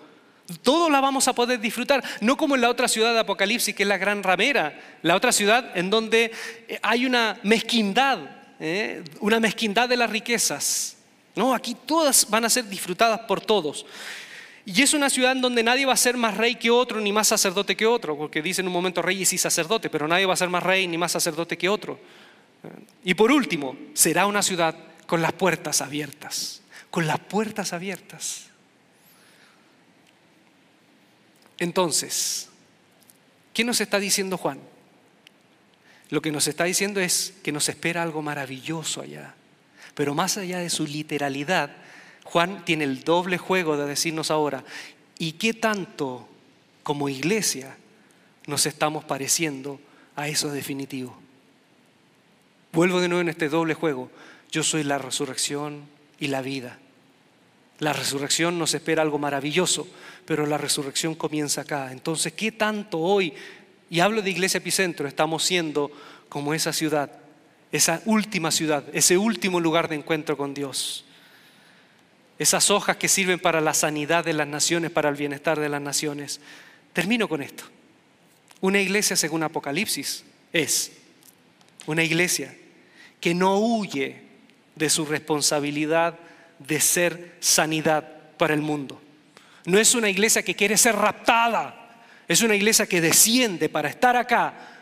Todos 0.63 0.91
la 0.91 1.01
vamos 1.01 1.29
a 1.29 1.35
poder 1.35 1.61
disfrutar, 1.61 2.03
no 2.23 2.37
como 2.37 2.55
en 2.55 2.63
la 2.63 2.71
otra 2.71 2.89
ciudad 2.89 3.13
de 3.13 3.21
Apocalipsis, 3.21 3.75
que 3.75 3.83
es 3.83 3.89
la 3.89 3.99
gran 3.99 4.23
ramera, 4.23 4.81
la 5.03 5.15
otra 5.15 5.31
ciudad 5.31 5.77
en 5.77 5.91
donde 5.91 6.33
eh, 6.69 6.79
hay 6.81 7.05
una 7.05 7.39
mezquindad, 7.43 8.19
eh, 8.59 9.05
una 9.21 9.41
mezquindad 9.41 9.91
de 9.91 9.99
las 9.99 10.09
riquezas. 10.09 10.98
No, 11.39 11.55
aquí 11.55 11.77
todas 11.87 12.29
van 12.29 12.45
a 12.45 12.51
ser 12.51 12.69
disfrutadas 12.69 13.21
por 13.21 13.41
todos. 13.41 13.87
Y 14.67 14.83
es 14.83 14.93
una 14.93 15.09
ciudad 15.09 15.31
en 15.31 15.41
donde 15.41 15.63
nadie 15.63 15.87
va 15.87 15.93
a 15.93 15.97
ser 15.97 16.17
más 16.17 16.37
rey 16.37 16.57
que 16.57 16.69
otro, 16.69 17.01
ni 17.01 17.13
más 17.13 17.29
sacerdote 17.29 17.77
que 17.77 17.87
otro, 17.87 18.17
porque 18.19 18.43
dice 18.43 18.61
en 18.61 18.67
un 18.67 18.73
momento 18.73 19.03
reyes 19.03 19.33
y 19.33 19.39
sacerdote, 19.39 19.89
pero 19.89 20.09
nadie 20.09 20.27
va 20.27 20.35
a 20.35 20.37
ser 20.37 20.49
más 20.49 20.65
rey 20.65 20.89
ni 20.89 20.99
más 20.99 21.13
sacerdote 21.13 21.57
que 21.57 21.69
otro. 21.69 22.01
Y 23.05 23.15
por 23.15 23.31
último, 23.31 23.77
será 23.95 24.27
una 24.27 24.43
ciudad 24.43 24.75
con 25.07 25.23
las 25.23 25.33
puertas 25.33 25.81
abiertas, 25.81 26.61
con 26.91 27.07
las 27.07 27.21
puertas 27.21 27.73
abiertas. 27.73 28.47
Entonces, 31.57 32.49
¿qué 33.55 33.63
nos 33.63 33.81
está 33.81 34.01
diciendo 34.01 34.37
Juan? 34.37 34.59
Lo 36.11 36.21
que 36.21 36.33
nos 36.33 36.49
está 36.49 36.65
diciendo 36.65 36.99
es 36.99 37.33
que 37.45 37.53
nos 37.53 37.69
espera 37.69 38.03
algo 38.03 38.23
maravilloso 38.23 39.03
allá. 39.03 39.37
Pero 39.99 40.15
más 40.15 40.37
allá 40.37 40.61
de 40.61 40.71
su 40.71 40.87
literalidad, 40.87 41.73
Juan 42.23 42.65
tiene 42.65 42.85
el 42.85 43.03
doble 43.03 43.37
juego 43.37 43.77
de 43.77 43.85
decirnos 43.85 44.31
ahora, 44.31 44.63
¿y 45.19 45.33
qué 45.33 45.55
tanto 45.55 46.29
como 46.85 47.09
iglesia 47.09 47.77
nos 48.47 48.65
estamos 48.67 49.05
pareciendo 49.05 49.81
a 50.15 50.29
eso 50.29 50.53
definitivo? 50.53 51.19
Vuelvo 52.73 53.01
de 53.01 53.09
nuevo 53.09 53.23
en 53.23 53.29
este 53.29 53.49
doble 53.49 53.75
juego. 53.75 54.09
Yo 54.53 54.63
soy 54.63 54.85
la 54.85 54.99
resurrección 54.99 55.83
y 56.21 56.29
la 56.29 56.43
vida. 56.43 56.79
La 57.81 57.93
resurrección 57.93 58.57
nos 58.57 58.75
espera 58.75 59.03
algo 59.03 59.19
maravilloso, 59.19 59.89
pero 60.25 60.47
la 60.47 60.59
resurrección 60.59 61.17
comienza 61.17 61.63
acá. 61.63 61.91
Entonces, 61.91 62.33
¿qué 62.35 62.53
tanto 62.53 63.01
hoy, 63.01 63.35
y 63.91 63.99
hablo 63.99 64.23
de 64.23 64.31
Iglesia 64.31 64.59
Epicentro, 64.59 65.09
estamos 65.09 65.43
siendo 65.43 65.91
como 66.29 66.55
esa 66.55 66.73
ciudad 66.73 67.11
esa 67.73 68.03
última 68.07 68.51
ciudad, 68.51 68.85
ese 68.93 69.19
último 69.19 69.61
lugar 69.61 69.89
de 69.89 69.97
encuentro 69.97 70.37
con 70.37 70.55
Dios. 70.55 71.05
esas 72.39 72.71
hojas 72.71 72.97
que 72.97 73.09
sirven 73.09 73.41
para 73.41 73.61
la 73.61 73.75
sanidad 73.75 74.25
de 74.25 74.33
las 74.33 74.47
naciones, 74.47 74.93
para 74.93 75.09
el 75.09 75.17
bienestar 75.17 75.59
de 75.59 75.69
las 75.69 75.83
naciones. 75.83 76.41
Termino 76.93 77.29
con 77.29 77.43
esto. 77.43 77.65
Una 78.61 78.79
iglesia 78.81 79.17
según 79.17 79.43
Apocalipsis 79.43 80.25
es 80.53 80.93
una 81.87 82.05
iglesia 82.05 82.55
que 83.21 83.35
no 83.35 83.59
huye 83.59 84.23
de 84.77 84.89
su 84.89 85.05
responsabilidad 85.05 86.17
de 86.61 86.81
ser 86.81 87.37
sanidad 87.41 88.09
para 88.37 88.55
el 88.55 88.61
mundo. 88.61 89.01
No 89.65 89.79
es 89.79 89.95
una 89.95 90.09
iglesia 90.09 90.43
que 90.43 90.55
quiere 90.55 90.77
ser 90.77 90.95
raptada, 90.95 92.03
es 92.29 92.43
una 92.43 92.55
iglesia 92.55 92.87
que 92.87 93.01
desciende 93.01 93.69
para 93.69 93.89
estar 93.89 94.17
acá 94.17 94.78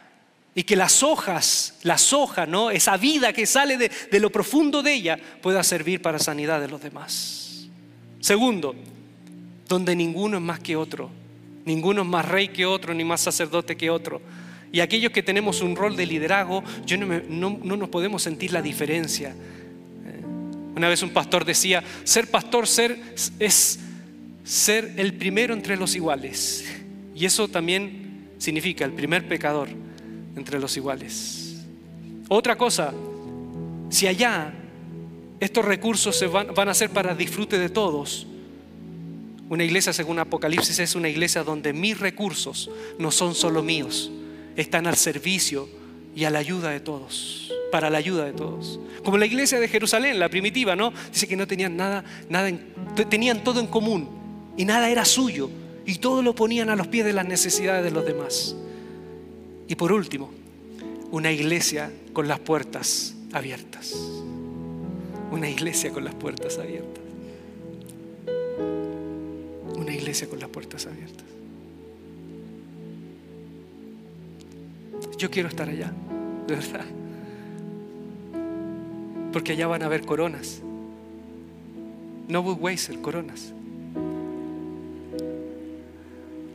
y 0.59 0.65
que 0.65 0.75
las 0.75 1.03
hojas, 1.03 1.75
las 1.83 2.15
hojas, 2.15 2.49
¿no? 2.49 2.71
esa 2.71 2.97
vida 2.97 3.35
que 3.35 3.45
sale 3.45 3.77
de, 3.77 3.91
de 4.11 4.21
lo 4.21 4.33
profundo 4.33 4.83
de 4.83 4.95
ella 4.95 5.19
pueda 5.43 5.63
servir 5.63 6.01
para 6.01 6.19
sanidad 6.19 6.63
de 6.63 6.69
los 6.69 6.83
demás. 6.83 7.69
Segundo, 8.21 8.75
donde 9.69 9.95
ninguno 9.95 10.39
es 10.39 10.43
más 10.43 10.59
que 10.61 10.75
otro, 10.75 11.11
ninguno 11.67 12.01
es 12.01 12.09
más 12.09 12.25
rey 12.27 12.49
que 12.49 12.65
otro, 12.65 12.95
ni 12.95 13.05
más 13.05 13.21
sacerdote 13.21 13.77
que 13.77 13.91
otro. 13.91 14.23
Y 14.73 14.81
aquellos 14.81 15.13
que 15.13 15.23
tenemos 15.23 15.61
un 15.61 15.77
rol 15.77 15.95
de 15.95 16.07
liderazgo, 16.07 16.65
yo 16.87 16.97
no, 16.97 17.51
nos 17.77 17.89
podemos 17.91 18.23
sentir 18.23 18.53
la 18.53 18.63
diferencia. 18.63 19.33
Eh, 19.33 20.25
una 20.75 20.89
vez 20.89 21.03
un 21.03 21.11
pastor 21.11 21.45
decía, 21.45 21.85
ser 22.05 22.31
pastor 22.31 22.67
ser, 22.67 22.99
es 23.39 23.79
ser 24.43 24.95
el 24.97 25.13
primero 25.13 25.53
entre 25.53 25.77
los 25.77 25.95
iguales. 25.95 26.65
Y 27.15 27.27
eso 27.27 27.47
también 27.47 28.31
significa 28.39 28.87
el 28.87 28.93
primer 28.93 29.29
pecador 29.29 29.69
entre 30.37 30.61
los 30.61 30.77
iguales. 30.77 31.65
Otra 32.29 32.57
cosa, 32.57 32.93
si 33.89 34.07
allá 34.07 34.53
estos 35.41 35.65
recursos 35.65 36.17
se 36.17 36.27
van, 36.27 36.69
a 36.69 36.75
ser 36.75 36.91
para 36.91 37.15
disfrute 37.15 37.59
de 37.59 37.69
todos, 37.69 38.27
una 39.49 39.65
iglesia 39.65 39.93
según 39.93 40.19
Apocalipsis 40.19 40.79
es 40.79 40.95
una 40.95 41.09
iglesia 41.09 41.45
donde 41.45 41.73
mis 41.73 41.99
recursos 41.99 42.71
no 42.99 43.11
son 43.11 43.35
solo 43.35 43.63
míos, 43.63 44.11
están 44.57 44.87
al 44.87 44.97
servicio 44.97 45.69
y 46.15 46.25
a 46.25 46.31
la 46.31 46.39
ayuda 46.39 46.71
de 46.71 46.81
todos, 46.81 47.53
para 47.71 47.91
la 47.91 47.99
ayuda 47.99 48.25
de 48.25 48.33
todos. 48.33 48.81
Como 49.05 49.19
la 49.19 49.27
iglesia 49.27 49.61
de 49.61 49.69
Jerusalén, 49.69 50.19
la 50.19 50.29
primitiva, 50.29 50.75
¿no? 50.75 50.93
Dice 51.13 51.29
que 51.29 51.37
no 51.37 51.47
tenían 51.47 51.77
nada, 51.77 52.05
nada 52.29 52.51
tenían 53.09 53.45
todo 53.45 53.61
en 53.61 53.67
común 53.67 54.09
y 54.57 54.65
nada 54.65 54.91
era 54.91 55.05
suyo 55.05 55.49
y 55.85 55.97
todo 55.97 56.23
lo 56.23 56.35
ponían 56.35 56.71
a 56.71 56.77
los 56.77 56.89
pies 56.89 57.05
de 57.05 57.13
las 57.13 57.27
necesidades 57.27 57.85
de 57.85 57.93
los 57.93 58.05
demás. 58.05 58.57
Y 59.69 59.75
por 59.75 59.93
último, 59.93 60.31
una 61.11 61.33
iglesia 61.33 61.91
con 62.13 62.29
las 62.29 62.39
puertas 62.39 63.15
abiertas. 63.33 63.95
Una 65.31 65.49
iglesia 65.49 65.93
con 65.93 66.05
las 66.05 66.15
puertas 66.15 66.59
abiertas. 66.59 67.03
Una 69.77 69.95
iglesia 69.95 70.29
con 70.29 70.39
las 70.39 70.49
puertas 70.49 70.87
abiertas. 70.87 71.25
Yo 75.19 75.31
quiero 75.31 75.49
estar 75.49 75.69
allá, 75.69 75.93
de 76.47 76.55
verdad. 76.55 76.85
Porque 79.33 79.53
allá 79.53 79.67
van 79.67 79.83
a 79.83 79.87
haber 79.87 80.03
coronas. 80.03 80.61
No 82.29 82.43
Budweiser, 82.43 83.01
coronas. 83.01 83.53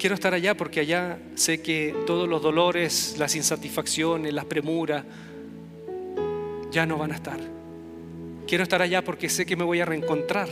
Quiero 0.02 0.16
estar 0.16 0.34
allá 0.34 0.58
porque 0.58 0.80
allá 0.80 1.20
sé 1.36 1.62
que 1.62 1.96
todos 2.08 2.28
los 2.28 2.42
dolores, 2.42 3.18
las 3.20 3.36
insatisfacciones, 3.36 4.34
las 4.34 4.46
premuras, 4.46 5.06
ya 6.72 6.88
no 6.88 6.98
van 6.98 7.12
a 7.12 7.16
estar. 7.18 7.40
Quiero 8.48 8.64
estar 8.64 8.82
allá 8.82 9.04
porque 9.04 9.30
sé 9.30 9.46
que 9.46 9.56
me 9.56 9.64
voy 9.64 9.80
a 9.80 9.86
reencontrar 9.86 10.50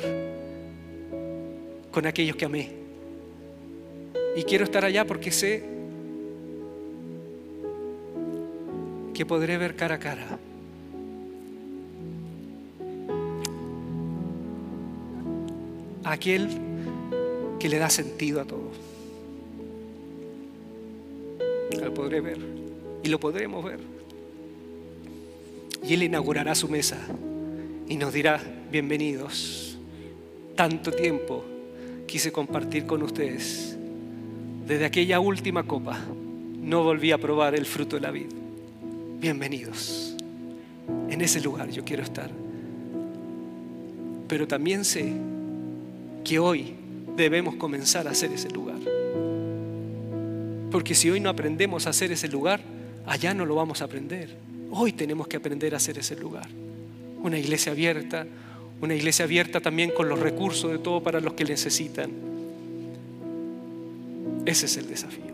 con 1.90 2.06
aquellos 2.06 2.36
que 2.36 2.46
amé. 2.46 2.70
Y 4.36 4.44
quiero 4.44 4.66
estar 4.66 4.86
allá 4.86 5.08
porque 5.08 5.32
sé 5.32 5.64
que 9.16 9.26
podré 9.26 9.58
ver 9.58 9.76
cara 9.76 9.96
a 9.96 10.00
cara. 10.00 10.40
Aquel 16.04 16.48
que 17.60 17.68
le 17.68 17.80
da 17.80 17.90
sentido 17.90 18.42
a 18.42 18.46
todo. 18.46 18.89
Lo 21.78 21.94
podré 21.94 22.22
ver 22.22 22.38
y 23.04 23.10
lo 23.10 23.20
podremos 23.20 23.64
ver. 23.64 23.80
Y 25.84 25.94
Él 25.94 26.04
inaugurará 26.04 26.56
su 26.56 26.68
mesa 26.68 26.98
y 27.88 27.96
nos 27.96 28.14
dirá, 28.14 28.42
bienvenidos. 28.72 29.78
Tanto 30.56 30.92
tiempo 30.92 31.44
quise 32.08 32.32
compartir 32.32 32.86
con 32.86 33.04
ustedes. 33.04 33.78
Desde 34.68 34.86
aquella 34.86 35.20
última 35.20 35.64
copa 35.64 36.00
no 36.62 36.84
volví 36.84 37.12
a 37.12 37.18
probar 37.18 37.56
el 37.56 37.66
fruto 37.66 37.96
de 37.96 38.02
la 38.02 38.12
vida 38.12 38.40
bienvenidos. 39.20 40.16
En 41.10 41.22
ese 41.22 41.42
lugar 41.42 41.70
yo 41.70 41.84
quiero 41.84 42.04
estar. 42.04 42.30
Pero 44.28 44.48
también 44.48 44.86
sé 44.86 45.12
que 46.24 46.40
hoy 46.40 46.74
debemos 47.16 47.56
comenzar 47.56 48.08
a 48.08 48.12
hacer 48.12 48.32
ese 48.32 48.50
lugar. 48.50 48.80
Porque 50.72 50.96
si 50.96 51.10
hoy 51.10 51.20
no 51.20 51.30
aprendemos 51.30 51.88
a 51.88 51.92
hacer 51.92 52.12
ese 52.12 52.28
lugar, 52.28 52.62
allá 53.06 53.34
no 53.34 53.46
lo 53.46 53.56
vamos 53.56 53.82
a 53.82 53.86
aprender. 53.86 54.36
Hoy 54.72 54.94
tenemos 54.94 55.28
que 55.28 55.38
aprender 55.38 55.74
a 55.74 55.78
hacer 55.78 55.98
ese 55.98 56.16
lugar. 56.16 56.48
Una 57.24 57.38
iglesia 57.38 57.72
abierta, 57.72 58.26
una 58.82 58.96
iglesia 58.96 59.26
abierta 59.26 59.60
también 59.60 59.92
con 59.92 60.08
los 60.08 60.20
recursos 60.20 60.72
de 60.72 60.78
todo 60.78 61.02
para 61.02 61.20
los 61.20 61.34
que 61.34 61.44
necesitan. 61.44 62.12
Ese 64.46 64.68
es 64.68 64.78
el 64.78 64.88
desafío. 64.88 65.29